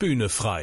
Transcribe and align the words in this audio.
Bühne 0.00 0.28
frei. 0.28 0.62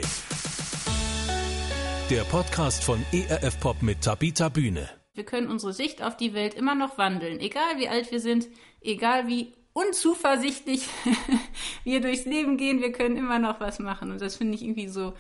Der 2.10 2.22
Podcast 2.22 2.86
von 2.86 3.04
ERF 3.12 3.60
Pop 3.60 3.82
mit 3.82 4.00
Tabita 4.00 4.48
Bühne. 4.48 4.90
Wir 5.14 5.26
können 5.26 5.50
unsere 5.50 5.74
Sicht 5.74 6.02
auf 6.02 6.16
die 6.16 6.34
Welt 6.34 6.54
immer 6.54 6.74
noch 6.74 6.98
wandeln, 6.98 7.42
egal 7.42 7.78
wie 7.78 7.90
alt 7.90 8.10
wir 8.14 8.22
sind, 8.22 8.48
egal 8.80 9.28
wie 9.28 9.52
unzuversichtlich 9.74 10.88
wir 11.84 12.00
durchs 12.00 12.24
Leben 12.24 12.56
gehen, 12.56 12.80
wir 12.80 12.94
können 12.94 13.18
immer 13.18 13.38
noch 13.38 13.60
was 13.60 13.80
machen. 13.80 14.10
Und 14.12 14.22
das 14.22 14.38
finde 14.38 14.56
ich 14.56 14.64
irgendwie 14.64 14.88
so, 14.88 15.14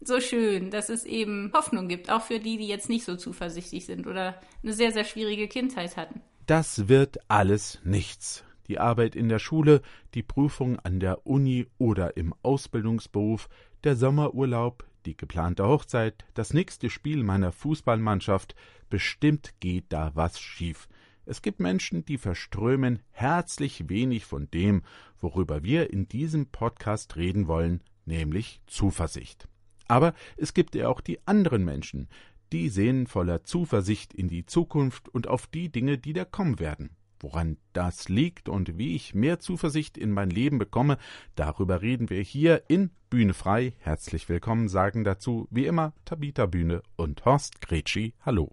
so 0.00 0.20
schön, 0.20 0.70
dass 0.70 0.88
es 0.88 1.04
eben 1.04 1.50
Hoffnung 1.52 1.88
gibt, 1.88 2.08
auch 2.08 2.22
für 2.22 2.38
die, 2.38 2.58
die 2.58 2.68
jetzt 2.68 2.88
nicht 2.88 3.04
so 3.04 3.16
zuversichtlich 3.16 3.84
sind 3.84 4.06
oder 4.06 4.40
eine 4.62 4.74
sehr, 4.74 4.92
sehr 4.92 5.04
schwierige 5.04 5.48
Kindheit 5.48 5.96
hatten. 5.96 6.22
Das 6.46 6.86
wird 6.86 7.18
alles 7.26 7.80
nichts. 7.82 8.45
Die 8.68 8.78
Arbeit 8.78 9.16
in 9.16 9.28
der 9.28 9.38
Schule, 9.38 9.82
die 10.14 10.22
Prüfung 10.22 10.78
an 10.80 11.00
der 11.00 11.26
Uni 11.26 11.66
oder 11.78 12.16
im 12.16 12.34
Ausbildungsberuf, 12.42 13.48
der 13.84 13.96
Sommerurlaub, 13.96 14.84
die 15.06 15.16
geplante 15.16 15.66
Hochzeit, 15.66 16.24
das 16.34 16.52
nächste 16.52 16.90
Spiel 16.90 17.22
meiner 17.22 17.52
Fußballmannschaft, 17.52 18.54
bestimmt 18.90 19.54
geht 19.60 19.86
da 19.90 20.10
was 20.14 20.40
schief. 20.40 20.88
Es 21.24 21.42
gibt 21.42 21.58
Menschen, 21.58 22.04
die 22.04 22.18
verströmen 22.18 23.00
herzlich 23.10 23.88
wenig 23.88 24.24
von 24.24 24.48
dem, 24.52 24.82
worüber 25.20 25.64
wir 25.64 25.92
in 25.92 26.08
diesem 26.08 26.46
Podcast 26.46 27.16
reden 27.16 27.48
wollen, 27.48 27.82
nämlich 28.04 28.60
Zuversicht. 28.66 29.48
Aber 29.88 30.14
es 30.36 30.54
gibt 30.54 30.74
ja 30.74 30.88
auch 30.88 31.00
die 31.00 31.26
anderen 31.26 31.64
Menschen, 31.64 32.08
die 32.52 32.68
sehen 32.68 33.06
voller 33.06 33.42
Zuversicht 33.42 34.14
in 34.14 34.28
die 34.28 34.46
Zukunft 34.46 35.08
und 35.08 35.26
auf 35.26 35.46
die 35.46 35.68
Dinge, 35.68 35.98
die 35.98 36.12
da 36.12 36.24
kommen 36.24 36.60
werden. 36.60 36.90
Woran 37.20 37.56
das 37.72 38.08
liegt 38.08 38.48
und 38.48 38.78
wie 38.78 38.94
ich 38.94 39.14
mehr 39.14 39.38
Zuversicht 39.38 39.96
in 39.96 40.12
mein 40.12 40.30
Leben 40.30 40.58
bekomme, 40.58 40.98
darüber 41.34 41.80
reden 41.80 42.10
wir 42.10 42.20
hier 42.20 42.64
in 42.68 42.90
Bühne 43.08 43.32
frei. 43.32 43.72
Herzlich 43.78 44.28
willkommen 44.28 44.68
sagen 44.68 45.02
dazu 45.02 45.48
wie 45.50 45.66
immer 45.66 45.94
Tabita 46.04 46.46
Bühne 46.46 46.82
und 46.96 47.24
Horst 47.24 47.60
Gretschi. 47.62 48.14
Hallo. 48.20 48.52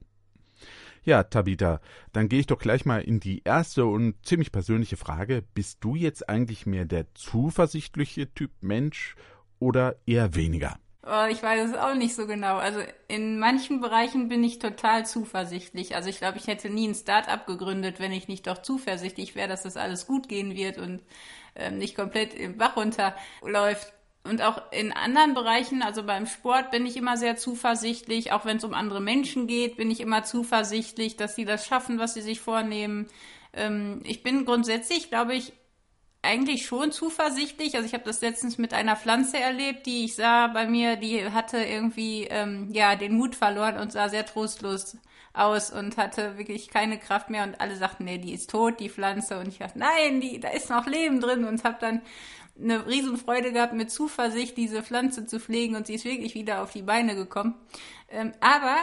Ja, 1.03 1.23
Tabita, 1.23 1.81
dann 2.13 2.29
gehe 2.29 2.39
ich 2.39 2.47
doch 2.47 2.59
gleich 2.59 2.85
mal 2.85 3.01
in 3.01 3.19
die 3.19 3.41
erste 3.43 3.85
und 3.85 4.25
ziemlich 4.25 4.53
persönliche 4.53 4.95
Frage. 4.95 5.43
Bist 5.53 5.79
du 5.81 5.95
jetzt 5.95 6.29
eigentlich 6.29 6.65
mehr 6.65 6.85
der 6.85 7.13
zuversichtliche 7.13 8.33
Typ 8.33 8.51
Mensch 8.61 9.15
oder 9.59 9.97
eher 10.05 10.35
weniger? 10.35 10.77
Ich 11.29 11.43
weiß 11.43 11.71
es 11.71 11.75
auch 11.75 11.95
nicht 11.95 12.15
so 12.15 12.27
genau. 12.27 12.57
Also 12.57 12.79
in 13.09 13.37
manchen 13.37 13.81
Bereichen 13.81 14.29
bin 14.29 14.41
ich 14.41 14.59
total 14.59 15.05
zuversichtlich. 15.05 15.95
Also 15.95 16.09
ich 16.09 16.19
glaube, 16.19 16.37
ich 16.37 16.47
hätte 16.47 16.69
nie 16.69 16.87
ein 16.87 16.95
Start-up 16.95 17.45
gegründet, 17.45 17.99
wenn 17.99 18.13
ich 18.13 18.29
nicht 18.29 18.47
doch 18.47 18.61
zuversichtlich 18.61 19.35
wäre, 19.35 19.49
dass 19.49 19.63
das 19.63 19.75
alles 19.75 20.07
gut 20.07 20.29
gehen 20.29 20.55
wird 20.55 20.77
und 20.77 21.01
ähm, 21.55 21.77
nicht 21.77 21.95
komplett 21.95 22.33
im 22.33 22.57
Bach 22.57 22.77
runterläuft. 22.77 23.91
Und 24.23 24.41
auch 24.41 24.61
in 24.71 24.93
anderen 24.93 25.33
Bereichen, 25.33 25.81
also 25.81 26.03
beim 26.03 26.25
Sport 26.25 26.71
bin 26.71 26.85
ich 26.85 26.95
immer 26.95 27.17
sehr 27.17 27.35
zuversichtlich. 27.35 28.31
Auch 28.31 28.45
wenn 28.45 28.55
es 28.57 28.63
um 28.63 28.73
andere 28.73 29.01
Menschen 29.01 29.45
geht, 29.45 29.75
bin 29.75 29.91
ich 29.91 29.99
immer 29.99 30.23
zuversichtlich, 30.23 31.17
dass 31.17 31.35
sie 31.35 31.43
das 31.43 31.67
schaffen, 31.67 31.99
was 31.99 32.13
sie 32.13 32.21
sich 32.21 32.39
vornehmen. 32.39 33.07
Ähm, 33.51 33.99
ich 34.05 34.23
bin 34.23 34.45
grundsätzlich, 34.45 35.09
glaube 35.09 35.35
ich, 35.35 35.51
eigentlich 36.23 36.65
schon 36.65 36.91
zuversichtlich. 36.91 37.75
Also 37.75 37.85
ich 37.85 37.93
habe 37.93 38.05
das 38.05 38.21
letztens 38.21 38.57
mit 38.57 38.73
einer 38.73 38.95
Pflanze 38.95 39.37
erlebt, 39.37 39.85
die 39.85 40.05
ich 40.05 40.15
sah 40.15 40.47
bei 40.47 40.65
mir, 40.65 40.95
die 40.95 41.29
hatte 41.31 41.57
irgendwie 41.57 42.23
ähm, 42.29 42.69
ja 42.71 42.95
den 42.95 43.13
Mut 43.13 43.35
verloren 43.35 43.77
und 43.77 43.91
sah 43.91 44.09
sehr 44.09 44.25
trostlos 44.25 44.97
aus 45.33 45.71
und 45.71 45.97
hatte 45.97 46.37
wirklich 46.37 46.69
keine 46.69 46.97
Kraft 46.97 47.29
mehr 47.29 47.43
und 47.43 47.59
alle 47.59 47.75
sagten, 47.75 48.05
nee, 48.05 48.19
die 48.19 48.33
ist 48.33 48.49
tot, 48.49 48.79
die 48.79 48.89
Pflanze 48.89 49.37
und 49.37 49.47
ich 49.47 49.57
dachte, 49.57 49.79
nein, 49.79 50.21
die 50.21 50.39
da 50.39 50.49
ist 50.49 50.69
noch 50.69 50.87
Leben 50.87 51.19
drin 51.19 51.43
und 51.43 51.63
habe 51.63 51.77
dann 51.79 52.01
eine 52.57 52.87
Riesenfreude 52.87 53.51
gehabt, 53.51 53.73
mit 53.73 53.91
Zuversicht 53.91 54.55
diese 54.57 54.83
Pflanze 54.83 55.25
zu 55.25 55.39
pflegen 55.39 55.75
und 55.75 55.87
sie 55.87 55.95
ist 55.95 56.05
wirklich 56.05 56.35
wieder 56.35 56.61
auf 56.61 56.71
die 56.71 56.83
Beine 56.83 57.15
gekommen. 57.15 57.55
Ähm, 58.09 58.31
aber 58.39 58.77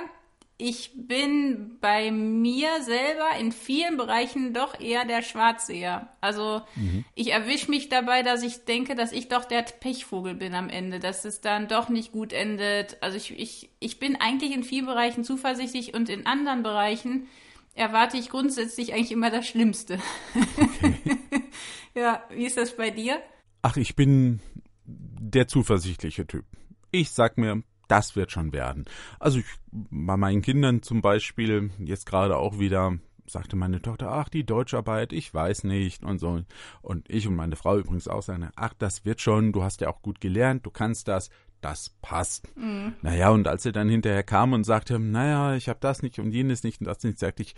ich 0.60 0.92
bin 0.94 1.78
bei 1.80 2.10
mir 2.10 2.82
selber 2.82 3.38
in 3.38 3.50
vielen 3.50 3.96
Bereichen 3.96 4.52
doch 4.52 4.78
eher 4.78 5.04
der 5.04 5.22
Schwarzseher. 5.22 6.08
Also 6.20 6.62
mhm. 6.76 7.04
ich 7.14 7.32
erwische 7.32 7.70
mich 7.70 7.88
dabei, 7.88 8.22
dass 8.22 8.42
ich 8.42 8.64
denke, 8.64 8.94
dass 8.94 9.12
ich 9.12 9.28
doch 9.28 9.44
der 9.44 9.62
Pechvogel 9.62 10.34
bin 10.34 10.54
am 10.54 10.68
Ende, 10.68 11.00
dass 11.00 11.24
es 11.24 11.40
dann 11.40 11.68
doch 11.68 11.88
nicht 11.88 12.12
gut 12.12 12.32
endet. 12.32 12.98
Also 13.00 13.16
ich, 13.16 13.38
ich, 13.38 13.70
ich 13.80 13.98
bin 13.98 14.16
eigentlich 14.16 14.52
in 14.52 14.62
vielen 14.62 14.86
Bereichen 14.86 15.24
zuversichtlich 15.24 15.94
und 15.94 16.08
in 16.08 16.26
anderen 16.26 16.62
Bereichen 16.62 17.28
erwarte 17.74 18.18
ich 18.18 18.28
grundsätzlich 18.28 18.92
eigentlich 18.92 19.12
immer 19.12 19.30
das 19.30 19.46
Schlimmste. 19.46 19.98
Okay. 20.34 20.94
ja, 21.94 22.22
wie 22.30 22.44
ist 22.44 22.56
das 22.56 22.76
bei 22.76 22.90
dir? 22.90 23.20
Ach, 23.62 23.76
ich 23.76 23.96
bin 23.96 24.40
der 24.84 25.48
zuversichtliche 25.48 26.26
Typ. 26.26 26.44
Ich 26.90 27.10
sag 27.10 27.38
mir, 27.38 27.62
das 27.90 28.16
wird 28.16 28.30
schon 28.30 28.52
werden. 28.52 28.84
Also 29.18 29.38
ich, 29.38 29.46
bei 29.70 30.16
meinen 30.16 30.42
Kindern 30.42 30.82
zum 30.82 31.02
Beispiel, 31.02 31.70
jetzt 31.78 32.06
gerade 32.06 32.36
auch 32.36 32.58
wieder, 32.58 32.98
sagte 33.26 33.56
meine 33.56 33.80
Tochter, 33.80 34.10
ach, 34.10 34.28
die 34.28 34.44
Deutscharbeit, 34.44 35.12
ich 35.12 35.32
weiß 35.32 35.64
nicht 35.64 36.04
und 36.04 36.18
so. 36.18 36.42
Und 36.82 37.08
ich 37.10 37.26
und 37.26 37.36
meine 37.36 37.56
Frau 37.56 37.78
übrigens 37.78 38.08
auch 38.08 38.22
sagen, 38.22 38.50
ach, 38.56 38.74
das 38.78 39.04
wird 39.04 39.20
schon, 39.20 39.52
du 39.52 39.62
hast 39.62 39.80
ja 39.80 39.88
auch 39.88 40.02
gut 40.02 40.20
gelernt, 40.20 40.66
du 40.66 40.70
kannst 40.70 41.08
das, 41.08 41.30
das 41.60 41.90
passt. 42.02 42.56
Mhm. 42.56 42.94
Naja, 43.02 43.30
und 43.30 43.46
als 43.46 43.62
sie 43.62 43.72
dann 43.72 43.88
hinterher 43.88 44.22
kam 44.22 44.52
und 44.52 44.64
sagte, 44.64 44.98
naja, 44.98 45.54
ich 45.54 45.68
habe 45.68 45.78
das 45.80 46.02
nicht 46.02 46.18
und 46.18 46.32
jenes 46.32 46.62
nicht 46.62 46.80
und 46.80 46.86
das 46.86 47.02
nicht, 47.02 47.18
sagte 47.18 47.42
ich, 47.42 47.54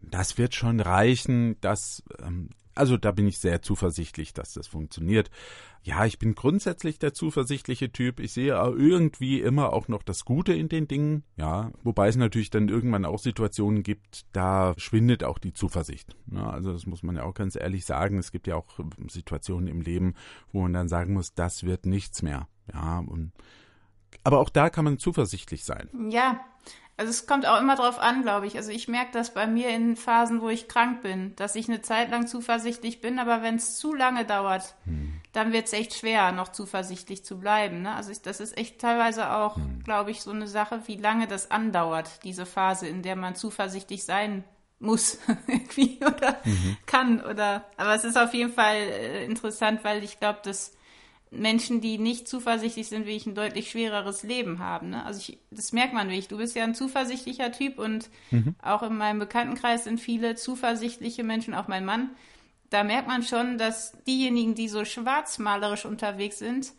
das 0.00 0.38
wird 0.38 0.54
schon 0.54 0.80
reichen, 0.80 1.56
das, 1.60 2.02
ähm, 2.22 2.50
also 2.74 2.96
da 2.96 3.12
bin 3.12 3.26
ich 3.26 3.38
sehr 3.38 3.62
zuversichtlich, 3.62 4.32
dass 4.32 4.54
das 4.54 4.66
funktioniert. 4.66 5.30
Ja, 5.82 6.06
ich 6.06 6.18
bin 6.18 6.34
grundsätzlich 6.34 6.98
der 6.98 7.12
zuversichtliche 7.12 7.92
Typ. 7.92 8.18
Ich 8.20 8.32
sehe 8.32 8.54
irgendwie 8.54 9.40
immer 9.40 9.72
auch 9.72 9.88
noch 9.88 10.02
das 10.02 10.24
Gute 10.24 10.54
in 10.54 10.68
den 10.68 10.88
Dingen. 10.88 11.24
Ja, 11.36 11.72
wobei 11.82 12.08
es 12.08 12.16
natürlich 12.16 12.50
dann 12.50 12.68
irgendwann 12.68 13.04
auch 13.04 13.18
Situationen 13.18 13.82
gibt, 13.82 14.24
da 14.32 14.74
schwindet 14.78 15.24
auch 15.24 15.38
die 15.38 15.52
Zuversicht. 15.52 16.16
Ja, 16.30 16.48
also 16.48 16.72
das 16.72 16.86
muss 16.86 17.02
man 17.02 17.16
ja 17.16 17.24
auch 17.24 17.34
ganz 17.34 17.56
ehrlich 17.56 17.84
sagen. 17.84 18.18
Es 18.18 18.32
gibt 18.32 18.46
ja 18.46 18.56
auch 18.56 18.80
Situationen 19.08 19.68
im 19.68 19.80
Leben, 19.80 20.14
wo 20.52 20.62
man 20.62 20.72
dann 20.72 20.88
sagen 20.88 21.12
muss, 21.12 21.34
das 21.34 21.64
wird 21.64 21.86
nichts 21.86 22.22
mehr. 22.22 22.48
Ja, 22.72 23.00
und 23.00 23.32
aber 24.22 24.38
auch 24.38 24.48
da 24.48 24.70
kann 24.70 24.84
man 24.84 24.98
zuversichtlich 24.98 25.64
sein. 25.64 25.88
Ja, 26.10 26.40
also 26.96 27.10
es 27.10 27.26
kommt 27.26 27.46
auch 27.46 27.60
immer 27.60 27.74
drauf 27.74 27.98
an, 27.98 28.22
glaube 28.22 28.46
ich. 28.46 28.56
Also 28.56 28.70
ich 28.70 28.86
merke 28.86 29.10
das 29.12 29.34
bei 29.34 29.46
mir 29.46 29.70
in 29.70 29.96
Phasen, 29.96 30.40
wo 30.40 30.48
ich 30.48 30.68
krank 30.68 31.02
bin, 31.02 31.34
dass 31.36 31.56
ich 31.56 31.68
eine 31.68 31.82
Zeit 31.82 32.10
lang 32.10 32.26
zuversichtlich 32.28 33.00
bin, 33.00 33.18
aber 33.18 33.42
wenn 33.42 33.56
es 33.56 33.76
zu 33.76 33.94
lange 33.94 34.24
dauert, 34.24 34.76
hm. 34.84 35.20
dann 35.32 35.52
wird 35.52 35.66
es 35.66 35.72
echt 35.72 35.94
schwer, 35.94 36.30
noch 36.30 36.48
zuversichtlich 36.48 37.24
zu 37.24 37.40
bleiben. 37.40 37.82
Ne? 37.82 37.94
Also 37.94 38.12
ich, 38.12 38.22
das 38.22 38.38
ist 38.38 38.56
echt 38.56 38.80
teilweise 38.80 39.32
auch, 39.32 39.56
hm. 39.56 39.82
glaube 39.82 40.12
ich, 40.12 40.22
so 40.22 40.30
eine 40.30 40.46
Sache, 40.46 40.82
wie 40.86 40.96
lange 40.96 41.26
das 41.26 41.50
andauert, 41.50 42.22
diese 42.22 42.46
Phase, 42.46 42.86
in 42.86 43.02
der 43.02 43.16
man 43.16 43.34
zuversichtlich 43.34 44.04
sein 44.04 44.44
muss 44.78 45.18
irgendwie 45.46 45.98
oder 46.04 46.38
mhm. 46.44 46.76
kann 46.84 47.20
oder 47.24 47.64
aber 47.76 47.94
es 47.94 48.04
ist 48.04 48.18
auf 48.18 48.34
jeden 48.34 48.52
Fall 48.52 48.76
äh, 48.76 49.24
interessant, 49.24 49.82
weil 49.82 50.04
ich 50.04 50.18
glaube, 50.20 50.40
dass 50.42 50.76
Menschen, 51.36 51.80
die 51.80 51.98
nicht 51.98 52.28
zuversichtlich 52.28 52.88
sind, 52.88 53.06
wie 53.06 53.16
ich 53.16 53.26
ein 53.26 53.34
deutlich 53.34 53.70
schwereres 53.70 54.22
Leben 54.22 54.58
haben. 54.58 54.90
Ne? 54.90 55.04
Also 55.04 55.20
ich, 55.20 55.38
das 55.50 55.72
merkt 55.72 55.94
man 55.94 56.08
wirklich. 56.08 56.28
Du 56.28 56.38
bist 56.38 56.54
ja 56.54 56.64
ein 56.64 56.74
zuversichtlicher 56.74 57.52
Typ 57.52 57.78
und 57.78 58.10
mhm. 58.30 58.54
auch 58.62 58.82
in 58.82 58.96
meinem 58.96 59.18
Bekanntenkreis 59.18 59.84
sind 59.84 60.00
viele 60.00 60.34
zuversichtliche 60.34 61.24
Menschen, 61.24 61.54
auch 61.54 61.68
mein 61.68 61.84
Mann. 61.84 62.10
Da 62.70 62.84
merkt 62.84 63.08
man 63.08 63.22
schon, 63.22 63.58
dass 63.58 63.92
diejenigen, 64.06 64.54
die 64.54 64.68
so 64.68 64.84
schwarzmalerisch 64.84 65.84
unterwegs 65.84 66.38
sind, 66.38 66.72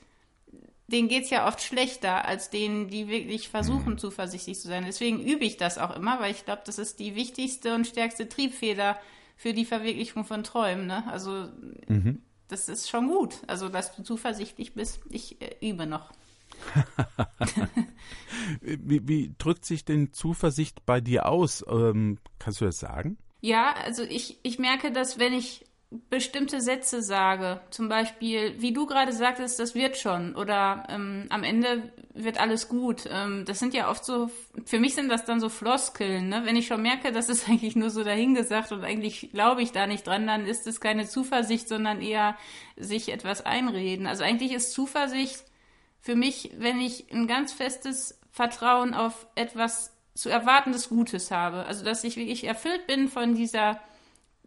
denen 0.87 1.07
geht 1.07 1.23
es 1.23 1.29
ja 1.29 1.47
oft 1.47 1.61
schlechter 1.61 2.25
als 2.25 2.49
denen, 2.49 2.89
die 2.89 3.07
wirklich 3.07 3.49
versuchen, 3.49 3.93
mhm. 3.93 3.97
zuversichtlich 3.97 4.59
zu 4.59 4.67
sein. 4.67 4.83
Deswegen 4.85 5.21
übe 5.21 5.45
ich 5.45 5.57
das 5.57 5.77
auch 5.77 5.95
immer, 5.95 6.19
weil 6.19 6.31
ich 6.31 6.45
glaube, 6.45 6.61
das 6.65 6.79
ist 6.79 6.99
die 6.99 7.15
wichtigste 7.15 7.73
und 7.73 7.87
stärkste 7.87 8.29
Triebfeder 8.29 8.99
für 9.37 9.53
die 9.53 9.65
Verwirklichung 9.65 10.25
von 10.25 10.43
Träumen. 10.43 10.87
Ne? 10.87 11.03
Also 11.07 11.49
mhm 11.87 12.21
das 12.47 12.69
ist 12.69 12.89
schon 12.89 13.07
gut. 13.07 13.35
Also, 13.47 13.69
dass 13.69 13.95
du 13.95 14.03
zuversichtlich 14.03 14.73
bist. 14.73 14.99
Ich 15.09 15.41
äh, 15.41 15.55
übe 15.61 15.85
noch. 15.85 16.11
wie, 18.61 19.07
wie, 19.07 19.33
drückt 19.37 19.65
sich 19.65 19.83
denn 19.83 20.13
Zuversicht 20.13 20.85
bei 20.85 21.01
dir 21.01 21.27
aus? 21.27 21.65
Ähm, 21.67 22.19
kannst 22.39 22.61
du 22.61 22.65
das 22.65 22.79
sagen? 22.79 23.17
Ja, 23.41 23.73
also 23.73 24.03
ich, 24.03 24.39
ich 24.43 24.57
merke, 24.59 24.91
dass 24.91 25.19
wenn 25.19 25.33
ich 25.33 25.64
bestimmte 25.91 26.61
Sätze 26.61 27.01
sage, 27.01 27.61
zum 27.69 27.89
Beispiel, 27.89 28.55
wie 28.59 28.73
du 28.73 28.85
gerade 28.85 29.13
sagtest, 29.13 29.59
das 29.59 29.75
wird 29.75 29.97
schon 29.97 30.35
oder 30.35 30.85
ähm, 30.89 31.27
am 31.29 31.43
Ende 31.43 31.91
wird 32.13 32.39
alles 32.39 32.69
gut. 32.69 33.07
Ähm, 33.09 33.45
das 33.45 33.59
sind 33.59 33.73
ja 33.73 33.89
oft 33.89 34.03
so, 34.03 34.29
für 34.65 34.79
mich 34.79 34.95
sind 34.95 35.09
das 35.09 35.25
dann 35.25 35.39
so 35.39 35.49
Floskeln. 35.49 36.29
Ne? 36.29 36.41
Wenn 36.43 36.55
ich 36.55 36.67
schon 36.67 36.81
merke, 36.81 37.11
das 37.11 37.29
ist 37.29 37.47
eigentlich 37.49 37.75
nur 37.75 37.89
so 37.89 38.03
dahingesagt 38.03 38.71
und 38.71 38.83
eigentlich 38.83 39.29
glaube 39.31 39.61
ich 39.61 39.71
da 39.71 39.87
nicht 39.87 40.07
dran, 40.07 40.27
dann 40.27 40.45
ist 40.45 40.67
es 40.67 40.81
keine 40.81 41.07
Zuversicht, 41.07 41.67
sondern 41.67 42.01
eher 42.01 42.35
sich 42.77 43.09
etwas 43.11 43.45
einreden. 43.45 44.07
Also 44.07 44.23
eigentlich 44.23 44.53
ist 44.53 44.73
Zuversicht 44.73 45.43
für 46.01 46.15
mich, 46.15 46.51
wenn 46.57 46.79
ich 46.81 47.11
ein 47.11 47.27
ganz 47.27 47.53
festes 47.53 48.19
Vertrauen 48.31 48.93
auf 48.93 49.27
etwas 49.35 49.93
zu 50.13 50.29
erwartendes 50.29 50.89
Gutes 50.89 51.31
habe. 51.31 51.65
Also 51.65 51.85
dass 51.85 52.03
ich 52.03 52.17
wirklich 52.17 52.45
erfüllt 52.45 52.87
bin 52.87 53.07
von 53.07 53.35
dieser 53.35 53.79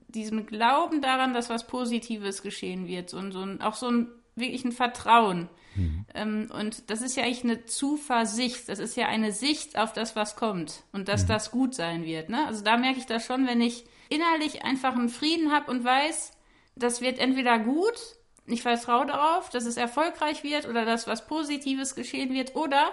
diesem 0.08 0.46
Glauben 0.46 1.00
daran, 1.02 1.34
dass 1.34 1.50
was 1.50 1.66
Positives 1.66 2.42
geschehen 2.42 2.86
wird 2.86 3.14
und 3.14 3.32
so 3.32 3.40
ein, 3.40 3.60
auch 3.60 3.74
so 3.74 3.90
ein 3.90 4.08
wirklich 4.34 4.64
ein 4.64 4.72
Vertrauen. 4.72 5.48
Mhm. 5.74 6.06
Ähm, 6.14 6.50
und 6.52 6.90
das 6.90 7.02
ist 7.02 7.16
ja 7.16 7.24
eigentlich 7.24 7.44
eine 7.44 7.64
Zuversicht. 7.66 8.68
Das 8.68 8.78
ist 8.78 8.96
ja 8.96 9.06
eine 9.06 9.32
Sicht 9.32 9.78
auf 9.78 9.92
das, 9.92 10.16
was 10.16 10.36
kommt 10.36 10.84
und 10.92 11.08
dass 11.08 11.24
mhm. 11.24 11.28
das 11.28 11.50
gut 11.50 11.74
sein 11.74 12.04
wird. 12.04 12.28
Ne? 12.28 12.46
Also 12.46 12.64
da 12.64 12.76
merke 12.76 12.98
ich 12.98 13.06
das 13.06 13.24
schon, 13.24 13.46
wenn 13.46 13.60
ich 13.60 13.84
innerlich 14.08 14.64
einfach 14.64 14.94
einen 14.94 15.08
Frieden 15.08 15.52
habe 15.52 15.70
und 15.70 15.84
weiß, 15.84 16.32
das 16.76 17.00
wird 17.00 17.18
entweder 17.18 17.58
gut, 17.58 18.16
ich 18.46 18.62
vertraue 18.62 19.06
darauf, 19.06 19.50
dass 19.50 19.66
es 19.66 19.76
erfolgreich 19.76 20.42
wird 20.42 20.66
oder 20.66 20.84
dass 20.84 21.06
was 21.06 21.26
Positives 21.26 21.94
geschehen 21.94 22.32
wird, 22.32 22.56
oder 22.56 22.90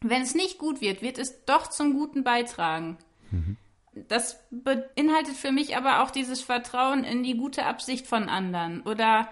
wenn 0.00 0.22
es 0.22 0.34
nicht 0.34 0.58
gut 0.58 0.80
wird, 0.80 1.02
wird 1.02 1.18
es 1.18 1.44
doch 1.44 1.68
zum 1.68 1.94
Guten 1.94 2.24
beitragen. 2.24 2.96
Mhm. 3.30 3.56
Das 3.94 4.40
beinhaltet 4.50 5.36
für 5.36 5.52
mich 5.52 5.76
aber 5.76 6.02
auch 6.02 6.10
dieses 6.10 6.40
Vertrauen 6.40 7.04
in 7.04 7.22
die 7.22 7.36
gute 7.36 7.66
Absicht 7.66 8.06
von 8.06 8.28
anderen 8.28 8.82
oder 8.82 9.28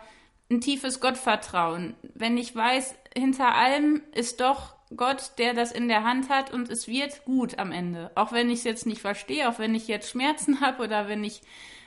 ein 0.51 0.61
tiefes 0.61 1.01
Gottvertrauen. 1.01 1.95
Wenn 2.15 2.37
ich 2.37 2.55
weiß, 2.55 2.95
hinter 3.17 3.55
allem 3.55 4.03
ist 4.13 4.41
doch 4.41 4.75
Gott, 4.97 5.33
der 5.39 5.55
das 5.55 5.71
in 5.71 5.89
der 5.89 6.05
Hand 6.05 6.29
hat 6.29 6.53
und 6.53 6.69
es 6.69 6.89
wird 6.89 7.25
gut 7.25 7.59
am 7.59 7.71
Ende. 7.71 8.11
Auch 8.17 8.33
wenn 8.33 8.51
ich 8.51 8.59
es 8.59 8.65
jetzt 8.65 8.87
nicht 8.87 9.01
verstehe, 9.01 9.49
auch 9.49 9.59
wenn 9.59 9.75
ich 9.75 9.87
jetzt 9.89 10.11
Schmerzen 10.11 10.61
habe 10.61 10.83
oder 10.83 11.09
wenn 11.09 11.25
ich, 11.25 11.43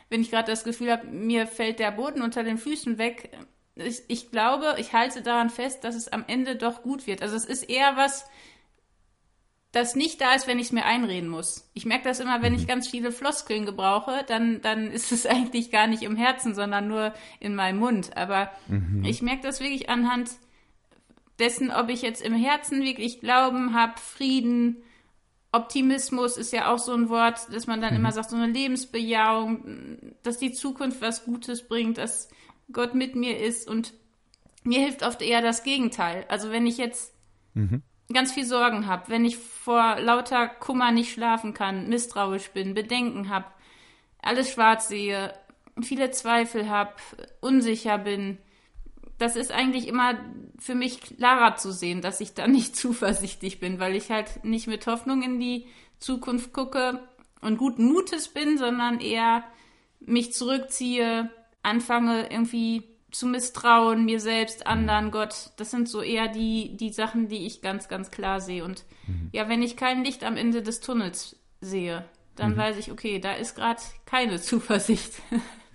wenn 0.10 0.22
ich 0.22 0.31
gerade 0.31 0.50
das 0.50 0.64
Gefühl 0.64 0.92
habe, 0.92 1.08
mir 1.08 1.46
fällt 1.46 1.80
der 1.80 1.92
Boden 1.92 2.22
unter 2.22 2.44
den 2.44 2.58
Füßen 2.58 2.98
weg. 2.98 3.30
Ich, 3.75 4.04
ich 4.08 4.31
glaube, 4.31 4.75
ich 4.78 4.94
halte 4.94 5.22
daran 5.22 5.50
fest, 5.50 5.84
dass 5.84 5.96
es 5.96 6.08
am 6.08 6.24
Ende 6.28 6.56
doch 6.56 6.81
gut 6.81 7.08
wird. 7.08 7.22
Also 7.22 7.36
es 7.36 7.46
ist 7.46 7.64
eher 7.64 7.98
was, 7.98 8.25
das 9.74 9.96
nicht 9.96 10.22
da 10.22 10.36
ist, 10.36 10.48
wenn 10.48 10.60
ich 10.60 10.68
es 10.68 10.72
mir 10.72 10.86
einreden 10.86 11.28
muss. 11.28 11.68
Ich 11.74 11.86
merke 11.86 12.08
das 12.08 12.20
immer, 12.20 12.44
wenn 12.44 12.54
ich 12.54 12.62
mhm. 12.62 12.68
ganz 12.68 12.88
viele 12.88 13.12
Floskeln 13.12 13.66
gebrauche, 13.66 14.24
dann, 14.28 14.62
dann 14.62 14.90
ist 14.92 15.12
es 15.12 15.25
eigentlich 15.25 15.72
gar 15.72 15.88
nicht 15.88 16.04
im 16.04 16.16
Herzen, 16.16 16.56
sondern 16.56 16.88
nur 16.88 17.14
in 17.40 17.56
meinem 17.56 17.80
Mund. 17.80 18.16
Aber 18.16 18.52
mhm. 18.68 19.04
ich 19.04 19.22
merke 19.24 19.42
das 19.42 19.60
wirklich 19.60 19.90
anhand 19.90 20.30
dessen, 21.40 21.72
ob 21.72 21.90
ich 21.90 22.04
jetzt 22.04 22.22
im 22.22 22.36
Herzen 22.36 22.84
wirklich 22.84 23.20
Glauben 23.20 23.74
habe, 23.74 24.00
Frieden, 24.00 24.78
Optimismus 25.52 26.38
ist 26.38 26.54
ja 26.54 26.72
auch 26.72 26.80
so 26.80 26.94
ein 26.94 27.10
Wort, 27.10 27.52
dass 27.52 27.66
man 27.66 27.81
dann 27.81 27.94
mhm. 27.94 28.00
immer 28.00 28.12
sagt, 28.12 28.30
so 28.30 28.36
eine 28.36 28.52
Lebensbejahung, 28.54 30.14
dass 30.22 30.38
die 30.38 30.54
Zukunft 30.54 31.02
was 31.02 31.25
Gutes 31.25 31.68
bringt, 31.68 31.98
dass 31.98 32.30
Gott 32.72 32.94
mit 32.94 33.16
mir 33.16 33.40
ist 33.40 33.68
und 33.68 33.94
mir 34.64 34.80
hilft 34.80 35.04
oft 35.04 35.24
eher 35.24 35.42
das 35.42 35.64
Gegenteil. 35.64 36.25
Also 36.30 36.52
wenn 36.52 36.68
ich 36.68 36.78
jetzt 36.78 37.16
mhm 37.56 37.81
ganz 38.11 38.33
viel 38.33 38.45
Sorgen 38.45 38.88
habe, 38.88 39.09
wenn 39.09 39.25
ich 39.25 39.38
vor 39.38 40.00
lauter 40.00 40.47
Kummer 40.47 40.91
nicht 40.91 41.13
schlafen 41.13 41.53
kann, 41.53 41.88
misstrauisch 41.88 42.50
bin, 42.51 42.73
Bedenken 42.73 43.29
habe, 43.29 43.45
alles 44.21 44.51
schwarz 44.51 44.88
sehe, 44.88 45.33
viele 45.81 46.11
Zweifel 46.11 46.69
habe, 46.69 46.94
unsicher 47.41 47.97
bin, 47.97 48.38
das 49.17 49.35
ist 49.35 49.51
eigentlich 49.51 49.88
immer 49.88 50.15
für 50.59 50.75
mich 50.75 51.00
klarer 51.00 51.55
zu 51.55 51.71
sehen, 51.71 52.01
dass 52.01 52.19
ich 52.19 52.33
da 52.33 52.47
nicht 52.47 52.75
zuversichtlich 52.75 53.59
bin, 53.59 53.79
weil 53.79 53.95
ich 53.95 54.11
halt 54.11 54.44
nicht 54.44 54.67
mit 54.67 54.85
Hoffnung 54.88 55.21
in 55.21 55.39
die 55.39 55.67
Zukunft 56.00 56.53
gucke 56.53 57.00
und 57.41 57.57
guten 57.57 57.85
Mutes 57.85 58.27
bin, 58.29 58.57
sondern 58.57 59.00
eher 59.00 59.44
mich 60.00 60.33
zurückziehe, 60.33 61.29
anfange 61.61 62.29
irgendwie 62.29 62.83
zu 63.13 63.27
misstrauen, 63.27 64.06
mir 64.06 64.19
selbst, 64.19 64.68
anderen, 64.68 65.12
Gott. 65.12 65.51
Das 65.57 65.71
sind 65.71 65.88
so 65.88 66.01
eher 66.01 66.27
die, 66.27 66.75
die 66.75 66.92
Sachen, 66.92 67.27
die 67.30 67.45
ich 67.45 67.62
ganz, 67.62 67.88
ganz 67.88 68.12
klar 68.12 68.42
sehe. 68.42 68.63
Und 68.63 68.86
mhm. 69.07 69.30
ja, 69.31 69.48
wenn 69.48 69.62
ich 69.62 69.77
kein 69.77 70.04
Licht 70.04 70.24
am 70.24 70.36
Ende 70.36 70.63
des 70.63 70.80
Tunnels 70.80 71.38
sehe, 71.62 72.06
dann 72.36 72.54
mhm. 72.54 72.57
weiß 72.57 72.77
ich, 72.77 72.92
okay, 72.92 73.19
da 73.19 73.33
ist 73.33 73.56
gerade 73.56 73.81
keine 74.06 74.42
Zuversicht. 74.42 75.13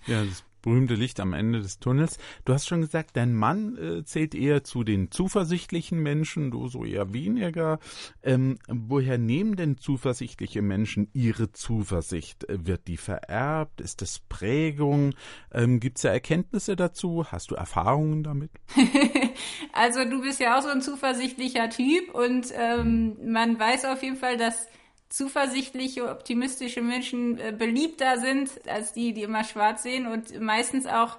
Ja, 0.07 0.25
das 0.25 0.43
berühmte 0.63 0.95
Licht 0.95 1.21
am 1.21 1.33
Ende 1.33 1.61
des 1.61 1.79
Tunnels. 1.79 2.19
Du 2.45 2.53
hast 2.53 2.67
schon 2.67 2.81
gesagt, 2.81 3.11
dein 3.17 3.35
Mann 3.35 3.77
äh, 3.77 4.05
zählt 4.05 4.35
eher 4.35 4.65
zu 4.65 4.85
den 4.85 5.11
zuversichtlichen 5.11 5.99
Menschen, 6.01 6.51
du 6.51 6.69
so 6.69 6.85
eher 6.85 7.13
weniger. 7.13 7.79
Ähm, 8.23 8.59
woher 8.69 9.19
nehmen 9.19 9.57
denn 9.57 9.79
zuversichtliche 9.79 10.63
Menschen 10.63 11.09
ihre 11.13 11.53
Zuversicht? 11.53 12.47
Wird 12.49 12.89
die 12.89 12.97
vererbt? 12.97 13.81
Ist 13.81 14.03
das 14.03 14.21
Prägung? 14.21 15.15
Ähm, 15.53 15.81
Gibt 15.81 15.99
es 15.99 16.03
da 16.03 16.11
Erkenntnisse 16.11 16.77
dazu? 16.77 17.27
Hast 17.31 17.51
du 17.51 17.55
Erfahrungen 17.55 18.23
damit? 18.23 18.51
also 19.73 20.05
du 20.05 20.23
bist 20.23 20.41
ja 20.41 20.59
auch 20.59 20.63
so 20.63 20.69
ein 20.69 20.83
zuversichtlicher 20.83 21.71
Typ 21.71 22.15
und 22.15 22.53
ähm, 22.55 23.17
man 23.25 23.59
weiß 23.59 23.85
auf 23.87 24.03
jeden 24.03 24.17
Fall, 24.17 24.37
dass 24.37 24.67
zuversichtliche, 25.09 26.11
optimistische 26.11 26.83
Menschen 26.83 27.39
äh, 27.39 27.53
beliebter 27.57 28.19
sind 28.19 28.51
als 28.69 28.93
die, 28.93 29.13
die 29.13 29.23
immer 29.23 29.45
schwarz 29.45 29.83
sehen 29.83 30.07
und 30.07 30.39
meistens 30.41 30.87
auch, 30.87 31.17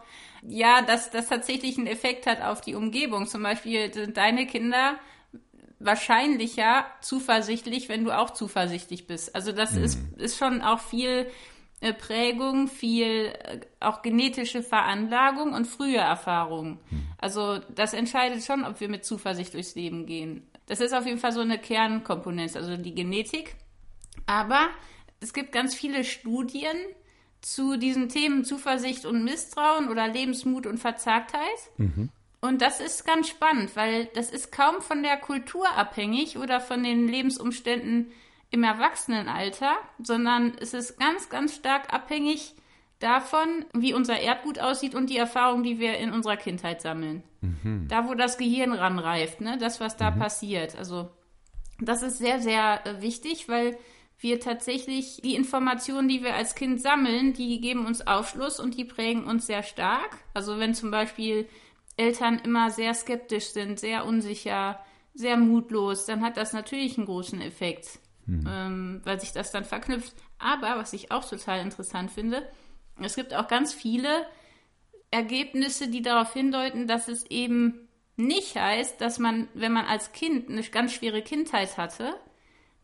ja, 0.47 0.81
dass 0.81 1.09
das 1.09 1.27
tatsächlich 1.27 1.77
einen 1.77 1.88
Effekt 1.88 2.27
hat 2.27 2.41
auf 2.41 2.62
die 2.62 2.75
Umgebung. 2.75 3.27
Zum 3.27 3.44
Beispiel 3.44 3.91
sind 3.94 4.18
deine 4.18 4.45
Kinder 4.45 5.00
wahrscheinlicher 5.80 6.86
zuversichtlich, 7.01 7.89
wenn 7.89 8.03
du 8.03 8.12
auch 8.12 8.31
zuversichtlich 8.31 9.07
bist. 9.07 9.33
Also 9.33 9.51
das 9.51 9.74
mhm. 9.74 9.83
ist, 9.83 10.00
ist 10.18 10.38
schon 10.38 10.62
auch 10.62 10.81
viel 10.81 11.25
äh, 11.81 11.94
Prägung, 11.94 12.68
viel 12.68 13.33
äh, 13.44 13.62
auch 13.80 14.01
genetische 14.01 14.62
Veranlagung 14.62 15.53
und 15.53 15.65
frühe 15.65 15.97
Erfahrung. 15.97 16.80
Mhm. 16.92 17.07
Also 17.18 17.59
das 17.74 17.94
entscheidet 17.94 18.44
schon, 18.44 18.65
ob 18.65 18.80
wir 18.81 18.89
mit 18.89 19.03
Zuversicht 19.03 19.53
durchs 19.53 19.75
Leben 19.75 20.06
gehen. 20.06 20.45
Das 20.68 20.80
ist 20.80 20.94
auf 20.94 21.06
jeden 21.06 21.19
Fall 21.19 21.31
so 21.31 21.39
eine 21.39 21.57
Kernkomponente, 21.57 22.59
also 22.59 22.77
die 22.77 22.94
Genetik 22.94 23.56
aber 24.25 24.69
es 25.19 25.33
gibt 25.33 25.51
ganz 25.51 25.75
viele 25.75 26.04
Studien 26.04 26.75
zu 27.42 27.77
diesen 27.77 28.10
Themen 28.10 28.44
Zuversicht 28.44 29.06
und 29.06 29.24
Misstrauen 29.24 29.89
oder 29.89 30.07
Lebensmut 30.07 30.66
und 30.66 30.77
Verzagtheit. 30.77 31.42
Mhm. 31.77 32.10
Und 32.42 32.62
das 32.62 32.80
ist 32.80 33.06
ganz 33.06 33.27
spannend, 33.27 33.75
weil 33.75 34.06
das 34.13 34.31
ist 34.31 34.51
kaum 34.51 34.81
von 34.81 35.04
der 35.04 35.18
Kultur 35.18 35.69
abhängig 35.75 36.38
oder 36.38 36.62
von 36.62 36.83
den 36.83 37.07
Lebensumständen 37.07 38.12
im 38.50 38.63
Erwachsenenalter, 38.63 39.75
sondern 40.01 40.54
es 40.60 40.74
ist 40.74 41.00
ganz, 41.00 41.30
ganz 41.30 41.56
stark 41.56 41.94
abhängig 41.94 42.56
davon, 43.00 43.66
wie 43.74 43.94
unser 43.94 44.19
Erbgut 44.19 44.60
aussieht 44.60 44.95
und 44.95 45.10
die 45.10 45.18
Erfahrungen, 45.18 45.63
die 45.63 45.80
wir 45.80 45.98
in 45.98 46.12
unserer 46.12 46.38
Kindheit 46.38 46.81
sammeln. 46.81 47.24
Mhm. 47.42 47.88
Da, 47.89 48.07
wo 48.07 48.13
das 48.13 48.38
Gehirn 48.38 48.74
ranreift, 48.74 49.42
ne? 49.42 49.57
das, 49.57 49.80
was 49.80 49.98
da 49.98 50.12
mhm. 50.12 50.19
passiert. 50.19 50.77
Also 50.77 51.10
das 51.80 52.04
ist 52.04 52.18
sehr, 52.18 52.42
sehr 52.42 52.86
äh, 52.86 53.01
wichtig, 53.01 53.48
weil 53.48 53.77
wir 54.19 54.39
tatsächlich 54.39 55.21
die 55.24 55.36
Informationen, 55.36 56.10
die 56.10 56.24
wir 56.24 56.36
als 56.36 56.56
Kind 56.56 56.81
sammeln, 56.81 57.33
die 57.33 57.62
geben 57.62 57.86
uns 57.86 58.06
Aufschluss 58.06 58.60
und 58.60 58.77
die 58.77 58.86
prägen 58.86 59.25
uns 59.25 59.48
sehr 59.48 59.63
stark. 59.63 60.18
Also 60.33 60.60
wenn 60.60 60.74
zum 60.74 60.92
Beispiel 60.92 61.48
Eltern 61.95 62.39
immer 62.39 62.69
sehr 62.69 62.94
skeptisch 62.94 63.48
sind, 63.48 63.80
sehr 63.80 64.06
unsicher, 64.06 64.80
sehr 65.13 65.38
mutlos, 65.38 66.06
dann 66.06 66.21
hat 66.21 66.38
das 66.38 66.54
natürlich 66.54 66.97
einen 66.97 67.07
großen 67.07 67.42
Effekt, 67.42 67.99
hm. 68.26 68.45
ähm, 68.47 69.02
weil 69.06 69.19
sich 69.19 69.31
das 69.31 69.52
dann 69.52 69.64
verknüpft. 69.64 70.14
Aber 70.38 70.78
was 70.78 70.94
ich 70.94 71.11
auch 71.11 71.28
total 71.28 71.61
interessant 71.61 72.11
finde, 72.11 72.47
es 73.02 73.16
gibt 73.16 73.33
auch 73.33 73.47
ganz 73.47 73.73
viele 73.73 74.26
Ergebnisse, 75.11 75.88
die 75.88 76.02
darauf 76.02 76.33
hindeuten, 76.33 76.88
dass 76.88 77.07
es 77.07 77.26
eben 77.26 77.88
nicht 78.18 78.56
heißt, 78.56 78.99
dass 78.99 79.18
man, 79.18 79.47
wenn 79.54 79.71
man 79.71 79.85
als 79.85 80.11
Kind 80.11 80.49
eine 80.49 80.61
ganz 80.64 80.94
schwere 80.94 81.21
Kindheit 81.21 81.78
hatte, 81.78 82.14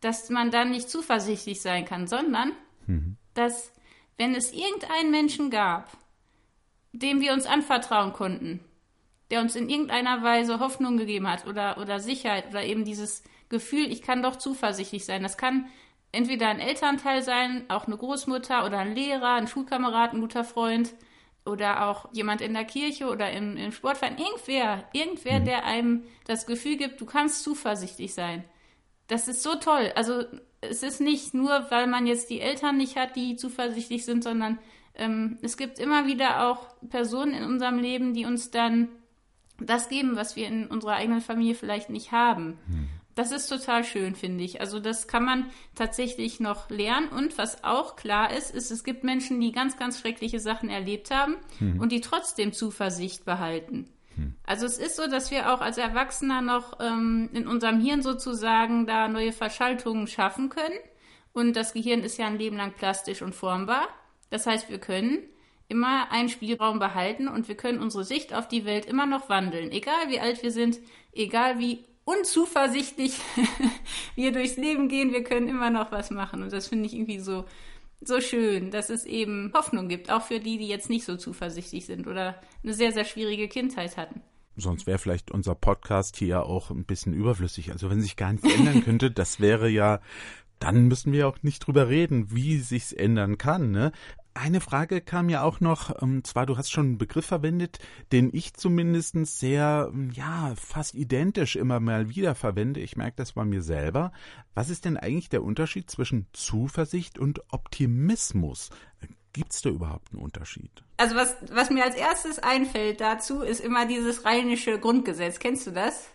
dass 0.02 0.30
man 0.30 0.52
dann 0.52 0.72
nicht 0.72 0.90
zuversichtlich 0.90 1.62
sein 1.62 1.86
kann, 1.86 2.08
sondern 2.08 2.52
mhm. 2.88 3.18
dass, 3.34 3.72
wenn 4.18 4.36
es 4.36 4.54
irgendeinen 4.54 5.12
Menschen 5.12 5.50
gab, 5.50 5.98
dem 6.92 7.22
wir 7.22 7.34
uns 7.34 7.46
anvertrauen 7.46 8.14
konnten, 8.14 8.60
der 9.32 9.42
uns 9.42 9.56
in 9.56 9.70
irgendeiner 9.70 10.24
Weise 10.24 10.60
Hoffnung 10.60 10.98
gegeben 10.98 11.28
hat 11.30 11.48
oder, 11.48 11.78
oder 11.78 12.00
Sicherheit 12.00 12.48
oder 12.50 12.64
eben 12.64 12.86
dieses 12.86 13.24
Gefühl, 13.50 13.92
ich 13.92 14.02
kann 14.02 14.24
doch 14.24 14.36
zuversichtlich 14.36 15.06
sein. 15.06 15.24
Das 15.24 15.38
kann 15.38 15.68
entweder 16.12 16.48
ein 16.48 16.60
Elternteil 16.60 17.22
sein, 17.22 17.66
auch 17.68 17.88
eine 17.88 17.98
Großmutter 17.98 18.66
oder 18.66 18.80
ein 18.80 18.96
Lehrer, 18.96 19.34
ein 19.34 19.48
Schulkamerad, 19.48 20.14
ein 20.14 20.22
guter 20.22 20.44
Freund 20.44 20.94
oder 21.46 21.88
auch 21.88 22.10
jemand 22.14 22.42
in 22.42 22.54
der 22.54 22.66
Kirche 22.66 23.08
oder 23.08 23.32
im, 23.32 23.58
im 23.58 23.72
Sportverein. 23.72 24.18
Irgendwer, 24.18 24.88
irgendwer, 24.94 25.40
mhm. 25.40 25.46
der 25.46 25.66
einem 25.66 26.04
das 26.26 26.46
Gefühl 26.46 26.78
gibt, 26.78 27.02
du 27.02 27.06
kannst 27.06 27.44
zuversichtlich 27.44 28.14
sein 28.14 28.46
das 29.08 29.28
ist 29.28 29.44
so 29.44 29.56
toll. 29.56 29.92
Also 29.96 30.24
es 30.62 30.84
ist 30.84 31.02
nicht 31.02 31.34
nur, 31.34 31.68
weil 31.70 31.88
man 31.88 32.08
jetzt 32.08 32.30
die 32.30 32.42
Eltern 32.42 32.78
nicht 32.78 32.96
hat, 32.98 33.16
die 33.16 33.36
zuversichtlich 33.36 34.06
sind, 34.06 34.24
sondern 34.24 34.58
ähm, 34.96 35.38
es 35.42 35.58
gibt 35.58 35.80
immer 35.80 36.08
wieder 36.08 36.50
auch 36.50 36.68
Personen 36.90 37.34
in 37.34 37.44
unserem 37.44 37.80
Leben, 37.80 38.14
die 38.14 38.26
uns 38.26 38.52
dann 38.52 38.90
das 39.60 39.90
geben, 39.90 40.16
was 40.16 40.36
wir 40.36 40.48
in 40.48 40.68
unserer 40.68 40.96
eigenen 40.96 41.22
Familie 41.22 41.56
vielleicht 41.56 41.90
nicht 41.90 42.12
haben. 42.12 42.58
Hm. 42.68 42.90
Das 43.14 43.32
ist 43.32 43.48
total 43.48 43.86
schön, 43.86 44.14
finde 44.14 44.44
ich. 44.44 44.60
Also 44.60 44.82
das 44.82 45.08
kann 45.08 45.24
man 45.24 45.46
tatsächlich 45.74 46.42
noch 46.42 46.70
lernen. 46.70 47.08
Und 47.08 47.38
was 47.38 47.64
auch 47.64 47.96
klar 47.96 48.36
ist, 48.36 48.54
ist, 48.54 48.72
es 48.72 48.84
gibt 48.84 49.06
Menschen, 49.06 49.40
die 49.40 49.54
ganz, 49.54 49.78
ganz 49.78 50.02
schreckliche 50.02 50.42
Sachen 50.42 50.70
erlebt 50.70 51.12
haben 51.12 51.38
hm. 51.60 51.80
und 51.80 51.94
die 51.94 52.02
trotzdem 52.02 52.52
Zuversicht 52.52 53.24
behalten. 53.24 53.90
Also 54.46 54.66
es 54.66 54.78
ist 54.78 54.96
so, 54.96 55.08
dass 55.08 55.32
wir 55.32 55.54
auch 55.54 55.62
als 55.62 55.78
Erwachsener 55.78 56.42
noch 56.42 56.80
ähm, 56.80 57.30
in 57.34 57.48
unserem 57.48 57.80
Hirn 57.80 58.02
sozusagen 58.02 58.86
da 58.86 59.08
neue 59.08 59.32
Verschaltungen 59.32 60.08
schaffen 60.08 60.50
können. 60.50 60.78
Und 61.34 61.56
das 61.56 61.74
Gehirn 61.74 62.02
ist 62.02 62.18
ja 62.18 62.28
ein 62.28 62.38
Leben 62.38 62.58
lang 62.58 62.74
plastisch 62.74 63.22
und 63.22 63.36
formbar. 63.36 63.88
Das 64.30 64.48
heißt, 64.48 64.70
wir 64.70 64.80
können 64.80 65.20
immer 65.68 66.12
einen 66.12 66.30
Spielraum 66.30 66.80
behalten 66.80 67.28
und 67.28 67.48
wir 67.48 67.56
können 67.56 67.80
unsere 67.80 68.04
Sicht 68.04 68.34
auf 68.34 68.48
die 68.48 68.66
Welt 68.66 68.86
immer 68.86 69.06
noch 69.06 69.30
wandeln. 69.30 69.72
Egal 69.72 70.10
wie 70.10 70.20
alt 70.20 70.44
wir 70.44 70.52
sind, 70.52 70.80
egal 71.12 71.60
wie 71.60 71.84
unzuversichtlich 72.06 73.20
wir 74.16 74.32
durchs 74.32 74.58
Leben 74.58 74.88
gehen, 74.88 75.12
wir 75.12 75.24
können 75.24 75.48
immer 75.48 75.72
noch 75.72 75.92
was 75.92 76.12
machen. 76.12 76.44
Und 76.44 76.54
das 76.54 76.68
finde 76.68 76.86
ich 76.86 76.94
irgendwie 76.94 77.20
so, 77.20 77.46
so 78.08 78.22
schön, 78.22 78.72
dass 78.72 78.90
es 78.90 79.06
eben 79.06 79.52
Hoffnung 79.54 79.88
gibt, 79.88 80.12
auch 80.12 80.22
für 80.22 80.40
die, 80.40 80.58
die 80.58 80.68
jetzt 80.68 80.90
nicht 80.90 81.06
so 81.06 81.18
zuversichtlich 81.18 81.86
sind 81.86 82.08
oder 82.08 82.36
eine 82.64 82.74
sehr, 82.74 82.92
sehr 82.92 83.06
schwierige 83.06 83.48
Kindheit 83.48 83.98
hatten. 83.98 84.22
Sonst 84.58 84.88
wäre 84.88 85.00
vielleicht 85.00 85.32
unser 85.32 85.54
Podcast 85.54 86.16
hier 86.16 86.46
auch 86.46 86.72
ein 86.72 86.86
bisschen 86.86 87.14
überflüssig. 87.14 87.72
Also 87.72 87.90
wenn 87.90 88.02
sich 88.02 88.16
gar 88.16 88.32
nichts 88.32 88.54
ändern 88.54 88.84
könnte, 88.86 89.12
das 89.12 89.40
wäre 89.40 89.70
ja 89.70 90.00
dann 90.60 90.88
müssen 90.88 91.12
wir 91.12 91.28
auch 91.28 91.38
nicht 91.42 91.60
drüber 91.60 91.90
reden, 91.90 92.32
wie 92.32 92.58
sich's 92.58 92.94
ändern 92.94 93.38
kann. 93.38 93.72
Ne? 93.72 93.92
Eine 94.38 94.60
Frage 94.60 95.00
kam 95.00 95.30
ja 95.30 95.44
auch 95.44 95.62
noch, 95.62 95.90
und 95.90 96.02
ähm, 96.02 96.24
zwar 96.26 96.46
du 96.46 96.58
hast 96.58 96.70
schon 96.70 96.86
einen 96.86 96.98
Begriff 96.98 97.26
verwendet, 97.26 97.80
den 98.12 98.30
ich 98.34 98.54
zumindest 98.54 99.16
sehr, 99.26 99.94
ja, 100.12 100.54
fast 100.58 100.94
identisch 100.94 101.56
immer 101.56 101.80
mal 101.80 102.10
wieder 102.10 102.36
verwende. 102.36 102.82
Ich 102.82 102.98
merke 102.98 103.16
das 103.16 103.32
bei 103.32 103.46
mir 103.46 103.62
selber. 103.62 104.12
Was 104.54 104.70
ist 104.70 104.84
denn 104.84 104.98
eigentlich 104.98 105.30
der 105.30 105.42
Unterschied 105.42 105.90
zwischen 105.90 106.28
Zuversicht 106.34 107.18
und 107.18 107.42
Optimismus? 107.54 108.72
Gibt's 109.32 109.62
da 109.62 109.70
überhaupt 109.70 110.12
einen 110.12 110.22
Unterschied? 110.22 110.84
Also 110.98 111.16
was, 111.16 111.38
was 111.52 111.70
mir 111.70 111.86
als 111.86 111.96
erstes 111.96 112.40
einfällt 112.40 113.00
dazu, 113.00 113.40
ist 113.42 113.62
immer 113.62 113.86
dieses 113.86 114.26
rheinische 114.26 114.80
Grundgesetz. 114.80 115.40
Kennst 115.40 115.66
du 115.66 115.72
das? 115.72 116.10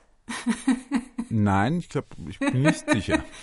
Nein, 1.30 1.78
ich 1.78 1.88
glaube, 1.88 2.08
ich 2.28 2.38
bin 2.38 2.62
nicht 2.62 2.88
sicher. 2.90 3.24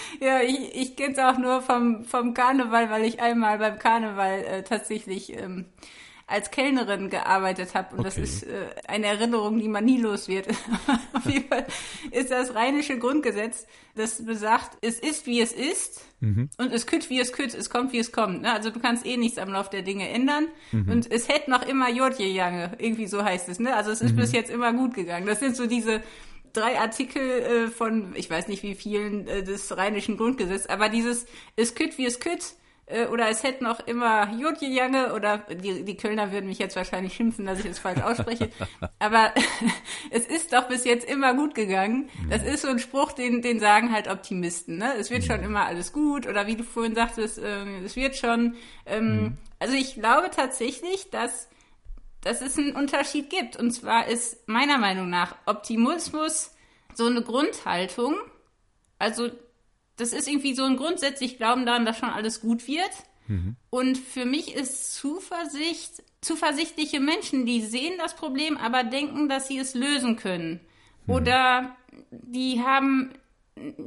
Ja, 0.20 0.40
ich, 0.40 0.74
ich 0.74 0.96
kenne 0.96 1.12
es 1.12 1.18
auch 1.18 1.38
nur 1.38 1.62
vom, 1.62 2.04
vom 2.04 2.34
Karneval, 2.34 2.90
weil 2.90 3.04
ich 3.04 3.20
einmal 3.20 3.58
beim 3.58 3.78
Karneval 3.78 4.44
äh, 4.44 4.62
tatsächlich 4.62 5.32
ähm, 5.36 5.66
als 6.26 6.50
Kellnerin 6.50 7.08
gearbeitet 7.08 7.74
habe. 7.74 7.94
Und 7.94 8.00
okay. 8.00 8.08
das 8.08 8.18
ist 8.18 8.42
äh, 8.42 8.66
eine 8.88 9.06
Erinnerung, 9.06 9.58
die 9.58 9.68
man 9.68 9.84
nie 9.84 10.00
los 10.00 10.26
wird. 10.26 10.48
Auf 11.12 11.26
jeden 11.26 11.48
Fall 11.48 11.66
ist 12.10 12.30
das 12.30 12.54
rheinische 12.54 12.98
Grundgesetz, 12.98 13.66
das 13.94 14.24
besagt, 14.24 14.76
es 14.80 14.98
ist, 14.98 15.26
wie 15.26 15.40
es 15.40 15.52
ist. 15.52 16.04
Mhm. 16.20 16.50
Und 16.58 16.72
es 16.72 16.86
kütt, 16.86 17.10
wie 17.10 17.20
es 17.20 17.32
kütt, 17.32 17.54
es 17.54 17.70
kommt, 17.70 17.92
wie 17.92 17.98
es 17.98 18.10
kommt. 18.10 18.42
Ne? 18.42 18.52
Also 18.52 18.70
du 18.70 18.80
kannst 18.80 19.06
eh 19.06 19.16
nichts 19.16 19.38
am 19.38 19.50
Lauf 19.50 19.70
der 19.70 19.82
Dinge 19.82 20.08
ändern. 20.08 20.48
Mhm. 20.72 20.90
Und 20.90 21.10
es 21.10 21.28
hätte 21.28 21.50
noch 21.50 21.64
immer 21.64 21.90
Jodje 21.90 22.26
Jange, 22.26 22.72
irgendwie 22.78 23.06
so 23.06 23.22
heißt 23.22 23.48
es. 23.48 23.60
Ne? 23.60 23.74
Also 23.74 23.92
es 23.92 24.00
ist 24.00 24.12
mhm. 24.12 24.16
bis 24.16 24.32
jetzt 24.32 24.50
immer 24.50 24.72
gut 24.72 24.94
gegangen. 24.94 25.26
Das 25.26 25.38
sind 25.38 25.54
so 25.56 25.66
diese 25.66 26.02
drei 26.56 26.78
Artikel 26.78 27.22
äh, 27.22 27.68
von, 27.68 28.14
ich 28.16 28.30
weiß 28.30 28.48
nicht 28.48 28.62
wie 28.62 28.74
vielen, 28.74 29.26
äh, 29.28 29.42
des 29.42 29.76
rheinischen 29.76 30.16
Grundgesetzes, 30.16 30.68
aber 30.68 30.88
dieses 30.88 31.26
es 31.56 31.74
kütt 31.74 31.98
wie 31.98 32.06
es 32.06 32.20
kütt, 32.20 32.56
äh, 32.86 33.06
oder 33.06 33.28
es 33.28 33.42
hätte 33.42 33.64
noch 33.64 33.80
immer 33.86 34.32
Jodje 34.38 34.68
Jange 34.68 35.12
oder 35.12 35.38
die, 35.38 35.84
die 35.84 35.96
Kölner 35.96 36.30
würden 36.30 36.46
mich 36.46 36.58
jetzt 36.58 36.76
wahrscheinlich 36.76 37.14
schimpfen, 37.14 37.44
dass 37.44 37.58
ich 37.58 37.66
es 37.66 37.80
falsch 37.80 38.00
ausspreche. 38.00 38.50
Aber 39.00 39.34
es 40.10 40.26
ist 40.26 40.52
doch 40.52 40.68
bis 40.68 40.84
jetzt 40.84 41.08
immer 41.08 41.34
gut 41.34 41.56
gegangen. 41.56 42.08
Das 42.30 42.44
ist 42.44 42.62
so 42.62 42.68
ein 42.68 42.78
Spruch, 42.78 43.10
den, 43.12 43.42
den 43.42 43.58
sagen 43.58 43.92
halt 43.92 44.08
Optimisten. 44.08 44.78
Ne? 44.78 44.94
Es 44.98 45.10
wird 45.10 45.24
schon 45.24 45.42
immer 45.42 45.66
alles 45.66 45.92
gut 45.92 46.28
oder 46.28 46.46
wie 46.46 46.54
du 46.54 46.62
vorhin 46.62 46.94
sagtest, 46.94 47.38
äh, 47.38 47.64
es 47.84 47.96
wird 47.96 48.16
schon. 48.16 48.54
Ähm. 48.86 49.36
Also 49.58 49.74
ich 49.74 49.94
glaube 49.94 50.30
tatsächlich, 50.30 51.10
dass 51.10 51.48
dass 52.26 52.40
es 52.40 52.58
einen 52.58 52.74
Unterschied 52.74 53.30
gibt. 53.30 53.56
Und 53.56 53.70
zwar 53.70 54.08
ist 54.08 54.48
meiner 54.48 54.78
Meinung 54.78 55.08
nach 55.08 55.36
Optimismus 55.46 56.50
so 56.92 57.06
eine 57.06 57.22
Grundhaltung. 57.22 58.16
Also 58.98 59.30
das 59.96 60.12
ist 60.12 60.26
irgendwie 60.26 60.54
so 60.54 60.64
ein 60.64 60.76
grundsätzlich 60.76 61.36
Glauben 61.36 61.66
daran, 61.66 61.86
dass 61.86 61.98
schon 61.98 62.08
alles 62.08 62.40
gut 62.40 62.66
wird. 62.66 62.90
Mhm. 63.28 63.56
Und 63.70 63.96
für 63.96 64.24
mich 64.24 64.54
ist 64.56 64.94
Zuversicht, 64.94 66.02
zuversichtliche 66.20 66.98
Menschen, 66.98 67.46
die 67.46 67.60
sehen 67.60 67.94
das 67.98 68.16
Problem, 68.16 68.56
aber 68.56 68.82
denken, 68.82 69.28
dass 69.28 69.46
sie 69.46 69.58
es 69.58 69.74
lösen 69.74 70.16
können. 70.16 70.60
Mhm. 71.06 71.14
Oder 71.14 71.76
die 72.10 72.60
haben 72.60 73.12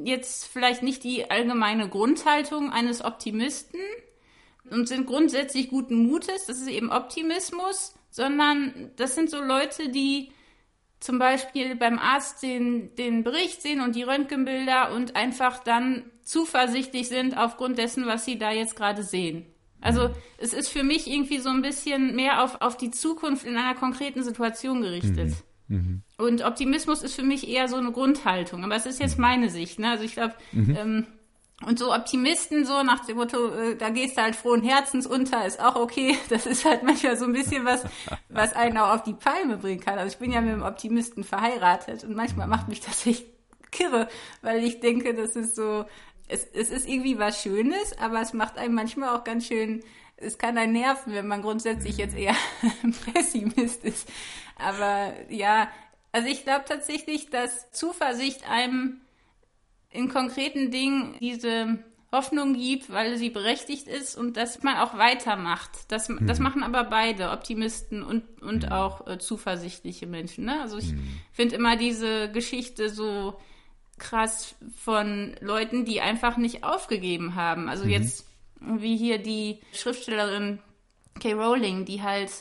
jetzt 0.06 0.48
vielleicht 0.48 0.82
nicht 0.82 1.04
die 1.04 1.30
allgemeine 1.30 1.90
Grundhaltung 1.90 2.72
eines 2.72 3.04
Optimisten 3.04 3.82
und 4.72 4.88
sind 4.88 5.06
grundsätzlich 5.06 5.70
guten 5.70 6.08
Mutes. 6.08 6.46
Das 6.46 6.58
ist 6.58 6.68
eben 6.68 6.92
Optimismus 6.92 7.94
sondern 8.10 8.92
das 8.96 9.16
sind 9.16 9.30
so 9.30 9.42
Leute, 9.42 9.90
die 9.90 10.32
zum 11.00 11.20
Beispiel 11.20 11.76
beim 11.76 11.98
Arzt 11.98 12.44
den, 12.44 12.94
den 12.96 13.24
Bericht 13.24 13.62
sehen 13.62 13.82
und 13.82 13.96
die 13.96 14.04
Röntgenbilder 14.04 14.92
und 14.94 15.16
einfach 15.16 15.64
dann 15.64 16.04
zuversichtlich 16.24 17.08
sind 17.08 17.38
aufgrund 17.38 17.78
dessen, 17.78 18.06
was 18.06 18.26
sie 18.26 18.38
da 18.38 18.52
jetzt 18.52 18.76
gerade 18.76 19.04
sehen. 19.04 19.46
Also 19.82 20.10
es 20.38 20.54
ist 20.54 20.68
für 20.68 20.84
mich 20.84 21.10
irgendwie 21.10 21.38
so 21.38 21.50
ein 21.50 21.62
bisschen 21.62 22.16
mehr 22.16 22.44
auf, 22.44 22.60
auf 22.60 22.76
die 22.76 22.92
Zukunft 22.92 23.46
in 23.46 23.56
einer 23.56 23.76
konkreten 23.76 24.24
Situation 24.24 24.82
gerichtet. 24.82 25.34
Mhm. 25.68 25.78
Mhm. 25.78 26.04
Und 26.18 26.44
Optimismus 26.44 27.02
ist 27.02 27.16
für 27.16 27.24
mich 27.24 27.48
eher 27.48 27.70
so 27.70 27.78
eine 27.78 27.94
Grundhaltung. 27.94 28.66
Aber 28.66 28.76
es 28.76 28.86
ist 28.86 29.00
jetzt 29.00 29.18
mhm. 29.18 29.22
meine 29.22 29.50
Sicht. 29.50 29.80
Ne? 29.80 29.92
Also 29.92 30.04
ich 30.04 30.14
glaube, 30.14 30.34
mhm. 30.52 30.76
ähm, 30.78 31.08
und 31.66 31.78
so 31.78 31.94
Optimisten, 31.94 32.66
so 32.66 32.84
nach 32.84 33.06
dem 33.06 33.18
Motto, 33.18 33.50
äh, 33.54 33.76
da 33.76 33.90
gehst 33.90 34.18
du 34.18 34.22
halt 34.22 34.36
frohen 34.36 34.64
Herzens 34.64 35.06
unter, 35.06 35.46
ist 35.46 35.60
auch 35.60 35.76
okay. 35.76 36.18
Das 36.30 36.46
ist 36.46 36.64
halt 36.64 36.84
manchmal 36.84 37.18
so 37.18 37.26
ein 37.26 37.34
bisschen 37.34 37.66
was, 37.66 37.84
was 38.30 38.54
einen 38.54 38.78
auch 38.78 38.96
auf 38.96 39.04
die 39.04 39.14
Palme 39.14 39.58
bringen 39.58 39.82
kann. 39.82 39.98
Also 39.98 40.14
ich 40.14 40.20
bin 40.20 40.32
ja 40.32 40.40
mit 40.40 40.54
einem 40.54 40.64
Optimisten 40.64 41.24
verheiratet 41.24 42.04
und 42.04 42.16
manchmal 42.16 42.48
macht 42.48 42.70
mich 42.70 42.80
das 42.80 43.06
echt 43.06 43.26
kirre, 43.72 44.08
weil 44.42 44.64
ich 44.64 44.80
denke, 44.80 45.14
das 45.14 45.36
ist 45.36 45.56
so, 45.56 45.86
es, 46.30 46.46
es 46.54 46.70
ist 46.70 46.88
irgendwie 46.88 47.20
was 47.20 47.42
Schönes, 47.42 47.98
aber 48.00 48.22
es 48.22 48.34
macht 48.34 48.58
einem 48.58 48.76
manchmal 48.76 49.16
auch 49.16 49.24
ganz 49.24 49.48
schön, 49.48 49.84
es 50.16 50.38
kann 50.38 50.58
einen 50.58 50.74
nerven, 50.74 51.14
wenn 51.14 51.28
man 51.28 51.42
grundsätzlich 51.42 51.98
jetzt 51.98 52.16
eher 52.16 52.36
Pessimist 53.14 53.84
ist. 53.84 54.08
Aber 54.58 55.14
ja, 55.30 55.70
also 56.12 56.28
ich 56.28 56.44
glaube 56.44 56.66
tatsächlich, 56.68 57.30
dass 57.30 57.72
Zuversicht 57.72 58.50
einem 58.50 59.02
in 59.92 60.10
konkreten 60.10 60.72
Dingen 60.72 61.16
diese 61.20 61.80
Hoffnung 62.12 62.56
gibt, 62.56 62.92
weil 62.92 63.18
sie 63.18 63.30
berechtigt 63.30 63.88
ist 63.88 64.16
und 64.16 64.36
dass 64.36 64.64
man 64.64 64.78
auch 64.78 64.98
weitermacht. 64.98 65.70
Das, 65.90 66.10
mhm. 66.10 66.26
das 66.26 66.40
machen 66.40 66.64
aber 66.64 66.84
beide, 66.84 67.30
Optimisten 67.30 68.02
und, 68.02 68.42
und 68.42 68.66
mhm. 68.66 68.72
auch 68.72 69.08
äh, 69.08 69.20
zuversichtliche 69.20 70.08
Menschen. 70.08 70.46
Ne? 70.46 70.60
Also 70.62 70.78
ich 70.78 70.92
mhm. 70.92 71.20
finde 71.32 71.56
immer 71.56 71.76
diese 71.76 72.32
Geschichte 72.32 72.90
so 72.90 73.40
krass 74.00 74.56
von 74.76 75.36
Leuten, 75.42 75.86
die 75.86 76.02
einfach 76.02 76.38
nicht 76.38 76.64
aufgegeben 76.64 77.36
haben. 77.36 77.70
Also 77.70 77.84
mhm. 77.84 77.92
jetzt 77.92 78.26
wie 78.60 78.98
hier 78.98 79.20
die 79.20 79.60
Schriftstellerin 79.74 80.60
Kay 81.20 81.34
Rowling, 81.34 81.86
die 81.86 82.02
halt 82.02 82.32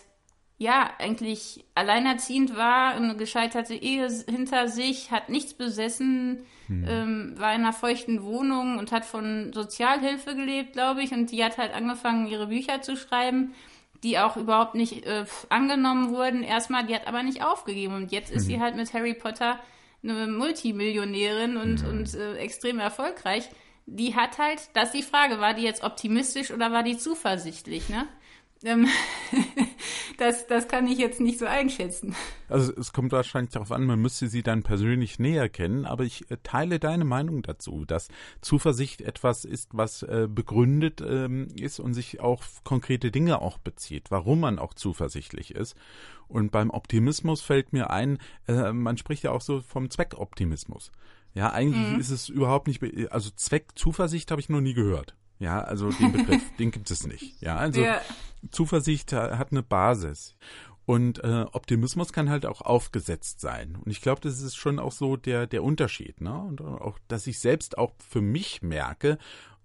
ja, 0.59 0.91
eigentlich 0.99 1.65
alleinerziehend 1.77 2.57
war, 2.57 2.95
eine 2.95 3.17
gescheiterte 3.17 3.75
Ehe 3.75 4.09
hinter 4.29 4.67
sich, 4.67 5.13
hat 5.13 5.29
nichts 5.29 5.55
besessen, 5.55 6.45
hm. 6.67 6.85
ähm, 6.89 7.35
war 7.37 7.55
in 7.55 7.61
einer 7.61 7.73
feuchten 7.73 8.25
Wohnung 8.25 8.77
und 8.79 8.91
hat 8.91 9.05
von 9.05 9.53
Sozialhilfe 9.53 10.35
gelebt, 10.35 10.73
glaube 10.73 11.03
ich. 11.03 11.13
Und 11.13 11.31
die 11.31 11.45
hat 11.45 11.59
halt 11.59 11.73
angefangen, 11.73 12.27
ihre 12.27 12.49
Bücher 12.49 12.83
zu 12.83 12.97
schreiben, 12.97 13.55
die 14.03 14.19
auch 14.19 14.37
überhaupt 14.37 14.75
nicht 14.75 15.07
äh, 15.07 15.27
angenommen 15.49 16.11
wurden. 16.11 16.43
Erstmal, 16.43 16.85
die 16.85 16.95
hat 16.95 17.07
aber 17.07 17.23
nicht 17.23 17.45
aufgegeben. 17.45 17.95
Und 17.95 18.11
jetzt 18.11 18.33
ist 18.33 18.43
hm. 18.43 18.49
sie 18.49 18.61
halt 18.61 18.75
mit 18.75 18.93
Harry 18.93 19.15
Potter 19.15 19.61
eine 20.03 20.27
Multimillionärin 20.27 21.57
und, 21.57 21.83
hm. 21.83 21.89
und 21.89 22.15
äh, 22.15 22.35
extrem 22.39 22.81
erfolgreich. 22.81 23.49
Die 23.87 24.17
hat 24.17 24.39
halt, 24.39 24.61
das 24.75 24.87
ist 24.87 24.95
die 24.95 25.03
Frage, 25.03 25.39
war 25.39 25.55
die 25.55 25.63
jetzt 25.63 25.85
optimistisch 25.85 26.51
oder 26.51 26.73
war 26.73 26.83
die 26.83 26.99
zuversichtlich, 26.99 27.89
ne? 27.89 28.09
Ähm, 28.65 28.89
das, 30.19 30.47
das 30.47 30.69
kann 30.69 30.87
ich 30.89 30.99
jetzt 30.99 31.21
nicht 31.21 31.39
so 31.39 31.47
einschätzen. 31.47 32.17
Also 32.49 32.73
es 32.75 32.93
kommt 32.93 33.13
wahrscheinlich 33.13 33.53
darauf 33.53 33.71
an, 33.73 33.85
man 33.85 34.01
müsste 34.01 34.29
sie 34.29 34.43
dann 34.43 34.63
persönlich 34.63 35.19
näher 35.19 35.49
kennen, 35.49 35.85
aber 35.85 36.05
ich 36.05 36.31
äh, 36.31 36.39
teile 36.43 36.79
deine 36.79 37.05
Meinung 37.05 37.43
dazu, 37.43 37.85
dass 37.85 38.09
Zuversicht 38.41 39.01
etwas 39.01 39.45
ist, 39.45 39.71
was 39.73 40.03
äh, 40.03 40.27
begründet 40.29 41.01
ähm, 41.01 41.49
ist 41.55 41.79
und 41.79 41.95
sich 41.95 42.21
auf 42.21 42.65
konkrete 42.65 43.11
Dinge 43.11 43.41
auch 43.41 43.59
bezieht, 43.59 44.11
warum 44.11 44.41
man 44.41 44.59
auch 44.59 44.75
zuversichtlich 44.75 45.55
ist. 45.55 45.77
Und 46.27 46.51
beim 46.51 46.71
Optimismus 46.71 47.41
fällt 47.41 47.73
mir 47.73 47.91
ein, 47.91 48.19
äh, 48.49 48.73
man 48.73 48.99
spricht 48.99 49.23
ja 49.23 49.31
auch 49.31 49.41
so 49.41 49.61
vom 49.61 49.91
Zweckoptimismus. 49.91 50.91
Ja, 51.35 51.53
eigentlich 51.53 51.93
mhm. 51.93 52.01
ist 52.01 52.11
es 52.11 52.29
überhaupt 52.29 52.67
nicht, 52.67 52.83
also 53.13 53.31
Zweckzuversicht 53.31 54.31
habe 54.31 54.41
ich 54.41 54.49
noch 54.49 54.61
nie 54.61 54.75
gehört. 54.75 55.15
Ja, 55.39 55.61
also 55.61 55.91
den 55.91 56.13
Begriff, 56.13 56.43
den 56.59 56.71
gibt 56.71 56.91
es 56.91 57.07
nicht. 57.07 57.41
Ja, 57.41 57.57
also 57.57 57.81
ja. 57.81 58.01
Zuversicht 58.51 59.13
hat 59.13 59.53
eine 59.53 59.63
Basis. 59.63 60.35
Und 60.85 61.23
äh, 61.23 61.45
Optimismus 61.53 62.15
kann 62.15 62.31
halt 62.31 62.47
auch 62.47 62.63
aufgesetzt 62.63 63.41
sein. 63.41 63.77
Und 63.77 63.91
ich 63.91 64.01
glaube, 64.01 64.23
das 64.23 64.41
ist 64.41 64.57
schon 64.57 64.79
auch 64.79 64.93
so 64.93 65.17
der, 65.17 65.47
der 65.47 65.63
Unterschied. 65.63 66.23
Ne? 66.23 66.33
Und 66.33 66.63
auch, 66.63 66.99
dass 67.09 67.27
ich 67.27 67.41
selbst 67.41 67.77
auch 67.77 67.93
für 67.99 68.23
mich 68.23 68.63
merke, 68.63 69.19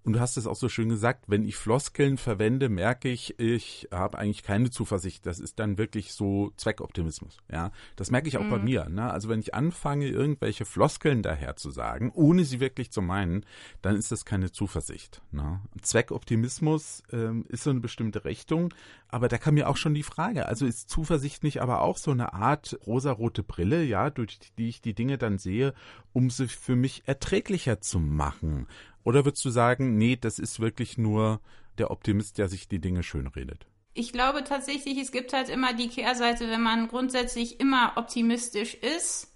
Und 0.04 0.12
du 0.12 0.20
hast 0.20 0.36
es 0.36 0.46
auch 0.46 0.54
so 0.54 0.68
schön 0.68 0.90
gesagt, 0.90 1.24
wenn 1.28 1.44
ich 1.44 1.56
Floskeln 1.56 2.18
verwende, 2.18 2.68
merke 2.68 3.08
ich, 3.08 3.40
ich 3.40 3.88
habe 3.90 4.18
eigentlich 4.18 4.42
keine 4.42 4.70
Zuversicht. 4.70 5.24
Das 5.24 5.40
ist 5.40 5.58
dann 5.58 5.78
wirklich 5.78 6.12
so 6.12 6.52
Zweckoptimismus. 6.58 7.38
Ja, 7.50 7.72
das 7.96 8.10
merke 8.10 8.28
ich 8.28 8.36
auch 8.36 8.44
mhm. 8.44 8.50
bei 8.50 8.58
mir. 8.58 8.88
Ne? 8.90 9.10
Also 9.10 9.30
wenn 9.30 9.40
ich 9.40 9.54
anfange, 9.54 10.08
irgendwelche 10.08 10.66
Floskeln 10.66 11.22
daher 11.22 11.56
zu 11.56 11.70
sagen, 11.70 12.12
ohne 12.14 12.44
sie 12.44 12.60
wirklich 12.60 12.90
zu 12.90 13.00
meinen, 13.00 13.46
dann 13.80 13.96
ist 13.96 14.12
das 14.12 14.26
keine 14.26 14.52
Zuversicht. 14.52 15.22
Ne? 15.32 15.60
Zweckoptimismus 15.80 17.02
ähm, 17.10 17.46
ist 17.48 17.64
so 17.64 17.70
eine 17.70 17.80
bestimmte 17.80 18.26
Richtung, 18.26 18.74
aber 19.08 19.28
da 19.28 19.38
kam 19.38 19.54
mir 19.54 19.70
auch 19.70 19.78
schon 19.78 19.94
die 19.94 20.02
Frage, 20.02 20.46
also 20.46 20.66
ist 20.66 20.90
Zuversicht 20.90 21.44
nicht 21.44 21.62
aber 21.62 21.80
auch 21.80 21.96
so 21.96 22.10
eine 22.10 22.34
Art 22.34 22.78
rosarote 22.86 23.42
Brille, 23.42 23.84
ja, 23.84 24.10
durch 24.10 24.38
die 24.58 24.68
ich 24.68 24.82
die 24.82 24.94
Dinge 24.94 25.16
dann 25.16 25.38
sehe, 25.38 25.72
um 26.12 26.28
sie 26.28 26.48
für 26.48 26.76
mich 26.76 27.04
erträglicher 27.06 27.80
zu 27.80 28.00
machen? 28.00 28.66
Oder 29.04 29.24
würdest 29.24 29.44
du 29.44 29.50
sagen, 29.50 29.96
nee, 29.96 30.16
das 30.16 30.38
ist 30.38 30.60
wirklich 30.60 30.98
nur 30.98 31.40
der 31.78 31.90
Optimist, 31.90 32.38
der 32.38 32.48
sich 32.48 32.68
die 32.68 32.80
Dinge 32.80 33.02
schönredet? 33.02 33.66
Ich 33.92 34.12
glaube 34.12 34.42
tatsächlich, 34.42 34.98
es 34.98 35.12
gibt 35.12 35.32
halt 35.32 35.48
immer 35.48 35.72
die 35.72 35.88
Kehrseite, 35.88 36.50
wenn 36.50 36.62
man 36.62 36.88
grundsätzlich 36.88 37.60
immer 37.60 37.92
optimistisch 37.96 38.74
ist, 38.74 39.28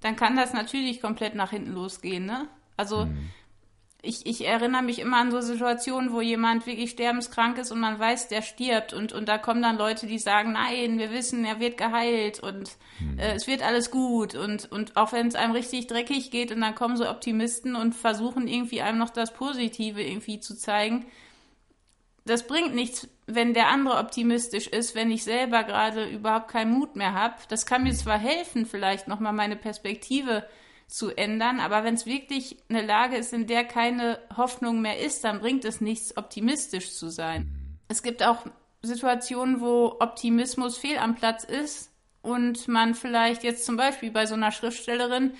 dann 0.00 0.16
kann 0.16 0.36
das 0.36 0.52
natürlich 0.52 1.00
komplett 1.00 1.34
nach 1.34 1.50
hinten 1.50 1.72
losgehen, 1.72 2.26
ne? 2.26 2.48
Also 2.76 3.04
hm 3.04 3.30
ich, 4.04 4.26
ich 4.26 4.46
erinnere 4.46 4.82
mich 4.82 4.98
immer 4.98 5.18
an 5.18 5.30
so 5.30 5.40
Situationen, 5.40 6.12
wo 6.12 6.20
jemand 6.20 6.66
wirklich 6.66 6.90
sterbenskrank 6.90 7.58
ist 7.58 7.72
und 7.72 7.80
man 7.80 7.98
weiß, 7.98 8.28
der 8.28 8.42
stirbt 8.42 8.92
und, 8.92 9.12
und 9.12 9.28
da 9.28 9.38
kommen 9.38 9.62
dann 9.62 9.78
Leute, 9.78 10.06
die 10.06 10.18
sagen, 10.18 10.52
nein, 10.52 10.98
wir 10.98 11.10
wissen, 11.10 11.44
er 11.44 11.60
wird 11.60 11.78
geheilt 11.78 12.40
und 12.40 12.76
mhm. 13.00 13.18
äh, 13.18 13.34
es 13.34 13.46
wird 13.46 13.62
alles 13.62 13.90
gut 13.90 14.34
und, 14.34 14.70
und 14.70 14.96
auch 14.96 15.12
wenn 15.12 15.26
es 15.26 15.34
einem 15.34 15.52
richtig 15.52 15.86
dreckig 15.86 16.30
geht 16.30 16.52
und 16.52 16.60
dann 16.60 16.74
kommen 16.74 16.96
so 16.96 17.08
Optimisten 17.08 17.76
und 17.76 17.94
versuchen 17.94 18.46
irgendwie 18.46 18.82
einem 18.82 18.98
noch 18.98 19.10
das 19.10 19.32
Positive 19.32 20.02
irgendwie 20.02 20.40
zu 20.40 20.56
zeigen. 20.56 21.06
Das 22.26 22.46
bringt 22.46 22.74
nichts, 22.74 23.08
wenn 23.26 23.54
der 23.54 23.68
andere 23.68 23.98
optimistisch 23.98 24.66
ist, 24.66 24.94
wenn 24.94 25.10
ich 25.10 25.24
selber 25.24 25.64
gerade 25.64 26.06
überhaupt 26.06 26.48
keinen 26.48 26.72
Mut 26.72 26.96
mehr 26.96 27.14
habe. 27.14 27.34
Das 27.48 27.66
kann 27.66 27.82
mir 27.82 27.92
mhm. 27.92 27.96
zwar 27.96 28.18
helfen, 28.18 28.66
vielleicht 28.66 29.08
nochmal 29.08 29.32
meine 29.32 29.56
Perspektive 29.56 30.44
zu 30.86 31.10
ändern. 31.10 31.60
Aber 31.60 31.84
wenn 31.84 31.94
es 31.94 32.06
wirklich 32.06 32.56
eine 32.68 32.82
Lage 32.82 33.16
ist, 33.16 33.32
in 33.32 33.46
der 33.46 33.64
keine 33.64 34.18
Hoffnung 34.36 34.80
mehr 34.80 35.00
ist, 35.00 35.24
dann 35.24 35.40
bringt 35.40 35.64
es 35.64 35.80
nichts, 35.80 36.16
optimistisch 36.16 36.94
zu 36.94 37.08
sein. 37.08 37.78
Es 37.88 38.02
gibt 38.02 38.22
auch 38.22 38.46
Situationen, 38.82 39.60
wo 39.60 39.96
Optimismus 40.00 40.76
fehl 40.78 40.98
am 40.98 41.14
Platz 41.14 41.44
ist 41.44 41.90
und 42.22 42.68
man 42.68 42.94
vielleicht 42.94 43.44
jetzt 43.44 43.66
zum 43.66 43.76
Beispiel 43.76 44.10
bei 44.10 44.26
so 44.26 44.34
einer 44.34 44.52
Schriftstellerin, 44.52 45.32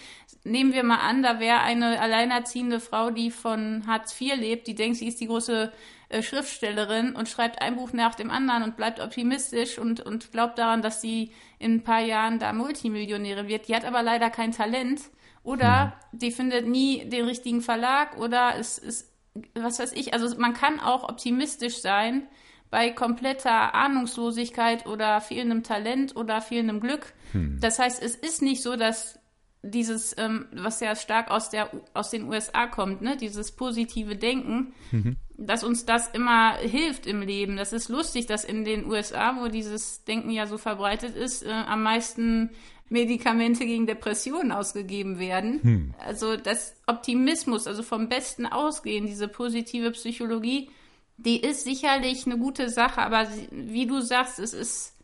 nehmen 0.44 0.72
wir 0.72 0.84
mal 0.84 0.98
an, 0.98 1.22
da 1.22 1.40
wäre 1.40 1.60
eine 1.60 2.00
alleinerziehende 2.00 2.80
Frau, 2.80 3.10
die 3.10 3.30
von 3.30 3.86
Hartz 3.86 4.18
IV 4.20 4.36
lebt, 4.36 4.66
die 4.66 4.74
denkt, 4.74 4.98
sie 4.98 5.08
ist 5.08 5.20
die 5.20 5.26
große 5.26 5.72
äh, 6.10 6.22
Schriftstellerin 6.22 7.16
und 7.16 7.28
schreibt 7.28 7.62
ein 7.62 7.76
Buch 7.76 7.92
nach 7.92 8.14
dem 8.14 8.30
anderen 8.30 8.62
und 8.62 8.76
bleibt 8.76 9.00
optimistisch 9.00 9.78
und, 9.78 10.00
und 10.00 10.32
glaubt 10.32 10.58
daran, 10.58 10.82
dass 10.82 11.00
sie 11.00 11.32
in 11.58 11.76
ein 11.76 11.84
paar 11.84 12.02
Jahren 12.02 12.38
da 12.38 12.52
Multimillionärin 12.52 13.48
wird. 13.48 13.68
Die 13.68 13.74
hat 13.74 13.86
aber 13.86 14.02
leider 14.02 14.28
kein 14.28 14.52
Talent 14.52 15.00
oder 15.44 15.86
mhm. 16.12 16.18
die 16.18 16.32
findet 16.32 16.66
nie 16.66 17.08
den 17.08 17.26
richtigen 17.26 17.60
Verlag 17.60 18.18
oder 18.18 18.56
es 18.58 18.78
ist, 18.78 19.12
was 19.54 19.78
weiß 19.78 19.92
ich, 19.92 20.12
also 20.12 20.36
man 20.38 20.54
kann 20.54 20.80
auch 20.80 21.08
optimistisch 21.08 21.80
sein 21.80 22.26
bei 22.70 22.90
kompletter 22.90 23.74
Ahnungslosigkeit 23.74 24.86
oder 24.86 25.20
fehlendem 25.20 25.62
Talent 25.62 26.16
oder 26.16 26.40
fehlendem 26.40 26.80
Glück. 26.80 27.12
Mhm. 27.32 27.58
Das 27.60 27.78
heißt, 27.78 28.02
es 28.02 28.16
ist 28.16 28.42
nicht 28.42 28.62
so, 28.62 28.74
dass 28.74 29.20
dieses, 29.62 30.14
ähm, 30.18 30.46
was 30.52 30.80
ja 30.80 30.96
stark 30.96 31.30
aus, 31.30 31.50
der, 31.50 31.70
aus 31.94 32.10
den 32.10 32.28
USA 32.28 32.66
kommt, 32.66 33.00
ne, 33.00 33.16
dieses 33.16 33.52
positive 33.52 34.16
Denken, 34.16 34.74
mhm. 34.90 35.16
dass 35.36 35.64
uns 35.64 35.86
das 35.86 36.08
immer 36.08 36.54
hilft 36.56 37.06
im 37.06 37.22
Leben. 37.22 37.56
Das 37.56 37.72
ist 37.72 37.88
lustig, 37.88 38.26
dass 38.26 38.44
in 38.44 38.64
den 38.64 38.86
USA, 38.86 39.36
wo 39.40 39.48
dieses 39.48 40.04
Denken 40.04 40.30
ja 40.30 40.46
so 40.46 40.58
verbreitet 40.58 41.16
ist, 41.16 41.44
äh, 41.44 41.50
am 41.50 41.82
meisten 41.82 42.50
Medikamente 42.88 43.64
gegen 43.64 43.86
Depressionen 43.86 44.52
ausgegeben 44.52 45.18
werden. 45.18 45.62
Hm. 45.62 45.94
Also 45.98 46.36
das 46.36 46.76
Optimismus, 46.86 47.66
also 47.66 47.82
vom 47.82 48.08
Besten 48.08 48.46
ausgehen, 48.46 49.06
diese 49.06 49.28
positive 49.28 49.90
Psychologie, 49.92 50.70
die 51.16 51.40
ist 51.40 51.64
sicherlich 51.64 52.26
eine 52.26 52.38
gute 52.38 52.68
Sache, 52.68 53.00
aber 53.00 53.28
wie 53.50 53.86
du 53.86 54.00
sagst, 54.00 54.38
es 54.38 54.52
ist 54.52 54.94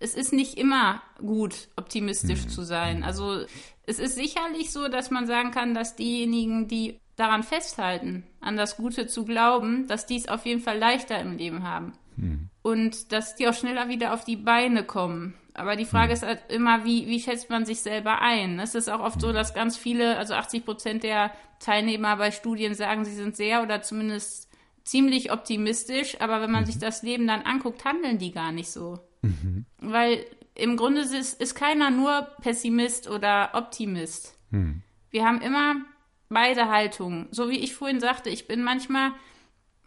es 0.00 0.14
ist 0.14 0.32
nicht 0.32 0.58
immer 0.58 1.02
gut, 1.18 1.68
optimistisch 1.76 2.42
hm. 2.42 2.48
zu 2.48 2.62
sein. 2.62 3.04
Also 3.04 3.44
es 3.86 3.98
ist 3.98 4.16
sicherlich 4.16 4.70
so, 4.70 4.88
dass 4.88 5.10
man 5.10 5.26
sagen 5.26 5.50
kann, 5.50 5.72
dass 5.72 5.96
diejenigen, 5.96 6.68
die 6.68 7.00
daran 7.16 7.42
festhalten, 7.42 8.24
an 8.40 8.56
das 8.56 8.76
Gute 8.76 9.06
zu 9.06 9.24
glauben, 9.24 9.86
dass 9.88 10.06
die 10.06 10.16
es 10.16 10.28
auf 10.28 10.44
jeden 10.44 10.60
Fall 10.60 10.78
leichter 10.78 11.18
im 11.20 11.36
Leben 11.36 11.62
haben. 11.62 11.92
Hm. 12.16 12.50
Und 12.62 13.12
dass 13.12 13.36
die 13.36 13.48
auch 13.48 13.54
schneller 13.54 13.88
wieder 13.88 14.12
auf 14.12 14.24
die 14.24 14.36
Beine 14.36 14.84
kommen. 14.84 15.34
Aber 15.54 15.76
die 15.76 15.84
Frage 15.84 16.08
hm. 16.08 16.14
ist 16.14 16.22
halt 16.24 16.40
immer, 16.48 16.84
wie, 16.84 17.06
wie 17.06 17.20
schätzt 17.20 17.48
man 17.48 17.64
sich 17.64 17.80
selber 17.80 18.20
ein? 18.20 18.58
Es 18.58 18.74
ist 18.74 18.90
auch 18.90 19.00
oft 19.00 19.20
so, 19.20 19.28
hm. 19.28 19.34
dass 19.34 19.54
ganz 19.54 19.76
viele, 19.76 20.18
also 20.18 20.34
80 20.34 20.64
Prozent 20.64 21.02
der 21.04 21.30
Teilnehmer 21.60 22.16
bei 22.16 22.30
Studien 22.30 22.74
sagen, 22.74 23.04
sie 23.04 23.14
sind 23.14 23.36
sehr 23.36 23.62
oder 23.62 23.80
zumindest 23.80 24.50
ziemlich 24.84 25.32
optimistisch, 25.32 26.20
aber 26.20 26.40
wenn 26.40 26.50
man 26.50 26.62
mhm. 26.62 26.66
sich 26.66 26.78
das 26.78 27.02
Leben 27.02 27.26
dann 27.26 27.42
anguckt, 27.42 27.84
handeln 27.84 28.18
die 28.18 28.32
gar 28.32 28.52
nicht 28.52 28.70
so. 28.70 28.98
Mhm. 29.22 29.64
Weil 29.80 30.26
im 30.54 30.76
Grunde 30.76 31.00
ist, 31.00 31.40
ist 31.40 31.54
keiner 31.54 31.90
nur 31.90 32.28
Pessimist 32.42 33.08
oder 33.08 33.50
Optimist. 33.54 34.38
Mhm. 34.50 34.82
Wir 35.10 35.24
haben 35.24 35.40
immer 35.40 35.76
beide 36.28 36.68
Haltungen. 36.68 37.28
So 37.30 37.48
wie 37.48 37.58
ich 37.58 37.74
vorhin 37.74 38.00
sagte, 38.00 38.28
ich 38.28 38.46
bin 38.46 38.62
manchmal 38.62 39.12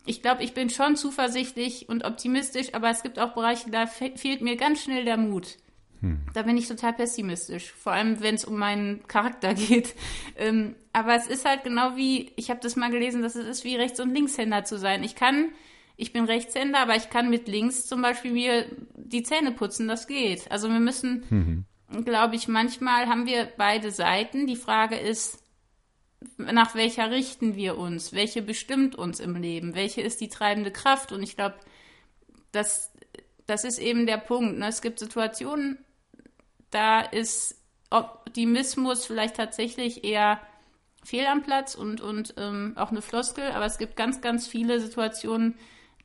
ich 0.08 0.22
glaube, 0.22 0.44
ich 0.44 0.54
bin 0.54 0.70
schon 0.70 0.96
zuversichtlich 0.96 1.90
und 1.90 2.06
optimistisch, 2.06 2.74
aber 2.74 2.90
es 2.90 3.04
gibt 3.04 3.20
auch 3.20 3.34
Bereiche, 3.34 3.70
da 3.70 3.86
fe 3.86 4.14
fehlt 4.16 4.42
mir 4.42 4.56
ganz 4.56 4.82
schnell 4.82 5.06
der 5.06 5.18
Mut. 5.18 5.58
Hm. 6.02 6.22
Da 6.34 6.44
bin 6.44 6.58
ich 6.58 6.68
total 6.68 6.94
pessimistisch, 6.94 7.72
vor 7.72 7.92
allem 7.92 8.22
wenn 8.22 8.36
es 8.36 8.46
um 8.46 8.58
meinen 8.58 9.06
Charakter 9.08 9.54
geht. 9.56 9.96
Ähm, 10.38 10.76
aber 10.94 11.16
es 11.16 11.28
ist 11.28 11.46
halt 11.46 11.64
genau 11.64 11.96
wie, 11.96 12.32
ich 12.36 12.50
habe 12.50 12.60
das 12.62 12.76
mal 12.76 12.92
gelesen, 12.92 13.22
dass 13.22 13.36
es 13.36 13.48
ist 13.48 13.64
wie 13.64 13.76
Rechts- 13.76 14.00
und 14.00 14.14
Linkshänder 14.14 14.64
zu 14.64 14.78
sein. 14.78 15.04
Ich 15.04 15.16
kann, 15.16 15.50
ich 15.96 16.14
bin 16.14 16.26
Rechtshänder, 16.26 16.80
aber 16.80 16.96
ich 16.96 17.10
kann 17.10 17.30
mit 17.30 17.48
links 17.48 17.86
zum 17.86 18.02
Beispiel 18.02 18.32
mir 18.32 18.66
die 18.96 19.24
Zähne 19.24 19.52
putzen, 19.52 19.88
das 19.88 20.08
geht. 20.08 20.50
Also 20.52 20.70
wir 20.70 20.80
müssen, 20.80 21.26
mhm. 21.90 22.04
glaube 22.06 22.36
ich, 22.36 22.48
manchmal 22.48 23.08
haben 23.08 23.26
wir 23.26 23.50
beide 23.58 23.92
Seiten. 23.92 24.48
Die 24.48 24.56
Frage 24.56 24.96
ist, 24.96 25.44
nach 26.38 26.76
welcher 26.76 27.12
richten 27.12 27.56
wir 27.56 27.78
uns? 27.78 28.14
Welche 28.14 28.42
bestimmt 28.42 28.96
uns 28.96 29.20
im 29.20 29.36
Leben? 29.36 29.76
Welche 29.76 30.02
ist 30.02 30.22
die 30.22 30.30
treibende 30.30 30.72
Kraft? 30.72 31.12
Und 31.12 31.22
ich 31.22 31.36
glaube, 31.36 31.56
das, 32.52 32.92
das 33.46 33.64
ist 33.64 33.80
eben 33.80 34.08
der 34.08 34.18
Punkt. 34.18 34.58
Ne? 34.58 34.68
Es 34.68 34.82
gibt 34.82 35.00
Situationen, 35.00 35.78
da 36.72 37.02
ist 37.02 37.56
Optimismus 37.90 39.06
vielleicht 39.06 39.36
tatsächlich 39.36 40.04
eher 40.04 40.42
fehl 41.04 41.26
am 41.26 41.44
Platz 41.44 41.76
und, 41.76 42.02
und 42.02 42.34
ähm, 42.38 42.74
auch 42.76 42.92
eine 42.92 43.02
Floskel, 43.02 43.52
aber 43.52 43.66
es 43.66 43.78
gibt 43.78 43.96
ganz, 43.96 44.20
ganz 44.20 44.48
viele 44.48 44.82
Situationen, 44.82 45.56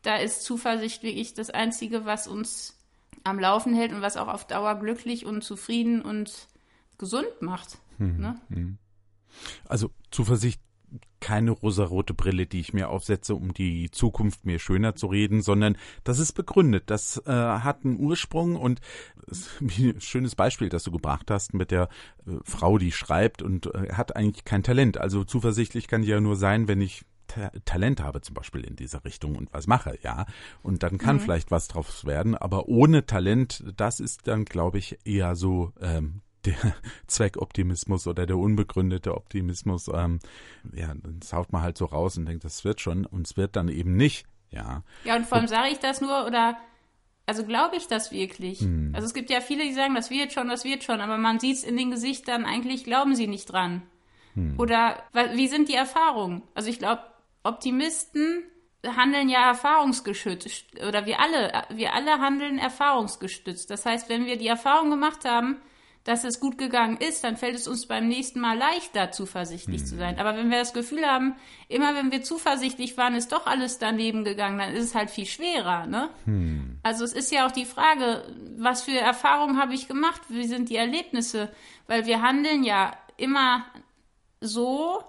da 0.03 0.16
ist 0.16 0.44
Zuversicht 0.44 1.03
wirklich 1.03 1.35
das 1.35 1.51
Einzige, 1.51 2.05
was 2.05 2.29
uns 2.29 2.79
am 3.25 3.38
Laufen 3.38 3.75
hält 3.75 3.92
und 3.92 4.03
was 4.03 4.16
auch 4.16 4.29
auf 4.29 4.46
Dauer 4.46 4.77
glücklich 4.77 5.27
und 5.27 5.42
zufrieden 5.42 6.03
und 6.03 6.48
gesund 6.98 7.40
macht. 7.40 7.79
Hm, 7.98 8.20
ne? 8.20 8.40
hm. 8.48 8.79
Also 9.68 9.90
Zuversicht 10.11 10.61
keine 11.21 11.53
rosarote 11.53 12.14
Brille, 12.14 12.47
die 12.47 12.61
ich 12.61 12.75
mir 12.75 12.88
aufsetze, 12.88 13.35
um 13.35 13.55
die 13.55 13.90
Zukunft 13.90 14.45
mir 14.45 14.59
schöner 14.59 14.97
zu 14.97 15.07
reden, 15.07 15.40
sondern 15.40 15.77
das 16.05 16.18
ist 16.18 16.33
begründet. 16.33 16.85
Das 16.87 17.23
äh, 17.27 17.31
hat 17.33 17.85
einen 17.85 17.99
Ursprung 17.99 18.57
und 18.57 18.81
ein 19.61 20.01
schönes 20.01 20.35
Beispiel, 20.35 20.68
das 20.68 20.83
du 20.83 20.90
gebracht 20.90 21.31
hast 21.31 21.55
mit 21.55 21.71
der 21.71 21.88
äh, 22.27 22.33
Frau, 22.45 22.77
die 22.77 22.92
schreibt 22.92 23.40
und 23.40 23.73
äh, 23.75 23.92
hat 23.92 24.16
eigentlich 24.16 24.45
kein 24.45 24.62
Talent. 24.62 24.99
Also 24.99 25.25
zuversichtlich 25.25 25.87
kann 25.87 26.03
ich 26.03 26.09
ja 26.09 26.21
nur 26.21 26.37
sein, 26.37 26.68
wenn 26.68 26.81
ich 26.81 27.05
Ta 27.29 27.51
Talent 27.64 28.03
habe, 28.03 28.21
zum 28.21 28.35
Beispiel 28.35 28.64
in 28.64 28.77
dieser 28.77 29.05
Richtung 29.05 29.37
und 29.37 29.53
was 29.53 29.66
mache, 29.66 29.97
ja. 30.03 30.27
Und 30.62 30.83
dann 30.83 30.99
kann 30.99 31.16
mhm. 31.16 31.21
vielleicht 31.21 31.51
was 31.51 31.68
draus 31.68 32.05
werden, 32.05 32.35
aber 32.35 32.68
ohne 32.68 33.07
Talent, 33.07 33.64
das 33.77 34.01
ist 34.01 34.27
dann, 34.27 34.45
glaube 34.45 34.79
ich, 34.79 34.99
eher 35.05 35.37
so 35.37 35.73
ähm, 35.81 36.21
der 36.44 36.55
Zweckoptimismus 37.07 38.07
oder 38.07 38.26
der 38.26 38.38
unbegründete 38.38 39.14
Optimismus, 39.14 39.88
ähm, 39.88 40.20
ja, 40.72 40.88
dann 40.88 41.20
haut 41.33 41.52
man 41.52 41.62
halt 41.62 41.78
so 41.78 41.87
raus 41.87 42.16
und 42.16 42.26
denkt, 42.26 42.44
das 42.44 42.64
wird 42.64 42.81
schon 42.81 43.07
und 43.07 43.26
es 43.26 43.37
wird 43.37 43.57
dann 43.57 43.68
eben 43.68 43.96
nicht, 43.96 44.26
ja. 44.50 44.83
Ja, 45.05 45.16
und 45.16 45.26
vor 45.26 45.38
allem 45.38 45.48
sage 45.48 45.70
ich 45.70 45.78
das 45.78 46.00
nur 46.00 46.26
oder 46.26 46.57
also 47.26 47.44
glaube 47.44 47.76
ich 47.76 47.87
das 47.87 48.11
wirklich? 48.11 48.61
Hm. 48.61 48.92
Also 48.94 49.07
es 49.07 49.14
gibt 49.14 49.31
ja 49.31 49.40
viele, 49.40 49.64
die 49.64 49.72
sagen, 49.72 49.94
das 49.94 50.11
wird 50.11 50.33
schon, 50.33 50.48
das 50.48 50.64
wird 50.64 50.85
schon, 50.85 51.00
aber 51.00 51.18
man 51.18 51.38
sieht 51.38 51.57
es 51.57 51.64
in 51.64 51.76
den 51.76 51.90
Gesichtern, 51.90 52.44
eigentlich 52.44 52.85
glauben 52.85 53.14
sie 53.14 53.26
nicht 53.26 53.50
dran. 53.50 53.83
Hm. 54.35 54.59
Oder 54.59 55.02
wie 55.35 55.48
sind 55.48 55.68
die 55.68 55.74
Erfahrungen? 55.74 56.42
Also 56.55 56.68
ich 56.68 56.78
glaube, 56.78 57.02
Optimisten 57.44 58.44
handeln 58.85 59.28
ja 59.28 59.48
erfahrungsgestützt 59.48 60.83
oder 60.87 61.07
wir 61.07 61.20
alle, 61.20 61.64
wir 61.70 61.94
alle 61.94 62.18
handeln 62.18 62.59
erfahrungsgestützt. 62.59 63.70
Das 63.70 63.87
heißt, 63.87 64.09
wenn 64.09 64.26
wir 64.26 64.37
die 64.37 64.48
Erfahrung 64.48 64.90
gemacht 64.90 65.24
haben, 65.24 65.59
dass 66.04 66.24
es 66.24 66.40
gut 66.40 66.58
gegangen 66.58 66.96
ist, 66.96 67.22
dann 67.22 67.36
fällt 67.36 67.54
es 67.54 67.68
uns 67.68 67.86
beim 67.86 68.08
nächsten 68.08 68.40
Mal 68.40 68.58
leichter, 68.58 69.12
zuversichtlich 69.12 69.82
hm. 69.82 69.86
zu 69.86 69.96
sein. 69.96 70.18
Aber 70.18 70.36
wenn 70.36 70.50
wir 70.50 70.58
das 70.58 70.72
Gefühl 70.72 71.06
haben, 71.06 71.36
immer 71.68 71.94
wenn 71.94 72.10
wir 72.10 72.22
zuversichtlich 72.22 72.96
waren, 72.96 73.14
ist 73.14 73.30
doch 73.30 73.46
alles 73.46 73.78
daneben 73.78 74.24
gegangen, 74.24 74.58
dann 74.58 74.74
ist 74.74 74.84
es 74.84 74.94
halt 74.94 75.10
viel 75.10 75.26
schwerer. 75.26 75.86
Ne? 75.86 76.10
Hm. 76.24 76.78
Also 76.82 77.04
es 77.04 77.12
ist 77.12 77.30
ja 77.30 77.46
auch 77.46 77.52
die 77.52 77.66
Frage, 77.66 78.24
was 78.56 78.82
für 78.82 78.98
Erfahrungen 78.98 79.60
habe 79.60 79.74
ich 79.74 79.86
gemacht, 79.86 80.22
wie 80.28 80.46
sind 80.46 80.70
die 80.70 80.76
Erlebnisse? 80.76 81.52
Weil 81.86 82.06
wir 82.06 82.20
handeln 82.20 82.64
ja 82.64 82.96
immer 83.16 83.64
so, 84.40 85.04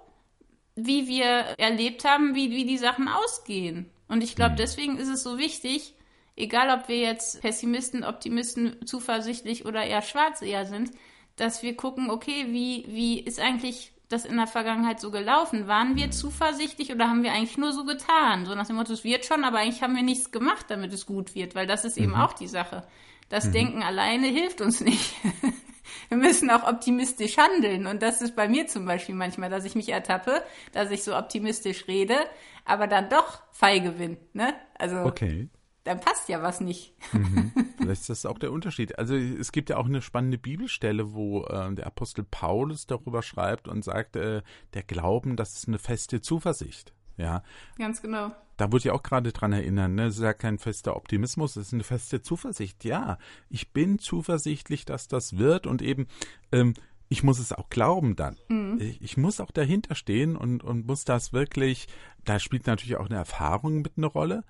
wie 0.76 1.08
wir 1.08 1.26
erlebt 1.58 2.06
haben, 2.06 2.36
wie, 2.36 2.52
wie 2.52 2.66
die 2.66 2.78
Sachen 2.78 3.08
ausgehen. 3.08 3.90
Und 4.08 4.24
ich 4.24 4.36
glaube, 4.36 4.52
hm. 4.52 4.58
deswegen 4.58 4.98
ist 5.00 5.10
es 5.10 5.24
so 5.24 5.40
wichtig, 5.40 5.96
egal 6.36 6.78
ob 6.78 6.88
wir 6.88 6.98
jetzt 6.98 7.42
Pessimisten, 7.42 8.04
Optimisten, 8.04 8.86
zuversichtlich 8.86 9.66
oder 9.66 9.84
eher 9.84 10.02
schwarz 10.02 10.42
eher 10.42 10.66
sind, 10.66 10.92
dass 11.36 11.64
wir 11.64 11.76
gucken, 11.76 12.10
okay, 12.10 12.48
wie, 12.50 12.86
wie 12.88 13.20
ist 13.20 13.40
eigentlich 13.40 13.92
das 14.10 14.26
in 14.26 14.38
der 14.38 14.48
Vergangenheit 14.48 15.00
so 15.00 15.10
gelaufen? 15.12 15.68
Waren 15.68 15.96
wir 15.96 16.12
zuversichtlich 16.12 16.92
oder 16.92 17.10
haben 17.10 17.24
wir 17.24 17.32
eigentlich 17.32 17.58
nur 17.58 17.74
so 17.74 17.86
getan? 17.86 18.46
So 18.46 18.54
nach 18.54 18.68
dem 18.68 18.76
Motto, 18.76 18.94
es 18.94 19.04
wird 19.04 19.26
schon, 19.26 19.44
aber 19.44 19.60
eigentlich 19.60 19.82
haben 19.82 19.96
wir 19.96 20.04
nichts 20.04 20.32
gemacht, 20.32 20.66
damit 20.70 20.94
es 20.94 21.06
gut 21.06 21.34
wird, 21.34 21.56
weil 21.56 21.68
das 21.68 21.86
ist 21.86 21.98
eben 21.98 22.12
mhm. 22.12 22.22
auch 22.22 22.34
die 22.34 22.48
Sache. 22.48 22.86
Das 23.30 23.46
mhm. 23.46 23.52
Denken 23.54 23.84
alleine 23.84 24.28
hilft 24.28 24.62
uns 24.62 24.82
nicht. 24.82 25.16
wir 26.10 26.18
müssen 26.18 26.52
auch 26.52 26.68
optimistisch 26.68 27.38
handeln. 27.38 27.88
Und 27.88 28.04
das 28.04 28.22
ist 28.22 28.36
bei 28.36 28.48
mir 28.48 28.68
zum 28.68 28.86
Beispiel 28.86 29.16
manchmal, 29.16 29.50
dass 29.50 29.66
ich 29.66 29.74
mich 29.74 29.90
ertappe, 29.90 30.44
dass 30.72 30.92
ich 30.92 31.04
so 31.04 31.16
optimistisch 31.16 31.88
rede, 31.88 32.18
aber 32.66 32.86
dann 32.86 33.10
doch 33.10 33.42
feige 33.52 33.94
bin. 33.94 34.18
Ne? 34.34 34.54
Also 34.78 34.98
okay 34.98 35.50
dann 35.84 36.00
passt 36.00 36.30
ja 36.30 36.42
was 36.42 36.62
nicht. 36.62 36.96
Mhm. 37.12 37.52
Vielleicht 37.78 38.02
ist 38.02 38.10
das 38.10 38.26
auch 38.26 38.40
der 38.40 38.52
Unterschied. 38.52 38.98
Also 38.98 39.16
es 39.16 39.52
gibt 39.52 39.70
ja 39.70 39.78
auch 39.78 39.86
eine 39.86 40.02
spannende 40.02 40.38
Bibelstelle, 40.38 41.14
wo 41.14 41.44
äh, 41.44 41.74
der 41.74 41.88
Apostel 41.88 42.24
Paulus 42.24 42.88
darüber 42.88 43.22
schreibt 43.22 43.68
und 43.68 43.84
sagt, 43.84 44.16
äh, 44.16 44.42
der 44.74 44.84
Glauben, 44.84 45.36
das 45.36 45.56
ist 45.56 45.68
eine 45.68 45.80
feste 45.80 46.22
Zuversicht. 46.22 46.94
Ja. 47.18 47.44
Ganz 47.78 48.02
genau. 48.02 48.32
Da 48.58 48.72
würde 48.72 48.88
ich 48.88 48.92
auch 48.92 49.04
gerade 49.04 49.32
dran 49.34 49.52
erinnern, 49.52 49.96
ne? 49.96 50.06
Das 50.06 50.16
ist 50.16 50.24
ja 50.24 50.34
kein 50.34 50.60
fester 50.60 50.96
Optimismus, 50.96 51.56
das 51.56 51.68
ist 51.68 51.74
eine 51.74 51.84
feste 51.84 52.22
Zuversicht. 52.22 52.86
Ja, 52.86 53.18
ich 53.50 53.72
bin 53.72 54.00
zuversichtlich, 54.00 54.86
dass 54.86 55.08
das 55.08 55.38
wird 55.38 55.68
und 55.68 55.82
eben, 55.82 56.08
ähm, 56.52 56.74
ich 57.10 57.24
muss 57.24 57.40
es 57.40 57.52
auch 57.52 57.70
glauben 57.70 58.16
dann. 58.16 58.38
Mhm. 58.50 58.80
Ich, 58.80 59.02
ich, 59.02 59.18
muss 59.18 59.40
auch 59.40 59.52
dahinter 59.52 59.96
stehen 59.96 60.36
und, 60.36 60.64
und 60.64 60.86
muss 60.86 61.04
das 61.04 61.34
wirklich, 61.34 61.88
da 62.26 62.40
spielt 62.40 62.68
natürlich 62.68 62.98
auch 62.98 63.08
eine 63.08 63.18
Erfahrung 63.18 63.82
mit 63.82 63.94
eine 63.98 64.08
Rolle, 64.08 64.44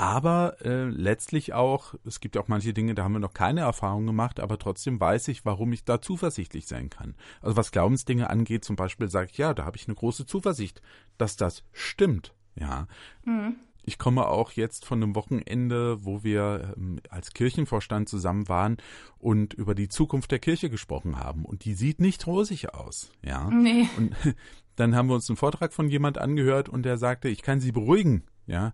aber 0.00 0.56
äh, 0.62 0.84
letztlich 0.84 1.52
auch, 1.52 1.92
es 2.06 2.20
gibt 2.20 2.34
ja 2.34 2.40
auch 2.40 2.48
manche 2.48 2.72
Dinge, 2.72 2.94
da 2.94 3.04
haben 3.04 3.12
wir 3.12 3.18
noch 3.18 3.34
keine 3.34 3.60
Erfahrung 3.60 4.06
gemacht, 4.06 4.40
aber 4.40 4.58
trotzdem 4.58 4.98
weiß 4.98 5.28
ich, 5.28 5.44
warum 5.44 5.74
ich 5.74 5.84
da 5.84 6.00
zuversichtlich 6.00 6.66
sein 6.66 6.88
kann. 6.88 7.14
Also 7.42 7.58
was 7.58 7.70
Glaubensdinge 7.70 8.30
angeht, 8.30 8.64
zum 8.64 8.76
Beispiel 8.76 9.10
sage 9.10 9.28
ich, 9.30 9.36
ja, 9.36 9.52
da 9.52 9.66
habe 9.66 9.76
ich 9.76 9.88
eine 9.88 9.94
große 9.94 10.24
Zuversicht, 10.24 10.80
dass 11.18 11.36
das 11.36 11.64
stimmt. 11.74 12.32
Ja. 12.54 12.86
Mhm. 13.26 13.56
Ich 13.84 13.98
komme 13.98 14.26
auch 14.26 14.52
jetzt 14.52 14.86
von 14.86 15.02
einem 15.02 15.14
Wochenende, 15.14 16.02
wo 16.02 16.24
wir 16.24 16.72
ähm, 16.78 17.00
als 17.10 17.34
Kirchenvorstand 17.34 18.08
zusammen 18.08 18.48
waren 18.48 18.78
und 19.18 19.52
über 19.52 19.74
die 19.74 19.90
Zukunft 19.90 20.30
der 20.30 20.38
Kirche 20.38 20.70
gesprochen 20.70 21.18
haben. 21.18 21.44
Und 21.44 21.66
die 21.66 21.74
sieht 21.74 22.00
nicht 22.00 22.26
rosig 22.26 22.72
aus. 22.72 23.12
Ja. 23.22 23.50
Nee. 23.50 23.86
Und 23.98 24.16
dann 24.76 24.94
haben 24.96 25.08
wir 25.08 25.14
uns 25.14 25.28
einen 25.28 25.36
Vortrag 25.36 25.74
von 25.74 25.90
jemand 25.90 26.16
angehört 26.16 26.70
und 26.70 26.84
der 26.84 26.96
sagte, 26.96 27.28
ich 27.28 27.42
kann 27.42 27.60
Sie 27.60 27.72
beruhigen. 27.72 28.24
Ja 28.50 28.72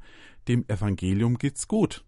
dem 0.48 0.64
Evangelium 0.68 1.38
geht's 1.38 1.68
gut. 1.68 2.04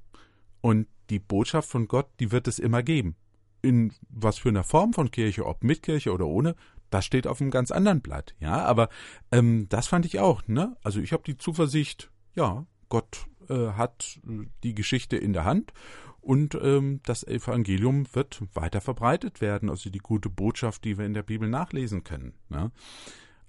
Und 0.61 0.87
die 1.11 1.19
Botschaft 1.19 1.69
von 1.69 1.89
Gott, 1.89 2.09
die 2.21 2.33
wird 2.33 2.49
es 2.49 2.59
immer 2.59 2.83
geben. 2.83 3.17
In 3.63 3.93
was 4.09 4.39
für 4.39 4.49
einer 4.49 4.65
Form 4.65 4.93
von 4.93 5.11
Kirche, 5.11 5.47
ob 5.47 5.65
mit 5.65 5.83
Kirche 5.83 6.13
oder 6.13 6.27
ohne, 6.27 6.55
das 6.91 7.05
steht 7.05 7.27
auf 7.27 7.41
einem 7.41 7.51
ganz 7.51 7.71
anderen 7.71 8.01
Blatt. 8.01 8.35
Ja, 8.41 8.65
aber 8.65 8.89
ähm, 9.31 9.67
das 9.69 9.87
fand 9.87 10.07
ich 10.07 10.21
auch. 10.21 10.47
Ne? 10.47 10.77
Also 10.83 11.01
ich 11.01 11.13
habe 11.13 11.23
die 11.25 11.37
Zuversicht, 11.37 12.11
ja, 12.35 12.67
Gott 12.89 13.27
äh, 13.49 13.73
hat 13.73 14.21
äh, 14.27 14.47
die 14.63 14.75
Geschichte 14.75 15.17
in 15.17 15.33
der 15.33 15.45
Hand 15.45 15.73
und 16.21 16.57
ähm, 16.61 17.01
das 17.05 17.25
Evangelium 17.25 18.07
wird 18.13 18.43
weiter 18.55 18.81
verbreitet 18.81 19.41
werden. 19.41 19.71
Also 19.71 19.91
die 19.91 19.99
gute 19.99 20.31
Botschaft, 20.31 20.85
die 20.85 20.99
wir 20.99 21.05
in 21.05 21.15
der 21.15 21.23
Bibel 21.23 21.49
nachlesen 21.49 22.05
können. 22.05 22.35
Ne? 22.49 22.71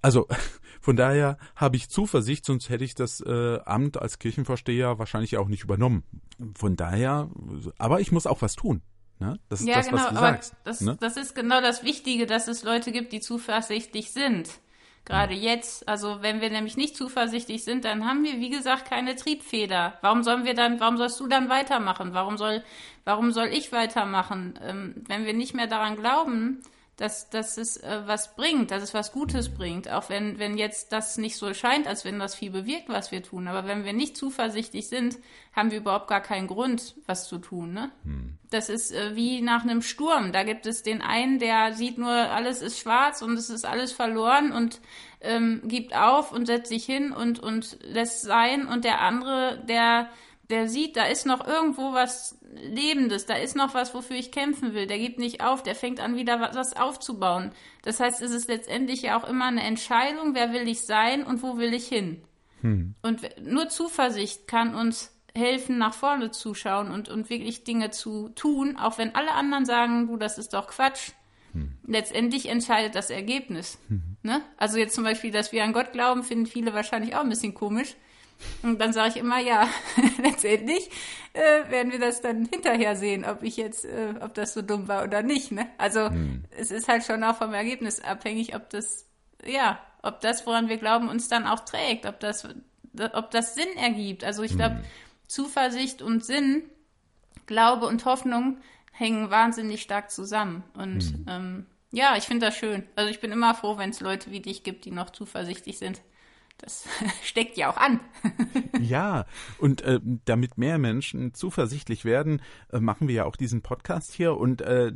Also 0.01 0.27
von 0.81 0.95
daher 0.95 1.37
habe 1.55 1.75
ich 1.75 1.89
Zuversicht, 1.89 2.45
sonst 2.45 2.69
hätte 2.69 2.83
ich 2.83 2.95
das 2.95 3.21
äh, 3.21 3.59
Amt 3.65 3.97
als 3.97 4.19
Kirchenvorsteher 4.19 4.99
wahrscheinlich 4.99 5.37
auch 5.37 5.47
nicht 5.47 5.63
übernommen. 5.63 6.03
Von 6.55 6.75
daher, 6.75 7.29
aber 7.77 7.99
ich 7.99 8.11
muss 8.11 8.27
auch 8.27 8.41
was 8.41 8.55
tun. 8.55 8.81
Ne? 9.19 9.37
Das 9.49 9.61
ist 9.61 9.67
ja, 9.67 9.75
das, 9.75 9.89
genau, 9.89 9.97
was 9.97 10.09
du 10.09 10.15
aber 10.15 10.19
sagst. 10.19 10.55
Das, 10.63 10.81
ne? 10.81 10.97
das 10.99 11.17
ist 11.17 11.35
genau 11.35 11.61
das 11.61 11.83
Wichtige, 11.83 12.25
dass 12.25 12.47
es 12.47 12.63
Leute 12.63 12.91
gibt, 12.91 13.11
die 13.11 13.19
zuversichtlich 13.19 14.11
sind. 14.11 14.49
Gerade 15.05 15.33
ja. 15.33 15.53
jetzt, 15.53 15.87
also 15.89 16.21
wenn 16.21 16.39
wir 16.39 16.49
nämlich 16.49 16.77
nicht 16.77 16.95
zuversichtlich 16.95 17.63
sind, 17.63 17.83
dann 17.83 18.05
haben 18.05 18.23
wir, 18.23 18.39
wie 18.39 18.49
gesagt, 18.49 18.85
keine 18.85 19.15
Triebfeder. 19.15 19.97
Warum 20.01 20.23
sollen 20.23 20.45
wir 20.45 20.53
dann, 20.53 20.79
warum 20.79 20.97
sollst 20.97 21.19
du 21.19 21.27
dann 21.27 21.49
weitermachen? 21.49 22.13
Warum 22.13 22.37
soll, 22.37 22.63
warum 23.05 23.31
soll 23.31 23.47
ich 23.47 23.71
weitermachen? 23.71 24.57
Ähm, 24.61 24.95
wenn 25.07 25.25
wir 25.25 25.33
nicht 25.33 25.53
mehr 25.53 25.67
daran 25.67 25.95
glauben, 25.95 26.61
dass, 26.99 27.29
dass 27.29 27.57
es 27.57 27.77
äh, 27.77 28.01
was 28.05 28.35
bringt, 28.35 28.71
dass 28.71 28.83
es 28.83 28.93
was 28.93 29.11
Gutes 29.11 29.49
bringt. 29.49 29.89
Auch 29.89 30.09
wenn, 30.09 30.37
wenn 30.37 30.57
jetzt 30.57 30.91
das 30.91 31.17
nicht 31.17 31.37
so 31.37 31.53
scheint, 31.53 31.87
als 31.87 32.03
wenn 32.03 32.19
das 32.19 32.35
viel 32.35 32.51
bewirkt, 32.51 32.89
was 32.89 33.11
wir 33.11 33.23
tun. 33.23 33.47
Aber 33.47 33.67
wenn 33.67 33.85
wir 33.85 33.93
nicht 33.93 34.17
zuversichtlich 34.17 34.89
sind, 34.89 35.17
haben 35.53 35.71
wir 35.71 35.79
überhaupt 35.79 36.07
gar 36.07 36.21
keinen 36.21 36.47
Grund, 36.47 36.95
was 37.05 37.27
zu 37.27 37.37
tun. 37.37 37.73
Ne? 37.73 37.91
Hm. 38.03 38.37
Das 38.49 38.69
ist 38.69 38.91
äh, 38.91 39.15
wie 39.15 39.41
nach 39.41 39.63
einem 39.63 39.81
Sturm. 39.81 40.33
Da 40.33 40.43
gibt 40.43 40.65
es 40.65 40.83
den 40.83 41.01
einen, 41.01 41.39
der 41.39 41.73
sieht 41.73 41.97
nur, 41.97 42.11
alles 42.11 42.61
ist 42.61 42.79
schwarz 42.79 43.21
und 43.21 43.33
es 43.33 43.49
ist 43.49 43.65
alles 43.65 43.93
verloren 43.93 44.51
und 44.51 44.81
ähm, 45.21 45.61
gibt 45.65 45.95
auf 45.95 46.31
und 46.31 46.45
setzt 46.47 46.69
sich 46.69 46.85
hin 46.85 47.11
und, 47.11 47.39
und 47.39 47.77
lässt 47.81 48.23
sein. 48.23 48.67
Und 48.67 48.83
der 48.83 49.01
andere, 49.01 49.63
der 49.67 50.09
der 50.49 50.67
sieht, 50.67 50.97
da 50.97 51.05
ist 51.05 51.25
noch 51.25 51.45
irgendwo 51.45 51.93
was 51.93 52.39
Lebendes, 52.53 53.25
da 53.25 53.35
ist 53.35 53.55
noch 53.55 53.75
was, 53.75 53.93
wofür 53.93 54.15
ich 54.15 54.31
kämpfen 54.31 54.73
will. 54.73 54.87
Der 54.87 54.97
gibt 54.97 55.19
nicht 55.19 55.41
auf, 55.41 55.61
der 55.61 55.75
fängt 55.75 55.99
an, 55.99 56.15
wieder 56.15 56.39
was 56.41 56.75
aufzubauen. 56.75 57.51
Das 57.83 57.99
heißt, 57.99 58.21
es 58.21 58.31
ist 58.31 58.47
letztendlich 58.47 59.03
ja 59.03 59.19
auch 59.19 59.27
immer 59.27 59.45
eine 59.45 59.63
Entscheidung, 59.63 60.33
wer 60.33 60.51
will 60.51 60.67
ich 60.67 60.81
sein 60.81 61.23
und 61.23 61.43
wo 61.43 61.57
will 61.57 61.73
ich 61.73 61.87
hin. 61.87 62.23
Hm. 62.61 62.95
Und 63.03 63.21
nur 63.41 63.69
Zuversicht 63.69 64.47
kann 64.47 64.73
uns 64.73 65.15
helfen, 65.35 65.77
nach 65.77 65.93
vorne 65.93 66.31
zu 66.31 66.55
schauen 66.55 66.89
und, 66.89 67.09
und 67.09 67.29
wirklich 67.29 67.63
Dinge 67.63 67.91
zu 67.91 68.29
tun, 68.29 68.75
auch 68.75 68.97
wenn 68.97 69.13
alle 69.13 69.33
anderen 69.33 69.65
sagen, 69.65 70.07
du, 70.07 70.17
das 70.17 70.39
ist 70.39 70.53
doch 70.53 70.67
Quatsch. 70.67 71.11
Hm. 71.53 71.77
Letztendlich 71.85 72.49
entscheidet 72.49 72.95
das 72.95 73.11
Ergebnis. 73.11 73.77
Hm. 73.87 74.17
Ne? 74.23 74.41
Also 74.57 74.79
jetzt 74.79 74.95
zum 74.95 75.03
Beispiel, 75.03 75.31
dass 75.31 75.51
wir 75.51 75.63
an 75.63 75.73
Gott 75.73 75.91
glauben, 75.91 76.23
finden 76.23 76.47
viele 76.47 76.73
wahrscheinlich 76.73 77.15
auch 77.15 77.21
ein 77.21 77.29
bisschen 77.29 77.53
komisch. 77.53 77.95
Und 78.61 78.79
dann 78.79 78.93
sage 78.93 79.09
ich 79.09 79.17
immer, 79.17 79.39
ja, 79.39 79.67
letztendlich 80.23 80.89
äh, 81.33 81.69
werden 81.69 81.91
wir 81.91 81.99
das 81.99 82.21
dann 82.21 82.45
hinterher 82.45 82.95
sehen, 82.95 83.25
ob 83.25 83.43
ich 83.43 83.57
jetzt, 83.57 83.85
äh, 83.85 84.15
ob 84.21 84.33
das 84.33 84.53
so 84.53 84.61
dumm 84.61 84.87
war 84.87 85.03
oder 85.03 85.21
nicht. 85.21 85.51
Ne? 85.51 85.67
Also 85.77 86.09
hm. 86.09 86.43
es 86.51 86.71
ist 86.71 86.87
halt 86.87 87.03
schon 87.03 87.23
auch 87.23 87.37
vom 87.37 87.53
Ergebnis 87.53 87.99
abhängig, 88.01 88.55
ob 88.55 88.69
das, 88.69 89.05
ja, 89.45 89.79
ob 90.01 90.21
das, 90.21 90.45
woran 90.45 90.69
wir 90.69 90.77
glauben, 90.77 91.09
uns 91.09 91.27
dann 91.27 91.45
auch 91.45 91.61
trägt, 91.61 92.05
ob 92.05 92.19
das, 92.19 92.47
ob 93.13 93.31
das 93.31 93.55
Sinn 93.55 93.77
ergibt. 93.77 94.23
Also 94.23 94.43
ich 94.43 94.55
glaube, 94.55 94.75
hm. 94.75 94.83
Zuversicht 95.27 96.01
und 96.01 96.25
Sinn, 96.25 96.63
Glaube 97.45 97.87
und 97.87 98.05
Hoffnung 98.05 98.57
hängen 98.91 99.29
wahnsinnig 99.29 99.81
stark 99.81 100.11
zusammen. 100.11 100.63
Und 100.73 101.01
hm. 101.01 101.25
ähm, 101.27 101.65
ja, 101.91 102.15
ich 102.17 102.25
finde 102.25 102.47
das 102.47 102.55
schön. 102.55 102.83
Also 102.95 103.09
ich 103.09 103.19
bin 103.19 103.31
immer 103.31 103.55
froh, 103.55 103.77
wenn 103.77 103.89
es 103.89 103.99
Leute 103.99 104.31
wie 104.31 104.41
dich 104.41 104.63
gibt, 104.63 104.85
die 104.85 104.91
noch 104.91 105.09
zuversichtlich 105.09 105.77
sind. 105.77 106.01
Das 106.61 106.87
steckt 107.23 107.57
ja 107.57 107.71
auch 107.71 107.77
an. 107.77 107.99
ja, 108.81 109.25
und 109.57 109.81
äh, 109.81 109.99
damit 110.25 110.57
mehr 110.57 110.77
Menschen 110.77 111.33
zuversichtlich 111.33 112.05
werden, 112.05 112.41
äh, 112.71 112.79
machen 112.79 113.07
wir 113.07 113.15
ja 113.15 113.25
auch 113.25 113.35
diesen 113.35 113.61
Podcast 113.61 114.13
hier. 114.13 114.37
Und 114.37 114.61
äh, 114.61 114.91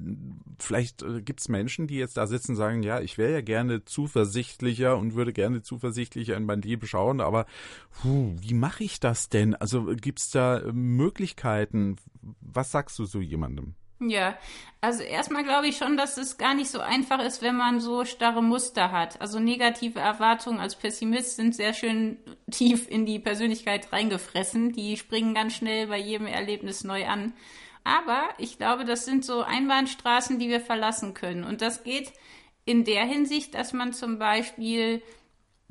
vielleicht 0.60 1.04
äh, 1.04 1.22
gibt 1.22 1.40
es 1.40 1.50
Menschen, 1.50 1.88
die 1.88 1.96
jetzt 1.96 2.18
da 2.18 2.28
sitzen 2.28 2.52
und 2.52 2.58
sagen, 2.58 2.84
ja, 2.84 3.00
ich 3.00 3.18
wäre 3.18 3.32
ja 3.32 3.42
gerne 3.42 3.86
zuversichtlicher 3.86 4.98
und 4.98 5.16
würde 5.16 5.34
gerne 5.34 5.62
zuversichtlicher 5.62 6.36
in 6.36 6.46
mein 6.46 6.62
Leben 6.62 6.86
schauen, 6.86 7.22
aber 7.22 7.46
puh, 8.02 8.36
wie 8.40 8.54
mache 8.54 8.84
ich 8.84 9.00
das 9.00 9.30
denn? 9.30 9.56
Also 9.56 9.86
gibt 9.86 10.20
es 10.20 10.32
da 10.32 10.62
Möglichkeiten? 10.72 11.98
Was 12.42 12.72
sagst 12.72 13.00
du 13.00 13.06
so 13.06 13.20
jemandem? 13.20 13.76
Ja, 14.00 14.38
also 14.82 15.02
erstmal 15.02 15.44
glaube 15.44 15.68
ich 15.68 15.78
schon, 15.78 15.96
dass 15.96 16.18
es 16.18 16.38
gar 16.38 16.56
nicht 16.56 16.70
so 16.70 16.82
einfach 16.82 17.24
ist, 17.24 17.42
wenn 17.42 17.56
man 17.56 17.80
so 17.80 18.04
starre 18.04 18.44
Muster 18.44 18.92
hat. 18.92 19.22
Also 19.22 19.40
negative 19.40 20.00
Erwartungen 20.00 20.60
als 20.60 20.76
Pessimist 20.76 21.38
sind 21.38 21.56
sehr 21.56 21.74
schön 21.74 22.18
tief 22.52 22.90
in 22.90 23.06
die 23.06 23.20
Persönlichkeit 23.20 23.94
reingefressen. 23.94 24.74
Die 24.74 24.98
springen 24.98 25.34
ganz 25.34 25.56
schnell 25.56 25.88
bei 25.88 25.98
jedem 25.98 26.28
Erlebnis 26.28 26.84
neu 26.84 27.06
an. 27.08 27.34
Aber 27.86 28.24
ich 28.38 28.58
glaube, 28.58 28.84
das 28.86 29.06
sind 29.06 29.24
so 29.24 29.42
Einbahnstraßen, 29.42 30.40
die 30.40 30.50
wir 30.50 30.62
verlassen 30.62 31.14
können. 31.14 31.44
Und 31.44 31.62
das 31.62 31.84
geht 31.84 32.12
in 32.66 32.84
der 32.84 33.06
Hinsicht, 33.06 33.54
dass 33.56 33.74
man 33.74 33.94
zum 33.94 34.20
Beispiel 34.20 35.02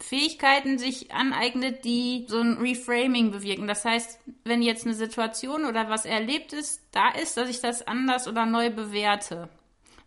Fähigkeiten 0.02 0.78
sich 0.78 1.12
aneignet, 1.12 1.84
die 1.84 2.26
so 2.28 2.40
ein 2.40 2.58
Reframing 2.58 3.30
bewirken. 3.30 3.68
Das 3.68 3.84
heißt, 3.84 4.18
wenn 4.44 4.60
jetzt 4.60 4.84
eine 4.84 4.94
Situation 4.94 5.64
oder 5.64 5.88
was 5.88 6.04
erlebt 6.04 6.52
ist, 6.52 6.82
da 6.90 7.10
ist, 7.10 7.36
dass 7.36 7.48
ich 7.48 7.60
das 7.60 7.86
anders 7.86 8.26
oder 8.26 8.44
neu 8.44 8.70
bewerte. 8.70 9.48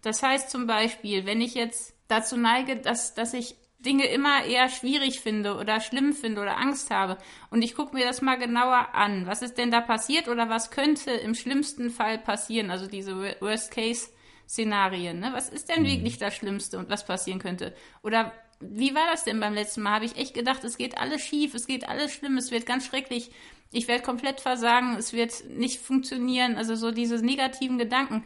Das 0.02 0.22
heißt 0.22 0.50
zum 0.50 0.68
Beispiel, 0.68 1.26
wenn 1.26 1.42
ich 1.42 1.56
jetzt 1.56 1.96
dazu 2.08 2.38
neige, 2.38 2.76
dass, 2.76 3.16
dass 3.16 3.34
ich 3.34 3.56
Dinge 3.80 4.06
immer 4.08 4.44
eher 4.44 4.68
schwierig 4.70 5.22
finde 5.22 5.56
oder 5.56 5.80
schlimm 5.80 6.14
finde 6.14 6.42
oder 6.42 6.58
Angst 6.58 6.92
habe 6.92 7.18
und 7.50 7.62
ich 7.62 7.76
gucke 7.76 7.96
mir 7.96 8.06
das 8.06 8.22
mal 8.22 8.36
genauer 8.36 8.94
an. 8.94 9.28
Was 9.28 9.42
ist 9.42 9.58
denn 9.58 9.72
da 9.72 9.80
passiert 9.82 10.28
oder 10.28 10.50
was 10.50 10.72
könnte 10.72 11.12
im 11.12 11.36
schlimmsten 11.36 11.90
Fall 11.90 12.18
passieren? 12.18 12.72
Also 12.72 12.88
diese 12.88 13.16
Worst-Case-Szenarien. 13.40 15.20
Ne? 15.20 15.30
Was 15.34 15.50
ist 15.50 15.70
denn 15.70 15.84
mhm. 15.84 15.88
wirklich 15.88 16.18
das 16.18 16.36
Schlimmste 16.36 16.80
und 16.80 16.90
was 16.90 17.06
passieren 17.06 17.40
könnte? 17.40 17.76
Oder 18.02 18.34
wie 18.60 18.96
war 18.96 19.06
das 19.12 19.24
denn 19.24 19.40
beim 19.40 19.54
letzten 19.54 19.82
Mal? 19.82 19.96
Habe 19.96 20.06
ich 20.06 20.18
echt 20.18 20.34
gedacht, 20.34 20.64
es 20.64 20.78
geht 20.78 20.98
alles 20.98 21.22
schief, 21.22 21.54
es 21.54 21.68
geht 21.68 21.88
alles 21.88 22.14
schlimm, 22.14 22.38
es 22.38 22.52
wird 22.52 22.66
ganz 22.66 22.86
schrecklich. 22.86 23.32
Ich 23.72 23.88
werde 23.88 24.04
komplett 24.04 24.40
versagen, 24.40 24.96
es 24.98 25.14
wird 25.14 25.50
nicht 25.50 25.82
funktionieren. 25.82 26.56
Also 26.56 26.76
so 26.76 26.92
diese 26.92 27.18
negativen 27.18 27.78
Gedanken. 27.78 28.24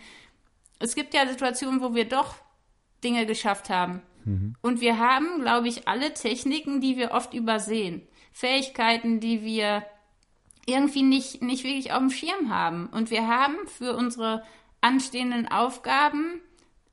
Es 0.79 0.95
gibt 0.95 1.13
ja 1.13 1.27
Situationen, 1.27 1.81
wo 1.81 1.95
wir 1.95 2.05
doch 2.05 2.35
Dinge 3.03 3.25
geschafft 3.25 3.69
haben. 3.69 4.01
Mhm. 4.25 4.55
Und 4.61 4.81
wir 4.81 4.99
haben, 4.99 5.41
glaube 5.41 5.67
ich, 5.67 5.87
alle 5.87 6.13
Techniken, 6.13 6.81
die 6.81 6.97
wir 6.97 7.11
oft 7.11 7.33
übersehen. 7.33 8.01
Fähigkeiten, 8.31 9.19
die 9.19 9.43
wir 9.43 9.83
irgendwie 10.65 11.03
nicht, 11.03 11.41
nicht 11.41 11.63
wirklich 11.63 11.91
auf 11.91 11.99
dem 11.99 12.11
Schirm 12.11 12.49
haben. 12.49 12.87
Und 12.87 13.09
wir 13.09 13.27
haben 13.27 13.55
für 13.67 13.95
unsere 13.95 14.43
anstehenden 14.81 15.47
Aufgaben 15.47 16.41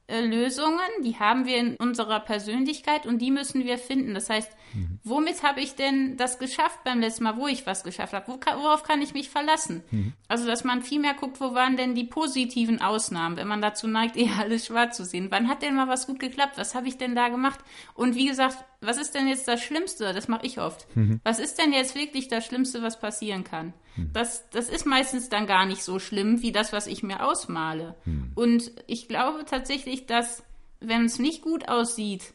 Lösungen, 0.09 1.03
die 1.03 1.19
haben 1.19 1.47
wir 1.47 1.57
in 1.57 1.77
unserer 1.77 2.21
Persönlichkeit 2.21 3.07
und 3.07 3.19
die 3.19 3.31
müssen 3.31 3.65
wir 3.65 3.77
finden. 3.79 4.15
Das 4.15 4.31
heißt, 4.31 4.56
mhm. 4.75 4.99
womit 5.05 5.43
habe 5.43 5.61
ich 5.61 5.75
denn 5.75 6.17
das 6.17 6.39
geschafft 6.39 6.85
beim 6.85 7.01
letzten 7.01 7.25
Mal, 7.25 7.37
wo 7.37 7.47
ich 7.47 7.67
was 7.67 7.85
geschafft 7.85 8.13
habe? 8.13 8.27
Wo 8.29 8.41
worauf 8.63 8.83
kann 8.83 9.03
ich 9.03 9.15
mich 9.15 9.29
verlassen? 9.29 9.83
Mhm. 9.91 10.13
Also, 10.29 10.47
dass 10.47 10.65
man 10.65 10.83
viel 10.83 11.01
mehr 11.01 11.15
guckt, 11.15 11.41
wo 11.41 11.55
waren 11.55 11.77
denn 11.77 11.95
die 11.95 12.05
positiven 12.05 12.81
Ausnahmen, 12.81 13.37
wenn 13.37 13.49
man 13.49 13.63
dazu 13.63 13.87
neigt, 13.87 14.17
eher 14.17 14.39
alles 14.39 14.67
schwarz 14.67 14.97
zu 14.97 15.05
sehen. 15.05 15.29
Wann 15.31 15.49
hat 15.49 15.63
denn 15.63 15.75
mal 15.75 15.89
was 15.89 16.07
gut 16.07 16.19
geklappt? 16.19 16.59
Was 16.59 16.75
habe 16.75 16.89
ich 16.89 16.99
denn 16.99 17.15
da 17.15 17.29
gemacht? 17.29 17.61
Und 17.95 18.15
wie 18.15 18.27
gesagt, 18.27 18.59
was 18.81 18.99
ist 18.99 19.15
denn 19.15 19.29
jetzt 19.29 19.49
das 19.49 19.63
Schlimmste? 19.63 20.13
Das 20.13 20.29
mache 20.29 20.47
ich 20.47 20.61
oft. 20.61 20.87
Mhm. 20.97 21.21
Was 21.25 21.39
ist 21.39 21.59
denn 21.59 21.73
jetzt 21.73 21.95
wirklich 21.95 22.29
das 22.29 22.45
Schlimmste, 22.45 22.83
was 22.83 23.01
passieren 23.01 23.45
kann? 23.45 23.73
Mhm. 23.97 24.11
Das, 24.13 24.49
das 24.51 24.69
ist 24.69 24.87
meistens 24.87 25.29
dann 25.29 25.47
gar 25.47 25.67
nicht 25.67 25.83
so 25.83 25.99
schlimm 25.99 26.43
wie 26.43 26.53
das, 26.53 26.73
was 26.73 26.87
ich 26.87 27.03
mir 27.03 27.25
ausmale. 27.25 27.95
Mhm. 28.05 28.33
Und 28.35 28.73
ich 28.87 29.09
glaube 29.09 29.45
tatsächlich, 29.45 30.07
dass 30.07 30.43
wenn 30.81 31.05
es 31.07 31.19
nicht 31.19 31.43
gut 31.43 31.69
aussieht, 31.69 32.35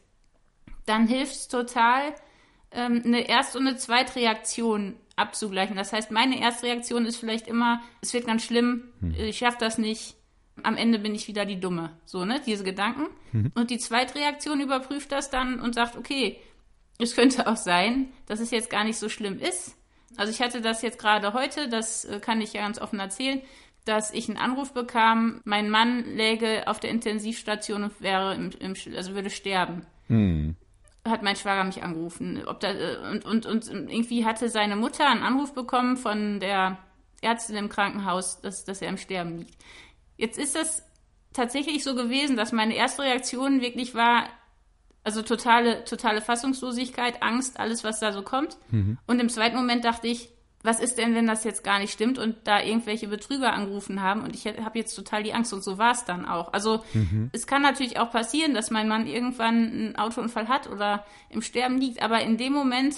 dann 0.92 1.08
hilft 1.08 1.34
es 1.34 1.48
total, 1.48 2.14
ähm, 2.72 3.02
eine 3.06 3.28
Erst- 3.28 3.56
und 3.56 3.66
eine 3.66 3.78
Zweitreaktion 3.78 4.96
abzugleichen. 5.16 5.78
Das 5.78 5.94
heißt, 5.94 6.12
meine 6.12 6.42
Erstreaktion 6.42 7.06
ist 7.06 7.16
vielleicht 7.16 7.48
immer, 7.48 7.82
es 8.02 8.14
wird 8.14 8.28
ganz 8.28 8.44
schlimm, 8.44 8.90
mhm. 9.00 9.16
ich 9.16 9.38
schaffe 9.38 9.58
das 9.60 9.78
nicht, 9.78 10.16
am 10.64 10.76
Ende 10.76 11.00
bin 11.00 11.16
ich 11.16 11.30
wieder 11.30 11.46
die 11.46 11.60
Dumme. 11.60 11.98
So, 12.06 12.26
ne? 12.26 12.42
Diese 12.46 12.66
Gedanken. 12.66 13.08
Mhm. 13.32 13.52
Und 13.56 13.70
die 13.70 13.78
Zweitreaktion 13.78 14.60
überprüft 14.60 15.12
das 15.14 15.30
dann 15.30 15.62
und 15.62 15.76
sagt, 15.76 15.96
okay, 15.96 16.38
es 17.00 17.16
könnte 17.16 17.48
auch 17.48 17.56
sein, 17.56 18.10
dass 18.28 18.42
es 18.42 18.52
jetzt 18.52 18.70
gar 18.70 18.84
nicht 18.84 18.98
so 18.98 19.08
schlimm 19.08 19.40
ist. 19.40 19.78
Also 20.18 20.32
ich 20.32 20.42
hatte 20.42 20.60
das 20.60 20.82
jetzt 20.82 21.00
gerade 21.00 21.34
heute, 21.34 21.70
das 21.70 22.04
äh, 22.04 22.20
kann 22.20 22.42
ich 22.42 22.52
ja 22.52 22.62
ganz 22.62 22.80
offen 22.80 23.00
erzählen, 23.00 23.42
dass 23.86 24.14
ich 24.14 24.28
einen 24.28 24.38
Anruf 24.38 24.74
bekam, 24.74 25.42
mein 25.46 25.70
Mann 25.70 26.04
läge 26.04 26.68
auf 26.68 26.82
der 26.82 26.90
Intensivstation 26.90 27.84
und 27.84 28.02
wäre 28.02 28.36
im, 28.36 28.52
im 28.60 28.76
also 28.96 29.16
würde 29.16 29.30
sterben. 29.30 29.86
Mhm. 30.10 30.56
Hat 31.08 31.24
mein 31.24 31.36
Schwager 31.36 31.64
mich 31.64 31.82
angerufen. 31.82 32.44
Ob 32.46 32.60
da, 32.60 32.72
äh, 32.72 32.98
und, 33.12 33.26
und, 33.26 33.46
und 33.46 33.68
irgendwie 33.68 34.26
hatte 34.26 34.50
seine 34.50 34.76
Mutter 34.76 35.08
einen 35.10 35.24
Anruf 35.24 35.54
bekommen 35.54 35.98
von 35.98 36.40
der 36.40 36.78
Ärztin 37.22 37.56
im 37.56 37.70
Krankenhaus, 37.70 38.42
dass, 38.42 38.66
dass 38.66 38.82
er 38.82 38.90
im 38.90 38.98
Sterben 38.98 39.40
liegt. 39.40 39.56
Jetzt 40.18 40.38
ist 40.38 40.56
das 40.56 40.84
tatsächlich 41.34 41.84
so 41.84 41.96
gewesen, 41.96 42.36
dass 42.36 42.52
meine 42.52 42.76
erste 42.76 43.04
Reaktion 43.04 43.62
wirklich 43.62 43.96
war, 43.96 44.26
also 45.04 45.22
totale, 45.22 45.84
totale 45.84 46.22
Fassungslosigkeit, 46.22 47.24
Angst, 47.24 47.60
alles, 47.60 47.84
was 47.84 48.00
da 48.00 48.12
so 48.12 48.22
kommt. 48.22 48.58
Mhm. 48.70 48.98
Und 49.08 49.20
im 49.20 49.30
zweiten 49.30 49.56
Moment 49.56 49.86
dachte 49.86 50.08
ich, 50.08 50.30
was 50.64 50.80
ist 50.80 50.98
denn, 50.98 51.16
wenn 51.16 51.28
das 51.28 51.44
jetzt 51.44 51.64
gar 51.64 51.80
nicht 51.80 51.92
stimmt 51.92 52.20
und 52.20 52.36
da 52.44 52.62
irgendwelche 52.62 53.08
Betrüger 53.08 53.54
angerufen 53.54 54.02
haben 54.02 54.22
und 54.22 54.36
ich 54.36 54.46
habe 54.46 54.78
jetzt 54.78 54.96
total 54.96 55.24
die 55.24 55.34
Angst 55.34 55.54
und 55.54 55.64
so 55.64 55.78
war 55.78 55.92
es 55.92 56.06
dann 56.06 56.26
auch. 56.26 56.54
Also 56.54 56.84
mhm. 56.94 57.30
es 57.34 57.48
kann 57.48 57.62
natürlich 57.62 58.00
auch 58.00 58.12
passieren, 58.12 58.54
dass 58.54 58.72
mein 58.72 58.88
Mann 58.88 59.08
irgendwann 59.08 59.56
einen 59.56 59.96
Autounfall 59.96 60.48
hat 60.48 60.70
oder 60.70 61.06
im 61.30 61.42
Sterben 61.42 61.78
liegt, 61.80 62.02
aber 62.02 62.22
in 62.22 62.38
dem 62.38 62.54
Moment 62.54 62.96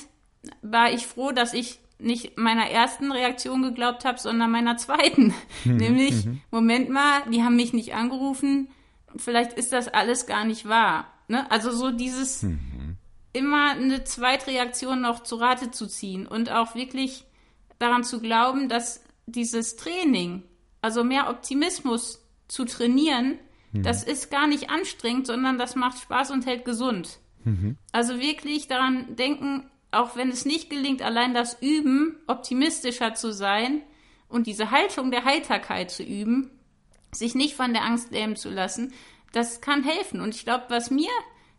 war 0.62 0.92
ich 0.92 1.08
froh, 1.08 1.32
dass 1.32 1.54
ich 1.54 1.80
nicht 2.00 2.38
meiner 2.38 2.70
ersten 2.70 3.12
Reaktion 3.12 3.62
geglaubt 3.62 4.04
habe, 4.04 4.20
sondern 4.20 4.52
meiner 4.52 4.78
zweiten. 4.78 5.34
Mhm. 5.66 5.78
Nämlich, 5.78 6.26
mhm. 6.26 6.42
Moment 6.52 6.90
mal, 6.90 7.22
die 7.32 7.42
haben 7.42 7.56
mich 7.56 7.72
nicht 7.72 7.94
angerufen, 7.96 8.68
vielleicht 9.16 9.54
ist 9.54 9.72
das 9.72 9.88
alles 9.88 10.26
gar 10.26 10.44
nicht 10.44 10.68
wahr. 10.68 11.08
Ne? 11.30 11.50
Also 11.50 11.72
so 11.72 11.92
dieses 11.92 12.44
mhm. 12.44 12.98
immer 13.32 13.72
eine 13.72 14.04
Zweitreaktion 14.04 15.00
noch 15.00 15.24
zu 15.24 15.38
Rate 15.38 15.72
zu 15.72 15.88
ziehen 15.88 16.28
und 16.28 16.52
auch 16.52 16.76
wirklich 16.76 17.24
daran 17.84 18.04
zu 18.04 18.20
glauben, 18.20 18.70
dass 18.70 19.04
dieses 19.26 19.76
Training, 19.76 20.44
also 20.82 21.04
mehr 21.04 21.30
Optimismus 21.30 22.26
zu 22.48 22.66
trainieren, 22.66 23.40
mhm. 23.72 23.84
das 23.84 24.04
ist 24.04 24.32
gar 24.32 24.48
nicht 24.48 24.70
anstrengend, 24.70 25.28
sondern 25.28 25.58
das 25.58 25.76
macht 25.76 26.00
Spaß 26.00 26.32
und 26.32 26.46
hält 26.46 26.66
gesund. 26.66 27.20
Mhm. 27.44 27.78
Also 27.92 28.20
wirklich 28.20 28.68
daran 28.68 29.16
denken, 29.16 29.70
auch 29.92 30.16
wenn 30.16 30.30
es 30.30 30.46
nicht 30.46 30.70
gelingt, 30.70 31.02
allein 31.02 31.34
das 31.34 31.62
Üben, 31.62 32.18
optimistischer 32.28 33.14
zu 33.14 33.32
sein 33.32 33.82
und 34.28 34.48
diese 34.48 34.72
Haltung 34.72 35.12
der 35.12 35.26
Heiterkeit 35.26 35.92
zu 35.92 36.04
üben, 36.04 36.50
sich 37.12 37.36
nicht 37.36 37.56
von 37.56 37.74
der 37.74 37.84
Angst 37.84 38.12
lähmen 38.12 38.36
zu 38.36 38.50
lassen, 38.50 38.94
das 39.34 39.62
kann 39.62 39.84
helfen. 39.84 40.22
Und 40.22 40.36
ich 40.36 40.44
glaube, 40.44 40.66
was 40.70 40.90
mir 40.90 41.12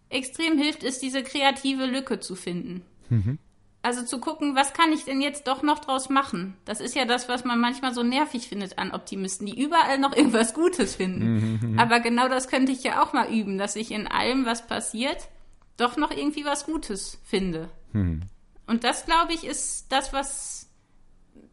extrem 0.08 0.58
hilft, 0.58 0.82
ist 0.82 1.02
diese 1.02 1.22
kreative 1.22 1.86
Lücke 1.86 2.20
zu 2.20 2.34
finden. 2.34 2.82
Mhm. 3.08 3.38
Also 3.84 4.02
zu 4.02 4.18
gucken, 4.18 4.56
was 4.56 4.72
kann 4.72 4.94
ich 4.94 5.04
denn 5.04 5.20
jetzt 5.20 5.46
doch 5.46 5.62
noch 5.62 5.78
draus 5.78 6.08
machen? 6.08 6.56
Das 6.64 6.80
ist 6.80 6.94
ja 6.94 7.04
das, 7.04 7.28
was 7.28 7.44
man 7.44 7.60
manchmal 7.60 7.92
so 7.92 8.02
nervig 8.02 8.48
findet 8.48 8.78
an 8.78 8.92
Optimisten, 8.92 9.46
die 9.46 9.62
überall 9.62 9.98
noch 9.98 10.16
irgendwas 10.16 10.54
Gutes 10.54 10.94
finden. 10.94 11.58
Mhm. 11.60 11.78
Aber 11.78 12.00
genau 12.00 12.28
das 12.28 12.48
könnte 12.48 12.72
ich 12.72 12.82
ja 12.82 13.02
auch 13.02 13.12
mal 13.12 13.30
üben, 13.30 13.58
dass 13.58 13.76
ich 13.76 13.90
in 13.90 14.06
allem, 14.06 14.46
was 14.46 14.66
passiert, 14.66 15.28
doch 15.76 15.98
noch 15.98 16.10
irgendwie 16.10 16.46
was 16.46 16.64
Gutes 16.64 17.20
finde. 17.24 17.68
Hm. 17.92 18.22
Und 18.66 18.84
das, 18.84 19.04
glaube 19.04 19.34
ich, 19.34 19.44
ist 19.44 19.92
das, 19.92 20.14
was 20.14 20.70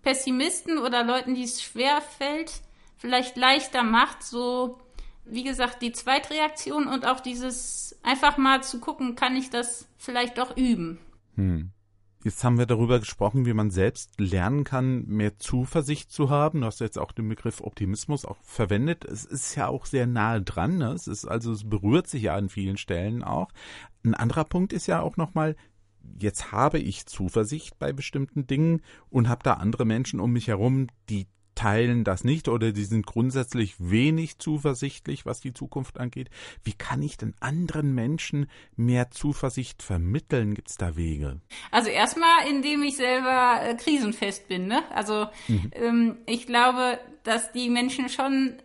Pessimisten 0.02 0.78
oder 0.78 1.04
Leuten, 1.04 1.36
die 1.36 1.44
es 1.44 1.62
schwer 1.62 2.00
fällt, 2.00 2.62
vielleicht 2.96 3.36
leichter 3.36 3.84
macht, 3.84 4.24
so, 4.24 4.80
wie 5.26 5.44
gesagt, 5.44 5.82
die 5.82 5.92
Zweitreaktion 5.92 6.88
und 6.88 7.06
auch 7.06 7.20
dieses 7.20 8.00
einfach 8.04 8.38
mal 8.38 8.64
zu 8.64 8.80
gucken, 8.80 9.16
kann 9.16 9.36
ich 9.36 9.50
das 9.50 9.86
vielleicht 9.98 10.38
doch 10.38 10.56
üben. 10.56 10.98
Hm. 11.36 11.72
Jetzt 12.24 12.44
haben 12.44 12.60
wir 12.60 12.68
darüber 12.68 13.00
gesprochen, 13.00 13.48
wie 13.48 13.54
man 13.54 13.72
selbst 13.72 14.20
lernen 14.20 14.64
kann, 14.64 15.08
mehr 15.08 15.40
Zuversicht 15.40 16.12
zu 16.12 16.30
haben. 16.30 16.62
Du 16.62 16.68
hast 16.68 16.80
jetzt 16.80 17.00
auch 17.00 17.12
den 17.14 17.28
Begriff 17.28 17.62
Optimismus 17.62 18.26
auch 18.26 18.38
verwendet. 18.44 19.06
Es 19.06 19.26
ist 19.26 19.56
ja 19.56 19.68
auch 19.68 19.88
sehr 19.88 20.06
nahe 20.06 20.40
dran. 20.42 20.78
Ne? 20.78 20.92
Es 20.92 21.08
ist 21.08 21.26
also, 21.26 21.52
es 21.52 21.68
berührt 21.68 22.06
sich 22.06 22.24
ja 22.24 22.36
an 22.36 22.50
vielen 22.50 22.78
Stellen 22.78 23.24
auch. 23.24 23.50
Ein 24.04 24.14
anderer 24.14 24.44
Punkt 24.44 24.72
ist 24.72 24.86
ja 24.86 25.02
auch 25.02 25.18
nochmal, 25.18 25.56
jetzt 26.20 26.52
habe 26.52 26.78
ich 26.78 27.08
Zuversicht 27.08 27.80
bei 27.80 27.92
bestimmten 27.92 28.46
Dingen 28.46 28.82
und 29.10 29.28
habe 29.28 29.42
da 29.44 29.54
andere 29.54 29.86
Menschen 29.86 30.20
um 30.20 30.32
mich 30.32 30.48
herum, 30.48 30.88
die 31.10 31.26
teilen 31.62 32.04
das 32.04 32.24
nicht 32.24 32.48
oder 32.48 32.72
die 32.72 32.86
sind 32.86 33.06
grundsätzlich 33.06 33.76
wenig 33.78 34.40
zuversichtlich, 34.40 35.28
was 35.28 35.42
die 35.42 35.54
Zukunft 35.54 36.00
angeht. 36.00 36.32
Wie 36.64 36.74
kann 36.74 37.04
ich 37.04 37.18
denn 37.18 37.36
anderen 37.40 37.94
Menschen 37.94 38.50
mehr 38.76 39.12
Zuversicht 39.12 39.84
vermitteln? 39.84 40.56
Gibt 40.56 40.72
es 40.72 40.78
da 40.78 40.96
Wege? 40.96 41.40
Also 41.70 41.92
erstmal, 41.92 42.48
indem 42.50 42.82
ich 42.82 42.98
selber 42.98 43.60
äh, 43.62 43.76
krisenfest 43.76 44.48
bin. 44.48 44.66
Ne? 44.66 44.82
Also 44.92 45.28
mhm. 45.48 45.72
ähm, 45.76 46.18
ich 46.26 46.48
glaube, 46.48 46.98
dass 47.24 47.52
die 47.52 47.70
Menschen 47.70 48.10
schon 48.10 48.56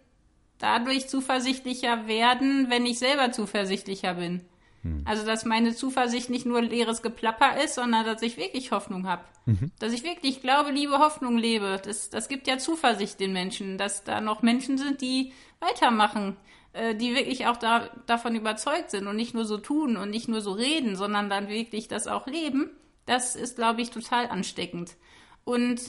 dadurch 0.57 1.07
zuversichtlicher 1.07 2.09
werden, 2.09 2.71
wenn 2.71 2.87
ich 2.87 2.99
selber 2.99 3.31
zuversichtlicher 3.31 4.15
bin. 4.15 4.41
Mhm. 4.83 5.03
Also, 5.05 5.27
dass 5.27 5.45
meine 5.45 5.75
Zuversicht 5.75 6.31
nicht 6.31 6.47
nur 6.47 6.63
leeres 6.63 7.03
Geplapper 7.03 7.63
ist, 7.63 7.75
sondern 7.75 8.05
dass 8.05 8.23
ich 8.23 8.37
wirklich 8.37 8.73
Hoffnung 8.73 9.07
habe. 9.07 9.25
Mhm. 9.47 9.71
Dass 9.79 9.93
ich 9.93 10.05
wirklich 10.05 10.43
Glaube, 10.43 10.71
Liebe, 10.71 10.99
Hoffnung 10.99 11.39
lebe. 11.39 11.81
Das, 11.85 12.11
das 12.11 12.29
gibt 12.29 12.47
ja 12.47 12.59
Zuversicht 12.59 13.21
den 13.21 13.33
Menschen, 13.33 13.79
dass 13.79 14.05
da 14.05 14.21
noch 14.21 14.43
Menschen 14.43 14.79
sind, 14.79 15.01
die 15.01 15.33
weitermachen, 15.61 16.37
äh, 16.73 16.95
die 16.95 17.15
wirklich 17.15 17.47
auch 17.47 17.57
da, 17.57 17.89
davon 18.07 18.35
überzeugt 18.35 18.91
sind 18.91 19.07
und 19.07 19.17
nicht 19.17 19.35
nur 19.35 19.45
so 19.45 19.59
tun 19.59 19.97
und 19.97 20.11
nicht 20.11 20.29
nur 20.29 20.41
so 20.41 20.53
reden, 20.53 20.97
sondern 20.97 21.31
dann 21.31 21.49
wirklich 21.49 21.89
das 21.89 22.07
auch 22.07 22.27
leben. 22.27 22.71
Das 23.07 23.37
ist, 23.37 23.57
glaube 23.57 23.83
ich, 23.83 23.91
total 23.91 24.27
ansteckend. 24.27 24.97
Und 25.45 25.81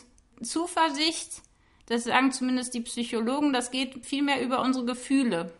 Zuversicht, 0.41 1.41
das 1.88 2.04
sagen 2.04 2.32
zumindest 2.32 2.73
die 2.73 2.82
Psychologen, 2.82 3.54
das 3.54 3.71
geht 3.71 4.06
viel 4.06 4.21
mehr 4.21 4.41
über 4.41 4.62
unsere 4.62 4.86
Gefühle. 4.86 5.52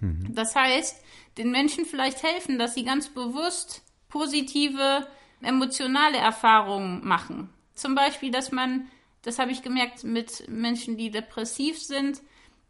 Mhm. 0.00 0.34
Das 0.34 0.54
heißt, 0.54 1.02
den 1.38 1.50
Menschen 1.50 1.84
vielleicht 1.84 2.22
helfen, 2.22 2.58
dass 2.58 2.74
sie 2.74 2.84
ganz 2.84 3.08
bewusst 3.08 3.82
positive 4.08 5.06
emotionale 5.42 6.18
Erfahrungen 6.18 7.06
machen. 7.06 7.50
Zum 7.74 7.94
Beispiel, 7.94 8.30
dass 8.30 8.52
man, 8.52 8.88
das 9.22 9.38
habe 9.38 9.50
ich 9.50 9.62
gemerkt 9.62 10.04
mit 10.04 10.48
Menschen, 10.48 10.96
die 10.96 11.10
depressiv 11.10 11.78
sind, 11.82 12.22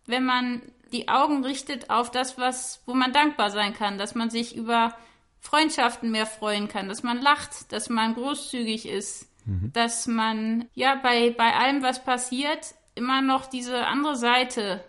wenn 0.07 0.25
man 0.25 0.63
die 0.93 1.09
Augen 1.09 1.45
richtet 1.45 1.91
auf 1.91 2.11
das, 2.11 2.39
was, 2.39 2.83
wo 2.87 2.95
man 2.95 3.13
dankbar 3.13 3.51
sein 3.51 3.75
kann, 3.75 3.99
dass 3.99 4.15
man 4.15 4.31
sich 4.31 4.57
über 4.57 4.95
Freundschaften 5.41 6.11
mehr 6.11 6.27
freuen 6.27 6.69
kann, 6.69 6.89
dass 6.89 7.03
man 7.03 7.21
lacht, 7.21 7.73
dass 7.73 7.89
man 7.89 8.15
großzügig 8.15 8.89
ist, 8.89 9.29
mhm. 9.47 9.73
dass 9.73 10.07
man 10.07 10.69
ja 10.75 10.97
bei, 10.97 11.31
bei 11.31 11.55
allem, 11.55 11.83
was 11.83 12.05
passiert, 12.05 12.75
immer 12.95 13.23
noch 13.23 13.47
diese 13.47 13.87
andere 13.87 14.17
Seite 14.17 14.83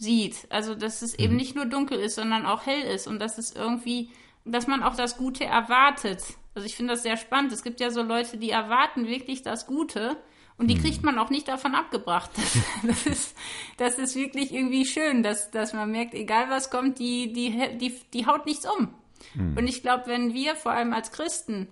sieht. 0.00 0.46
Also, 0.48 0.74
dass 0.74 1.02
es 1.02 1.12
mhm. 1.12 1.24
eben 1.24 1.36
nicht 1.36 1.54
nur 1.54 1.66
dunkel 1.66 2.00
ist, 2.00 2.16
sondern 2.16 2.46
auch 2.46 2.66
hell 2.66 2.82
ist 2.82 3.06
und 3.06 3.20
dass 3.20 3.38
es 3.38 3.52
irgendwie, 3.52 4.10
dass 4.44 4.66
man 4.66 4.82
auch 4.82 4.96
das 4.96 5.16
Gute 5.16 5.44
erwartet. 5.44 6.22
Also, 6.54 6.66
ich 6.66 6.74
finde 6.74 6.94
das 6.94 7.02
sehr 7.02 7.16
spannend. 7.16 7.52
Es 7.52 7.62
gibt 7.62 7.80
ja 7.80 7.90
so 7.90 8.02
Leute, 8.02 8.38
die 8.38 8.50
erwarten 8.50 9.06
wirklich 9.06 9.42
das 9.42 9.66
Gute 9.66 10.16
und 10.56 10.68
die 10.68 10.74
mhm. 10.74 10.80
kriegt 10.82 11.02
man 11.02 11.18
auch 11.18 11.30
nicht 11.30 11.48
davon 11.48 11.74
abgebracht. 11.74 12.30
Das, 12.82 13.04
das, 13.04 13.06
ist, 13.06 13.36
das 13.76 13.98
ist 13.98 14.16
wirklich 14.16 14.52
irgendwie 14.52 14.86
schön, 14.86 15.22
dass, 15.22 15.50
dass 15.50 15.74
man 15.74 15.90
merkt, 15.90 16.14
egal 16.14 16.48
was 16.48 16.70
kommt, 16.70 16.98
die, 16.98 17.32
die, 17.32 17.78
die, 17.78 17.94
die 18.12 18.26
haut 18.26 18.46
nichts 18.46 18.66
um. 18.66 18.94
Mhm. 19.34 19.56
Und 19.58 19.68
ich 19.68 19.82
glaube, 19.82 20.06
wenn 20.06 20.32
wir 20.32 20.56
vor 20.56 20.72
allem 20.72 20.94
als 20.94 21.12
Christen 21.12 21.68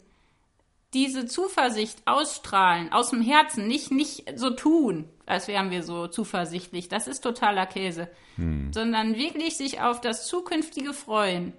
diese 0.94 1.26
Zuversicht 1.26 1.98
ausstrahlen, 2.06 2.92
aus 2.92 3.10
dem 3.10 3.22
Herzen, 3.22 3.66
nicht, 3.66 3.90
nicht 3.90 4.24
so 4.36 4.50
tun, 4.50 5.08
als 5.28 5.48
wären 5.48 5.70
wir 5.70 5.82
so 5.82 6.06
zuversichtlich, 6.06 6.88
das 6.88 7.06
ist 7.06 7.20
totaler 7.20 7.66
Käse, 7.66 8.08
hm. 8.36 8.72
sondern 8.72 9.16
wirklich 9.16 9.56
sich 9.56 9.80
auf 9.80 10.00
das 10.00 10.26
Zukünftige 10.26 10.92
freuen, 10.92 11.52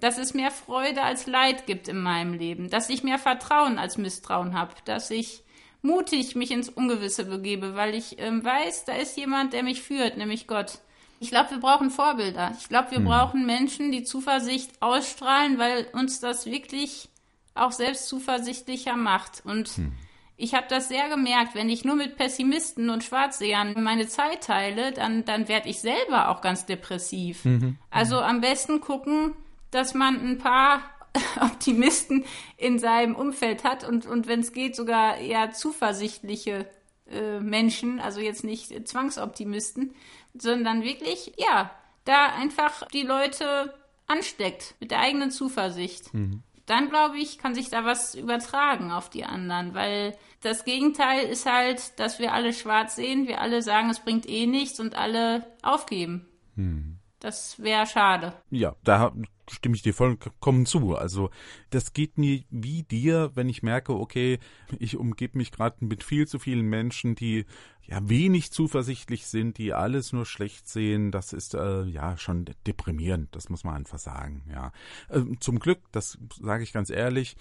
dass 0.00 0.18
es 0.18 0.34
mehr 0.34 0.50
Freude 0.50 1.02
als 1.02 1.26
Leid 1.26 1.66
gibt 1.66 1.88
in 1.88 1.98
meinem 1.98 2.34
Leben, 2.34 2.70
dass 2.70 2.88
ich 2.88 3.04
mehr 3.04 3.18
Vertrauen 3.18 3.78
als 3.78 3.98
Misstrauen 3.98 4.58
habe, 4.58 4.74
dass 4.84 5.10
ich 5.10 5.42
mutig 5.82 6.34
mich 6.34 6.50
ins 6.50 6.68
Ungewisse 6.68 7.24
begebe, 7.24 7.74
weil 7.74 7.94
ich 7.94 8.18
ähm, 8.18 8.44
weiß, 8.44 8.84
da 8.84 8.94
ist 8.94 9.16
jemand, 9.16 9.52
der 9.52 9.62
mich 9.62 9.82
führt, 9.82 10.16
nämlich 10.16 10.46
Gott. 10.46 10.78
Ich 11.20 11.30
glaube, 11.30 11.50
wir 11.50 11.60
brauchen 11.60 11.90
Vorbilder. 11.90 12.52
Ich 12.58 12.68
glaube, 12.68 12.90
wir 12.90 12.98
hm. 12.98 13.04
brauchen 13.04 13.46
Menschen, 13.46 13.92
die 13.92 14.02
Zuversicht 14.02 14.70
ausstrahlen, 14.80 15.58
weil 15.58 15.86
uns 15.92 16.18
das 16.18 16.46
wirklich 16.46 17.08
auch 17.54 17.72
selbst 17.72 18.08
zuversichtlicher 18.08 18.96
macht. 18.96 19.42
Und 19.44 19.68
hm. 19.68 19.92
Ich 20.36 20.54
habe 20.54 20.66
das 20.68 20.88
sehr 20.88 21.08
gemerkt, 21.08 21.54
wenn 21.54 21.68
ich 21.68 21.84
nur 21.84 21.94
mit 21.94 22.16
Pessimisten 22.16 22.90
und 22.90 23.04
Schwarzsehern 23.04 23.82
meine 23.82 24.08
Zeit 24.08 24.44
teile, 24.44 24.92
dann, 24.92 25.24
dann 25.24 25.48
werde 25.48 25.68
ich 25.68 25.80
selber 25.80 26.28
auch 26.28 26.40
ganz 26.40 26.66
depressiv. 26.66 27.44
Mhm. 27.44 27.78
Also 27.90 28.20
am 28.20 28.40
besten 28.40 28.80
gucken, 28.80 29.34
dass 29.70 29.94
man 29.94 30.20
ein 30.20 30.38
paar 30.38 30.82
Optimisten 31.40 32.24
in 32.56 32.78
seinem 32.78 33.14
Umfeld 33.14 33.64
hat 33.64 33.86
und, 33.86 34.06
und 34.06 34.26
wenn 34.26 34.40
es 34.40 34.52
geht, 34.52 34.74
sogar 34.74 35.18
eher 35.18 35.52
zuversichtliche 35.52 36.66
äh, 37.10 37.40
Menschen, 37.40 38.00
also 38.00 38.20
jetzt 38.20 38.44
nicht 38.44 38.88
Zwangsoptimisten, 38.88 39.94
sondern 40.34 40.82
wirklich, 40.82 41.34
ja, 41.36 41.70
da 42.04 42.34
einfach 42.34 42.88
die 42.88 43.02
Leute 43.02 43.74
ansteckt 44.06 44.74
mit 44.80 44.90
der 44.90 45.00
eigenen 45.00 45.30
Zuversicht. 45.30 46.12
Mhm 46.14 46.42
dann 46.72 46.88
glaube 46.88 47.18
ich, 47.18 47.38
kann 47.38 47.54
sich 47.54 47.68
da 47.68 47.84
was 47.84 48.14
übertragen 48.14 48.90
auf 48.90 49.10
die 49.10 49.24
anderen, 49.24 49.74
weil 49.74 50.16
das 50.40 50.64
Gegenteil 50.64 51.28
ist 51.28 51.44
halt, 51.44 51.98
dass 52.00 52.18
wir 52.18 52.32
alle 52.32 52.54
schwarz 52.54 52.96
sehen, 52.96 53.28
wir 53.28 53.42
alle 53.42 53.60
sagen, 53.60 53.90
es 53.90 54.00
bringt 54.00 54.26
eh 54.26 54.46
nichts 54.46 54.80
und 54.80 54.94
alle 54.94 55.46
aufgeben. 55.62 56.26
Hm. 56.56 56.98
Das 57.20 57.62
wäre 57.62 57.86
schade. 57.86 58.32
Ja, 58.50 58.74
da 58.82 59.12
stimme 59.48 59.76
ich 59.76 59.82
dir 59.82 59.94
vollkommen 59.94 60.66
zu. 60.66 60.96
Also 60.96 61.30
das 61.70 61.92
geht 61.92 62.18
mir 62.18 62.42
wie 62.50 62.82
dir, 62.82 63.30
wenn 63.34 63.48
ich 63.48 63.62
merke, 63.62 63.94
okay, 63.94 64.38
ich 64.78 64.96
umgebe 64.96 65.38
mich 65.38 65.52
gerade 65.52 65.84
mit 65.84 66.02
viel 66.02 66.26
zu 66.26 66.38
vielen 66.38 66.66
Menschen, 66.66 67.14
die 67.14 67.44
ja 67.84 68.08
wenig 68.08 68.52
zuversichtlich 68.52 69.26
sind, 69.26 69.58
die 69.58 69.72
alles 69.72 70.12
nur 70.12 70.24
schlecht 70.24 70.68
sehen. 70.68 71.10
Das 71.10 71.32
ist 71.32 71.54
äh, 71.54 71.82
ja 71.84 72.16
schon 72.16 72.46
deprimierend. 72.66 73.34
Das 73.34 73.48
muss 73.48 73.64
man 73.64 73.74
einfach 73.74 73.98
sagen. 73.98 74.42
Ja, 74.50 74.72
äh, 75.08 75.22
zum 75.40 75.58
Glück, 75.58 75.80
das 75.90 76.18
sage 76.40 76.62
ich 76.62 76.72
ganz 76.72 76.90
ehrlich, 76.90 77.36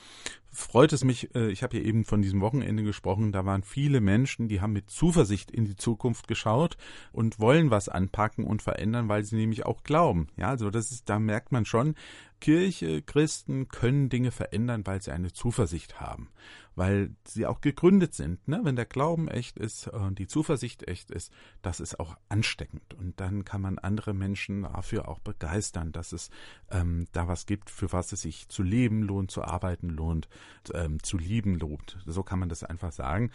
freut 0.52 0.94
es 0.94 1.04
mich. 1.04 1.34
Äh, 1.36 1.52
ich 1.52 1.64
habe 1.64 1.78
ja 1.78 1.84
eben 1.84 2.06
von 2.06 2.22
diesem 2.22 2.42
Wochenende 2.42 2.84
gesprochen. 2.84 3.32
Da 3.32 3.46
waren 3.46 3.64
viele 3.64 4.02
Menschen, 4.02 4.48
die 4.48 4.62
haben 4.62 4.74
mit 4.74 4.90
Zuversicht 4.90 5.52
in 5.52 5.66
die 5.66 5.76
Zukunft 5.76 6.28
geschaut 6.28 6.76
und 7.12 7.40
wollen 7.40 7.70
was 7.70 7.88
anpacken 7.88 8.46
und 8.46 8.62
verändern, 8.62 9.10
weil 9.10 9.24
sie 9.24 9.36
nämlich 9.36 9.66
auch 9.66 9.84
glauben. 9.84 10.28
Ja, 10.38 10.50
also 10.50 10.72
das 10.72 10.92
ist, 10.92 11.08
da 11.08 11.20
merkt 11.20 11.52
man 11.52 11.66
schon, 11.66 11.96
Kirche, 12.40 13.04
Christen 13.04 13.68
können 13.68 14.10
Dinge 14.10 14.32
verändern, 14.32 14.82
weil 14.86 15.02
sie 15.02 15.12
eine 15.12 15.32
Zuversicht 15.32 16.00
haben 16.00 16.30
weil 16.76 17.12
sie 17.26 17.46
auch 17.46 17.62
gegründet 17.62 18.14
sind. 18.14 18.48
Ne? 18.48 18.62
Wenn 18.64 18.76
der 18.76 18.86
Glauben 18.86 19.28
echt 19.28 19.58
ist 19.58 19.88
und 19.88 20.20
die 20.20 20.28
Zuversicht 20.28 20.88
echt 20.88 21.12
ist, 21.12 21.32
das 21.62 21.80
ist 21.80 22.00
auch 22.00 22.16
ansteckend. 22.30 22.94
Und 22.94 23.20
dann 23.20 23.46
kann 23.46 23.62
man 23.62 23.78
andere 23.78 24.14
Menschen 24.14 24.64
dafür 24.64 25.08
auch 25.08 25.20
begeistern, 25.20 25.92
dass 25.92 26.12
es 26.12 26.30
ähm, 26.70 27.08
da 27.12 27.28
was 27.28 27.46
gibt, 27.46 27.70
für 27.70 27.92
was 27.92 28.12
es 28.12 28.22
sich 28.22 28.48
zu 28.48 28.64
leben 28.64 29.04
lohnt, 29.04 29.32
zu 29.32 29.44
arbeiten 29.44 29.90
lohnt, 29.90 30.30
ähm, 30.74 31.02
zu 31.04 31.18
lieben 31.18 31.56
lohnt. 31.56 31.98
So 32.06 32.24
kann 32.24 32.40
man 32.40 32.50
das 32.50 32.64
einfach 32.64 32.92
sagen. 32.92 33.32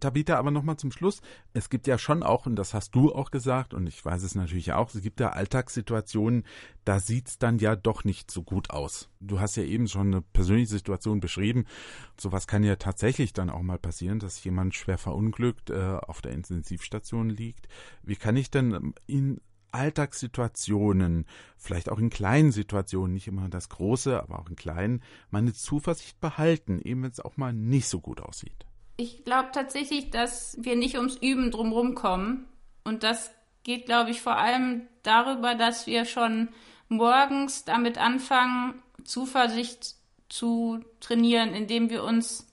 Tabitha, 0.00 0.36
aber 0.36 0.50
nochmal 0.50 0.76
zum 0.76 0.92
Schluss. 0.92 1.20
Es 1.52 1.70
gibt 1.70 1.86
ja 1.86 1.98
schon 1.98 2.22
auch, 2.22 2.46
und 2.46 2.56
das 2.56 2.74
hast 2.74 2.94
du 2.94 3.14
auch 3.14 3.30
gesagt, 3.30 3.74
und 3.74 3.86
ich 3.86 4.04
weiß 4.04 4.22
es 4.22 4.34
natürlich 4.34 4.72
auch, 4.72 4.94
es 4.94 5.02
gibt 5.02 5.20
ja 5.20 5.30
Alltagssituationen, 5.30 6.44
da 6.84 7.00
sieht's 7.00 7.38
dann 7.38 7.58
ja 7.58 7.76
doch 7.76 8.04
nicht 8.04 8.30
so 8.30 8.42
gut 8.42 8.70
aus. 8.70 9.08
Du 9.20 9.40
hast 9.40 9.56
ja 9.56 9.62
eben 9.62 9.88
schon 9.88 10.08
eine 10.08 10.20
persönliche 10.20 10.68
Situation 10.68 11.20
beschrieben. 11.20 11.64
Sowas 12.20 12.46
kann 12.46 12.62
ja 12.62 12.73
tatsächlich 12.78 13.32
dann 13.32 13.50
auch 13.50 13.62
mal 13.62 13.78
passieren, 13.78 14.18
dass 14.18 14.42
jemand 14.44 14.74
schwer 14.74 14.98
verunglückt 14.98 15.70
äh, 15.70 15.98
auf 16.00 16.20
der 16.20 16.32
Intensivstation 16.32 17.30
liegt. 17.30 17.68
Wie 18.02 18.16
kann 18.16 18.36
ich 18.36 18.50
denn 18.50 18.94
in 19.06 19.40
Alltagssituationen, 19.74 21.26
vielleicht 21.56 21.90
auch 21.90 21.98
in 21.98 22.10
kleinen 22.10 22.52
Situationen, 22.52 23.12
nicht 23.12 23.26
immer 23.26 23.48
das 23.48 23.68
Große, 23.68 24.22
aber 24.22 24.38
auch 24.38 24.48
in 24.48 24.56
kleinen, 24.56 25.02
meine 25.30 25.52
Zuversicht 25.52 26.20
behalten, 26.20 26.80
eben 26.80 27.02
wenn 27.02 27.10
es 27.10 27.20
auch 27.20 27.36
mal 27.36 27.52
nicht 27.52 27.88
so 27.88 28.00
gut 28.00 28.20
aussieht? 28.20 28.66
Ich 28.96 29.24
glaube 29.24 29.50
tatsächlich, 29.52 30.10
dass 30.10 30.56
wir 30.60 30.76
nicht 30.76 30.96
ums 30.96 31.16
Üben 31.16 31.50
drumherum 31.50 31.96
kommen. 31.96 32.46
Und 32.84 33.02
das 33.02 33.32
geht, 33.64 33.86
glaube 33.86 34.10
ich, 34.10 34.20
vor 34.20 34.36
allem 34.36 34.82
darüber, 35.02 35.56
dass 35.56 35.88
wir 35.88 36.04
schon 36.04 36.50
morgens 36.88 37.64
damit 37.64 37.98
anfangen, 37.98 38.80
Zuversicht 39.02 39.96
zu 40.28 40.80
trainieren, 41.00 41.52
indem 41.52 41.90
wir 41.90 42.04
uns 42.04 42.46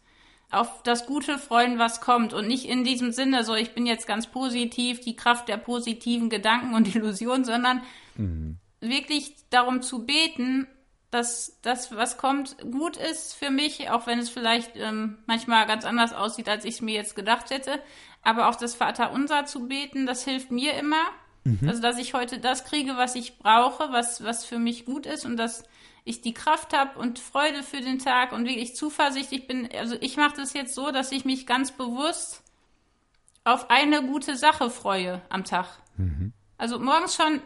auf 0.51 0.83
das 0.83 1.05
Gute 1.05 1.37
freuen, 1.37 1.79
was 1.79 2.01
kommt 2.01 2.33
und 2.33 2.47
nicht 2.47 2.65
in 2.65 2.83
diesem 2.83 3.11
Sinne 3.11 3.43
so, 3.43 3.55
ich 3.55 3.73
bin 3.73 3.85
jetzt 3.85 4.05
ganz 4.05 4.27
positiv, 4.27 4.99
die 4.99 5.15
Kraft 5.15 5.47
der 5.47 5.57
positiven 5.57 6.29
Gedanken 6.29 6.75
und 6.75 6.93
Illusionen, 6.95 7.45
sondern 7.45 7.81
mhm. 8.15 8.57
wirklich 8.81 9.35
darum 9.49 9.81
zu 9.81 10.05
beten, 10.05 10.67
dass 11.09 11.59
das, 11.61 11.93
was 11.95 12.17
kommt, 12.17 12.57
gut 12.71 12.95
ist 12.95 13.35
für 13.35 13.51
mich, 13.51 13.89
auch 13.89 14.07
wenn 14.07 14.19
es 14.19 14.29
vielleicht 14.29 14.71
ähm, 14.75 15.17
manchmal 15.25 15.67
ganz 15.67 15.83
anders 15.83 16.13
aussieht, 16.13 16.47
als 16.47 16.63
ich 16.63 16.75
es 16.75 16.81
mir 16.81 16.95
jetzt 16.95 17.15
gedacht 17.15 17.49
hätte. 17.49 17.79
Aber 18.21 18.47
auch 18.47 18.55
das 18.55 18.75
Vaterunser 18.75 19.45
zu 19.45 19.67
beten, 19.67 20.05
das 20.05 20.23
hilft 20.23 20.51
mir 20.51 20.73
immer. 20.75 21.03
Mhm. 21.43 21.67
Also, 21.67 21.81
dass 21.81 21.97
ich 21.97 22.13
heute 22.13 22.39
das 22.39 22.63
kriege, 22.63 22.95
was 22.95 23.15
ich 23.15 23.39
brauche, 23.39 23.91
was, 23.91 24.23
was 24.23 24.45
für 24.45 24.59
mich 24.59 24.85
gut 24.85 25.05
ist 25.05 25.25
und 25.25 25.35
dass 25.37 25.63
ich 26.03 26.21
die 26.21 26.33
Kraft 26.33 26.73
habe 26.73 26.99
und 26.99 27.19
Freude 27.19 27.63
für 27.63 27.81
den 27.81 27.99
Tag 27.99 28.31
und 28.31 28.45
wirklich 28.45 28.75
zuversichtlich 28.75 29.47
bin. 29.47 29.69
Also 29.77 29.95
ich 29.99 30.17
mache 30.17 30.37
das 30.37 30.53
jetzt 30.53 30.73
so, 30.73 30.91
dass 30.91 31.11
ich 31.11 31.25
mich 31.25 31.45
ganz 31.45 31.71
bewusst 31.71 32.43
auf 33.43 33.69
eine 33.69 34.03
gute 34.03 34.35
Sache 34.35 34.69
freue 34.69 35.21
am 35.29 35.43
Tag. 35.43 35.67
Mhm. 35.97 36.33
Also 36.57 36.79
morgens 36.79 37.15
schon 37.15 37.41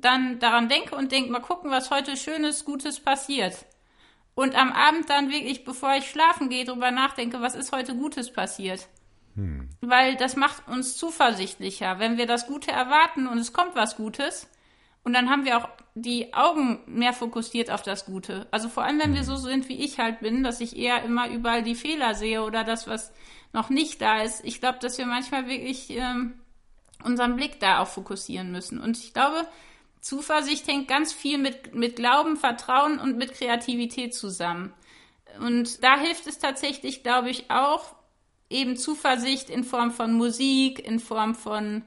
dann 0.00 0.38
daran 0.38 0.68
denke 0.68 0.96
und 0.96 1.12
denke, 1.12 1.30
mal 1.30 1.40
gucken, 1.40 1.70
was 1.70 1.90
heute 1.90 2.16
Schönes, 2.16 2.64
Gutes 2.64 3.00
passiert. 3.00 3.66
Und 4.34 4.54
am 4.54 4.72
Abend 4.72 5.10
dann 5.10 5.30
wirklich, 5.30 5.64
bevor 5.64 5.94
ich 5.96 6.08
schlafen 6.08 6.48
gehe, 6.48 6.64
darüber 6.64 6.90
nachdenke, 6.90 7.40
was 7.40 7.54
ist 7.54 7.72
heute 7.72 7.94
Gutes 7.94 8.32
passiert. 8.32 8.88
Hm. 9.34 9.68
Weil 9.80 10.16
das 10.16 10.36
macht 10.36 10.66
uns 10.68 10.96
zuversichtlicher. 10.96 11.98
Wenn 11.98 12.16
wir 12.16 12.26
das 12.26 12.46
Gute 12.46 12.70
erwarten 12.70 13.26
und 13.26 13.38
es 13.38 13.52
kommt 13.52 13.74
was 13.74 13.96
Gutes, 13.96 14.48
und 15.02 15.12
dann 15.12 15.30
haben 15.30 15.44
wir 15.44 15.58
auch 15.58 15.68
die 15.94 16.34
Augen 16.34 16.80
mehr 16.86 17.12
fokussiert 17.12 17.70
auf 17.70 17.82
das 17.82 18.06
Gute. 18.06 18.46
Also 18.50 18.68
vor 18.68 18.84
allem, 18.84 19.00
wenn 19.00 19.14
wir 19.14 19.24
so 19.24 19.36
sind, 19.36 19.68
wie 19.68 19.82
ich 19.82 19.98
halt 19.98 20.20
bin, 20.20 20.42
dass 20.42 20.60
ich 20.60 20.76
eher 20.76 21.02
immer 21.04 21.28
überall 21.28 21.62
die 21.62 21.74
Fehler 21.74 22.14
sehe 22.14 22.42
oder 22.44 22.64
das, 22.64 22.86
was 22.86 23.12
noch 23.52 23.70
nicht 23.70 24.00
da 24.00 24.22
ist. 24.22 24.44
Ich 24.44 24.60
glaube, 24.60 24.78
dass 24.80 24.98
wir 24.98 25.06
manchmal 25.06 25.48
wirklich 25.48 25.90
ähm, 25.90 26.34
unseren 27.02 27.36
Blick 27.36 27.60
da 27.60 27.80
auch 27.80 27.88
fokussieren 27.88 28.52
müssen. 28.52 28.78
Und 28.78 28.98
ich 28.98 29.12
glaube, 29.12 29.46
Zuversicht 30.00 30.66
hängt 30.68 30.88
ganz 30.88 31.12
viel 31.12 31.38
mit, 31.38 31.74
mit 31.74 31.96
Glauben, 31.96 32.36
Vertrauen 32.36 32.98
und 32.98 33.16
mit 33.16 33.34
Kreativität 33.34 34.14
zusammen. 34.14 34.72
Und 35.40 35.82
da 35.82 35.98
hilft 35.98 36.26
es 36.26 36.38
tatsächlich, 36.38 37.02
glaube 37.02 37.30
ich, 37.30 37.50
auch 37.50 37.94
eben 38.48 38.76
Zuversicht 38.76 39.48
in 39.48 39.64
Form 39.64 39.90
von 39.90 40.12
Musik, 40.12 40.78
in 40.80 41.00
Form 41.00 41.34
von 41.34 41.84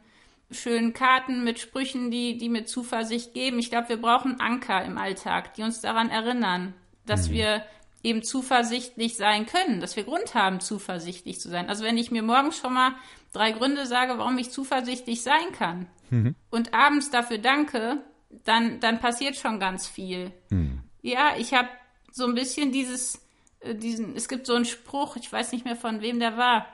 schönen 0.53 0.93
Karten 0.93 1.43
mit 1.43 1.59
Sprüchen, 1.59 2.11
die, 2.11 2.37
die 2.37 2.49
mir 2.49 2.65
Zuversicht 2.65 3.33
geben. 3.33 3.59
Ich 3.59 3.69
glaube, 3.69 3.89
wir 3.89 4.01
brauchen 4.01 4.39
Anker 4.39 4.83
im 4.83 4.97
Alltag, 4.97 5.53
die 5.55 5.63
uns 5.63 5.81
daran 5.81 6.09
erinnern, 6.09 6.73
dass 7.05 7.29
mhm. 7.29 7.33
wir 7.33 7.65
eben 8.03 8.23
zuversichtlich 8.23 9.15
sein 9.15 9.45
können, 9.45 9.79
dass 9.79 9.95
wir 9.95 10.03
Grund 10.03 10.35
haben, 10.35 10.59
zuversichtlich 10.59 11.39
zu 11.39 11.49
sein. 11.49 11.69
Also 11.69 11.83
wenn 11.83 11.97
ich 11.97 12.11
mir 12.11 12.21
morgens 12.21 12.57
schon 12.57 12.73
mal 12.73 12.95
drei 13.31 13.51
Gründe 13.51 13.85
sage, 13.85 14.17
warum 14.17 14.37
ich 14.37 14.51
zuversichtlich 14.51 15.23
sein 15.23 15.51
kann 15.57 15.87
mhm. 16.09 16.35
und 16.49 16.73
abends 16.73 17.09
dafür 17.09 17.37
danke, 17.37 18.03
dann, 18.43 18.79
dann 18.79 18.99
passiert 18.99 19.35
schon 19.35 19.59
ganz 19.59 19.87
viel. 19.87 20.31
Mhm. 20.49 20.81
Ja, 21.01 21.35
ich 21.37 21.53
habe 21.53 21.69
so 22.11 22.25
ein 22.25 22.35
bisschen 22.35 22.71
dieses, 22.71 23.21
äh, 23.61 23.73
diesen, 23.73 24.15
es 24.15 24.27
gibt 24.27 24.45
so 24.45 24.53
einen 24.53 24.65
Spruch, 24.65 25.15
ich 25.15 25.31
weiß 25.31 25.51
nicht 25.53 25.65
mehr 25.65 25.75
von 25.75 26.01
wem 26.01 26.19
der 26.19 26.37
war. 26.37 26.67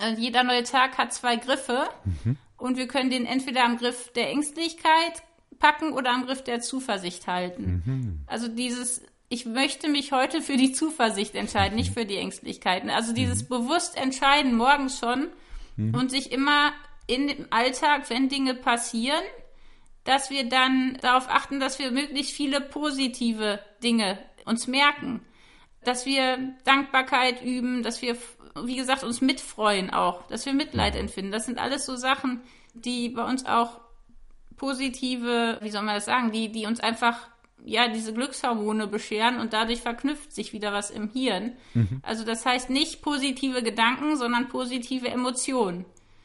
Äh, 0.00 0.14
jeder 0.14 0.42
neue 0.42 0.64
Tag 0.64 0.98
hat 0.98 1.12
zwei 1.12 1.36
Griffe 1.36 1.88
mhm. 2.04 2.36
Und 2.58 2.76
wir 2.76 2.88
können 2.88 3.10
den 3.10 3.24
entweder 3.24 3.64
am 3.64 3.78
Griff 3.78 4.12
der 4.12 4.28
Ängstlichkeit 4.30 5.22
packen 5.58 5.92
oder 5.92 6.10
am 6.10 6.26
Griff 6.26 6.42
der 6.42 6.60
Zuversicht 6.60 7.26
halten. 7.26 7.82
Mhm. 7.86 8.18
Also 8.26 8.48
dieses, 8.48 9.02
ich 9.28 9.46
möchte 9.46 9.88
mich 9.88 10.12
heute 10.12 10.42
für 10.42 10.56
die 10.56 10.72
Zuversicht 10.72 11.34
entscheiden, 11.34 11.76
nicht 11.76 11.94
für 11.94 12.04
die 12.04 12.16
Ängstlichkeiten. 12.16 12.90
Also 12.90 13.12
dieses 13.12 13.44
mhm. 13.44 13.48
bewusst 13.48 13.96
entscheiden 13.96 14.56
morgens 14.56 14.98
schon 14.98 15.28
mhm. 15.76 15.94
und 15.94 16.10
sich 16.10 16.32
immer 16.32 16.72
in 17.06 17.28
dem 17.28 17.46
Alltag, 17.50 18.10
wenn 18.10 18.28
Dinge 18.28 18.54
passieren, 18.54 19.22
dass 20.04 20.30
wir 20.30 20.48
dann 20.48 20.98
darauf 21.00 21.28
achten, 21.28 21.60
dass 21.60 21.78
wir 21.78 21.90
möglichst 21.90 22.32
viele 22.32 22.60
positive 22.60 23.60
Dinge 23.82 24.18
uns 24.44 24.66
merken, 24.66 25.20
dass 25.84 26.06
wir 26.06 26.54
Dankbarkeit 26.64 27.42
üben, 27.42 27.82
dass 27.82 28.02
wir, 28.02 28.16
wie 28.66 28.76
gesagt, 28.76 29.04
uns 29.04 29.20
mitfreuen 29.20 29.90
auch, 29.90 30.26
dass 30.28 30.46
wir 30.46 30.52
Mitleid 30.52 30.96
empfinden. 30.96 31.32
Das 31.32 31.46
sind 31.46 31.58
alles 31.58 31.86
so 31.86 31.96
Sachen, 31.96 32.40
die 32.74 33.08
bei 33.08 33.24
uns 33.24 33.46
auch 33.46 33.80
positive, 34.56 35.58
wie 35.60 35.70
soll 35.70 35.82
man 35.82 35.94
das 35.94 36.04
sagen, 36.04 36.32
die, 36.32 36.50
die 36.50 36.66
uns 36.66 36.80
einfach 36.80 37.28
ja, 37.64 37.88
diese 37.88 38.12
Glückshormone 38.12 38.86
bescheren 38.86 39.40
und 39.40 39.52
dadurch 39.52 39.80
verknüpft 39.80 40.32
sich 40.32 40.52
wieder 40.52 40.72
was 40.72 40.90
im 40.90 41.10
Hirn. 41.10 41.56
Mhm. 41.74 42.00
Also 42.02 42.24
das 42.24 42.46
heißt 42.46 42.70
nicht 42.70 43.02
positive 43.02 43.62
Gedanken, 43.62 44.16
sondern 44.16 44.48
positive 44.48 45.08
Emotionen. 45.08 45.84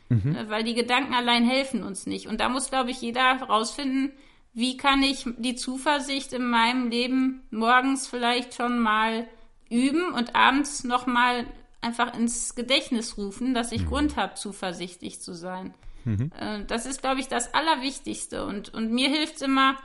Mhm. 0.09 0.35
Äh, 0.35 0.49
weil 0.49 0.63
die 0.63 0.75
Gedanken 0.75 1.13
allein 1.13 1.43
helfen 1.43 1.83
uns 1.83 2.05
nicht. 2.05 2.27
Und 2.27 2.39
da 2.39 2.49
muss, 2.49 2.69
glaube 2.69 2.91
ich, 2.91 3.01
jeder 3.01 3.39
herausfinden, 3.39 4.11
wie 4.53 4.77
kann 4.77 5.01
ich 5.01 5.25
die 5.37 5.55
Zuversicht 5.55 6.33
in 6.33 6.45
meinem 6.45 6.89
Leben 6.89 7.41
morgens 7.49 8.07
vielleicht 8.07 8.53
schon 8.53 8.79
mal 8.79 9.27
üben 9.69 10.11
und 10.13 10.35
abends 10.35 10.83
nochmal 10.83 11.47
einfach 11.83 12.17
ins 12.17 12.55
Gedächtnis 12.55 13.17
rufen, 13.17 13.53
dass 13.53 13.71
ich 13.71 13.83
mhm. 13.83 13.89
Grund 13.89 14.15
habe, 14.15 14.35
zuversichtlich 14.35 15.21
zu 15.21 15.33
sein. 15.33 15.73
Mhm. 16.05 16.31
Äh, 16.39 16.65
das 16.65 16.85
ist, 16.85 17.01
glaube 17.01 17.19
ich, 17.19 17.27
das 17.27 17.53
Allerwichtigste. 17.53 18.45
Und, 18.45 18.73
und 18.73 18.91
mir 18.91 19.09
hilft 19.09 19.35
es 19.35 19.41
immer, 19.41 19.77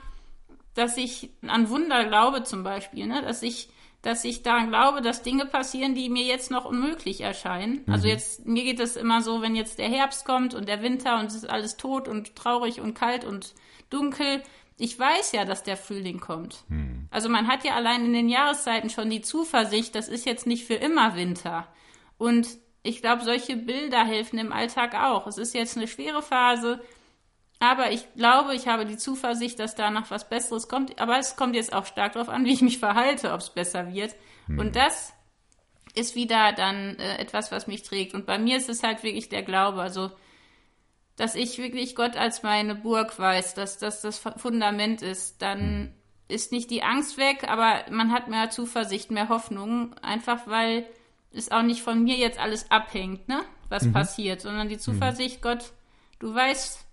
dass 0.74 0.96
ich 0.96 1.30
an 1.46 1.68
Wunder 1.70 2.04
glaube 2.04 2.44
zum 2.44 2.62
Beispiel, 2.62 3.06
ne? 3.06 3.22
dass 3.22 3.42
ich 3.42 3.68
dass 4.02 4.24
ich 4.24 4.42
daran 4.42 4.68
glaube, 4.68 5.02
dass 5.02 5.22
Dinge 5.22 5.44
passieren, 5.44 5.94
die 5.94 6.08
mir 6.08 6.24
jetzt 6.24 6.50
noch 6.50 6.64
unmöglich 6.64 7.20
erscheinen. 7.20 7.78
Also 7.78 7.84
mhm. 7.86 7.92
Also 7.94 8.08
jetzt, 8.08 8.46
mir 8.46 8.62
geht 8.62 8.78
es 8.78 8.96
immer 8.96 9.22
so, 9.22 9.42
wenn 9.42 9.56
jetzt 9.56 9.78
der 9.78 9.88
Herbst 9.88 10.24
kommt 10.24 10.54
und 10.54 10.68
der 10.68 10.82
Winter 10.82 11.18
und 11.18 11.26
es 11.26 11.34
ist 11.34 11.50
alles 11.50 11.76
tot 11.76 12.06
und 12.06 12.36
traurig 12.36 12.80
und 12.80 12.94
kalt 12.94 13.24
und 13.24 13.54
dunkel. 13.90 14.42
Ich 14.76 14.96
weiß 14.96 15.32
ja, 15.32 15.44
dass 15.44 15.64
der 15.64 15.76
Frühling 15.76 16.20
kommt. 16.20 16.62
Mhm. 16.68 17.08
Also 17.10 17.28
man 17.28 17.48
hat 17.48 17.64
ja 17.64 17.74
allein 17.74 18.04
in 18.04 18.12
den 18.12 18.28
Jahreszeiten 18.28 18.88
schon 18.88 19.10
die 19.10 19.20
Zuversicht, 19.20 19.96
das 19.96 20.08
ist 20.08 20.24
jetzt 20.24 20.46
nicht 20.46 20.64
für 20.64 20.74
immer 20.74 21.16
Winter. 21.16 21.66
Und 22.18 22.48
ich 22.82 23.00
glaube, 23.00 23.24
solche 23.24 23.56
Bilder 23.56 24.04
helfen 24.04 24.38
im 24.38 24.52
Alltag 24.52 24.94
auch. 24.94 25.26
Es 25.26 25.38
ist 25.38 25.54
jetzt 25.54 25.76
eine 25.76 25.88
schwere 25.88 26.22
Phase, 26.22 26.80
aber 27.60 27.90
ich 27.90 28.06
glaube, 28.14 28.54
ich 28.54 28.68
habe 28.68 28.86
die 28.86 28.96
Zuversicht, 28.96 29.58
dass 29.58 29.74
da 29.74 29.90
noch 29.90 30.10
was 30.10 30.28
Besseres 30.28 30.68
kommt. 30.68 31.00
Aber 31.00 31.18
es 31.18 31.36
kommt 31.36 31.56
jetzt 31.56 31.72
auch 31.72 31.86
stark 31.86 32.12
darauf 32.12 32.28
an, 32.28 32.44
wie 32.44 32.52
ich 32.52 32.62
mich 32.62 32.78
verhalte, 32.78 33.32
ob 33.32 33.40
es 33.40 33.50
besser 33.50 33.92
wird. 33.92 34.14
Hm. 34.46 34.58
Und 34.58 34.76
das 34.76 35.12
ist 35.94 36.14
wieder 36.14 36.52
dann 36.52 36.96
äh, 36.96 37.16
etwas, 37.18 37.50
was 37.50 37.66
mich 37.66 37.82
trägt. 37.82 38.14
Und 38.14 38.26
bei 38.26 38.38
mir 38.38 38.56
ist 38.56 38.68
es 38.68 38.82
halt 38.82 39.02
wirklich 39.02 39.28
der 39.28 39.42
Glaube. 39.42 39.80
Also, 39.80 40.10
dass 41.16 41.34
ich 41.34 41.58
wirklich 41.58 41.96
Gott 41.96 42.16
als 42.16 42.44
meine 42.44 42.76
Burg 42.76 43.18
weiß, 43.18 43.54
dass 43.54 43.78
das 43.78 44.02
das 44.02 44.18
Fundament 44.18 45.02
ist. 45.02 45.42
Dann 45.42 45.60
hm. 45.60 45.94
ist 46.28 46.52
nicht 46.52 46.70
die 46.70 46.84
Angst 46.84 47.18
weg, 47.18 47.44
aber 47.48 47.84
man 47.90 48.12
hat 48.12 48.28
mehr 48.28 48.50
Zuversicht, 48.50 49.10
mehr 49.10 49.28
Hoffnung. 49.28 49.94
Einfach 50.00 50.46
weil 50.46 50.86
es 51.38 51.50
auch 51.50 51.62
nicht 51.62 51.82
von 51.82 52.04
mir 52.04 52.16
jetzt 52.16 52.38
alles 52.38 52.70
abhängt, 52.70 53.28
ne? 53.28 53.42
Was 53.68 53.84
mhm. 53.84 53.92
passiert, 53.92 54.40
sondern 54.40 54.68
die 54.68 54.76
mhm. 54.76 54.80
Zuversicht, 54.80 55.38
mhm. 55.38 55.42
Gott 55.42 55.72
du 56.18 56.34
weißt, 56.34 56.86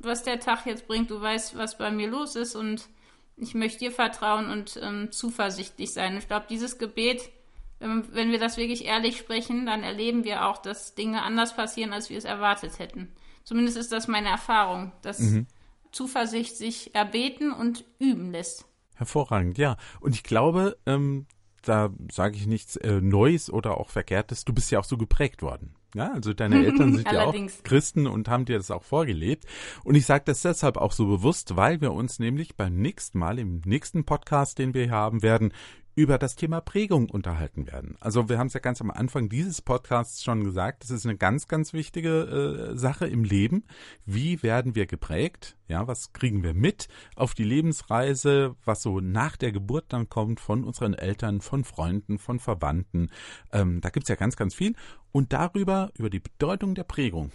was 0.00 0.22
der 0.22 0.40
Tag 0.40 0.66
jetzt 0.66 0.86
bringt, 0.86 1.10
du 1.10 1.20
weißt, 1.20 1.56
was 1.56 1.78
bei 1.78 1.90
mir 1.90 2.08
los 2.08 2.36
ist 2.36 2.54
und 2.54 2.88
ich 3.36 3.54
möchte 3.54 3.78
dir 3.78 3.92
vertrauen 3.92 4.50
und 4.50 4.78
ähm, 4.82 5.12
zuversichtlich 5.12 5.92
sein. 5.92 6.16
Ich 6.18 6.28
glaube, 6.28 6.46
dieses 6.50 6.78
Gebet, 6.78 7.30
wenn, 7.78 8.04
wenn 8.14 8.30
wir 8.30 8.38
das 8.38 8.56
wirklich 8.56 8.84
ehrlich 8.84 9.16
sprechen, 9.16 9.64
dann 9.66 9.82
erleben 9.82 10.24
wir 10.24 10.46
auch, 10.46 10.58
dass 10.58 10.94
Dinge 10.94 11.22
anders 11.22 11.56
passieren, 11.56 11.92
als 11.92 12.10
wir 12.10 12.18
es 12.18 12.24
erwartet 12.24 12.78
hätten. 12.78 13.10
Zumindest 13.44 13.78
ist 13.78 13.92
das 13.92 14.08
meine 14.08 14.28
Erfahrung, 14.28 14.92
dass 15.02 15.20
mhm. 15.20 15.46
Zuversicht 15.90 16.56
sich 16.56 16.94
erbeten 16.94 17.52
und 17.52 17.84
üben 17.98 18.30
lässt. 18.30 18.66
Hervorragend, 18.94 19.56
ja. 19.56 19.76
Und 20.00 20.14
ich 20.14 20.22
glaube, 20.22 20.76
ähm, 20.84 21.26
da 21.62 21.90
sage 22.10 22.36
ich 22.36 22.46
nichts 22.46 22.76
äh, 22.76 23.00
Neues 23.00 23.50
oder 23.50 23.78
auch 23.78 23.90
Verkehrtes, 23.90 24.44
du 24.44 24.52
bist 24.52 24.70
ja 24.70 24.78
auch 24.78 24.84
so 24.84 24.96
geprägt 24.96 25.42
worden. 25.42 25.74
Ja, 25.94 26.12
also 26.12 26.32
deine 26.32 26.56
Eltern 26.64 26.94
sind 26.94 27.10
ja 27.10 27.24
auch 27.24 27.34
Christen 27.64 28.06
und 28.06 28.28
haben 28.28 28.44
dir 28.44 28.56
das 28.56 28.70
auch 28.70 28.84
vorgelebt. 28.84 29.44
Und 29.84 29.96
ich 29.96 30.06
sage 30.06 30.24
das 30.26 30.42
deshalb 30.42 30.76
auch 30.76 30.92
so 30.92 31.06
bewusst, 31.06 31.56
weil 31.56 31.80
wir 31.80 31.92
uns 31.92 32.18
nämlich 32.18 32.56
beim 32.56 32.76
nächsten 32.76 33.18
Mal, 33.18 33.38
im 33.38 33.60
nächsten 33.64 34.04
Podcast, 34.04 34.58
den 34.58 34.74
wir 34.74 34.90
haben 34.90 35.22
werden, 35.22 35.52
über 35.94 36.18
das 36.18 36.36
Thema 36.36 36.60
Prägung 36.60 37.10
unterhalten 37.10 37.66
werden. 37.66 37.96
Also 38.00 38.28
wir 38.28 38.38
haben 38.38 38.46
es 38.46 38.54
ja 38.54 38.60
ganz 38.60 38.80
am 38.80 38.90
Anfang 38.90 39.28
dieses 39.28 39.60
Podcasts 39.60 40.22
schon 40.22 40.44
gesagt, 40.44 40.84
das 40.84 40.90
ist 40.90 41.04
eine 41.04 41.16
ganz, 41.16 41.48
ganz 41.48 41.72
wichtige 41.72 42.70
äh, 42.72 42.76
Sache 42.76 43.06
im 43.06 43.24
Leben. 43.24 43.64
Wie 44.06 44.42
werden 44.42 44.74
wir 44.74 44.86
geprägt? 44.86 45.56
Ja, 45.68 45.86
was 45.86 46.12
kriegen 46.12 46.42
wir 46.42 46.54
mit 46.54 46.88
auf 47.16 47.34
die 47.34 47.44
Lebensreise, 47.44 48.56
was 48.64 48.82
so 48.82 49.00
nach 49.00 49.36
der 49.36 49.52
Geburt 49.52 49.86
dann 49.88 50.08
kommt 50.08 50.40
von 50.40 50.64
unseren 50.64 50.94
Eltern, 50.94 51.40
von 51.40 51.64
Freunden, 51.64 52.18
von 52.18 52.40
Verwandten. 52.40 53.10
Ähm, 53.52 53.80
da 53.80 53.90
gibt's 53.90 54.08
ja 54.08 54.16
ganz, 54.16 54.36
ganz 54.36 54.54
viel. 54.54 54.74
Und 55.12 55.32
darüber, 55.32 55.90
über 55.96 56.10
die 56.10 56.20
Bedeutung 56.20 56.74
der 56.74 56.84
Prägung, 56.84 57.32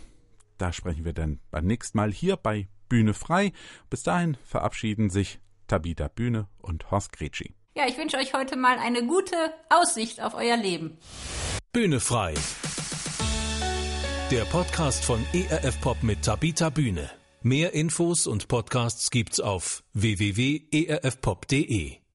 da 0.57 0.71
sprechen 0.71 1.03
wir 1.03 1.13
dann 1.13 1.39
beim 1.51 1.65
nächsten 1.65 1.97
Mal 1.97 2.11
hier 2.11 2.37
bei 2.37 2.69
Bühne 2.87 3.13
frei. 3.13 3.51
Bis 3.89 4.03
dahin 4.03 4.37
verabschieden 4.43 5.09
sich 5.09 5.39
Tabita 5.67 6.07
Bühne 6.07 6.47
und 6.59 6.91
Horst 6.91 7.11
Gretschi. 7.11 7.53
Ja, 7.77 7.85
ich 7.89 7.97
wünsche 7.97 8.15
euch 8.15 8.33
heute 8.33 8.55
mal 8.55 8.79
eine 8.79 9.05
gute 9.05 9.35
Aussicht 9.69 10.21
auf 10.21 10.33
euer 10.33 10.55
Leben. 10.55 10.97
Bühne 11.73 11.99
frei. 11.99 12.33
Der 14.31 14.45
Podcast 14.45 15.03
von 15.03 15.25
ERF 15.33 15.81
Pop 15.81 16.01
mit 16.01 16.23
Tabita 16.23 16.69
Bühne. 16.69 17.11
Mehr 17.41 17.73
Infos 17.73 18.27
und 18.27 18.47
Podcasts 18.47 19.11
gibt's 19.11 19.41
auf 19.41 19.83
www.erfpop.de. 19.93 21.97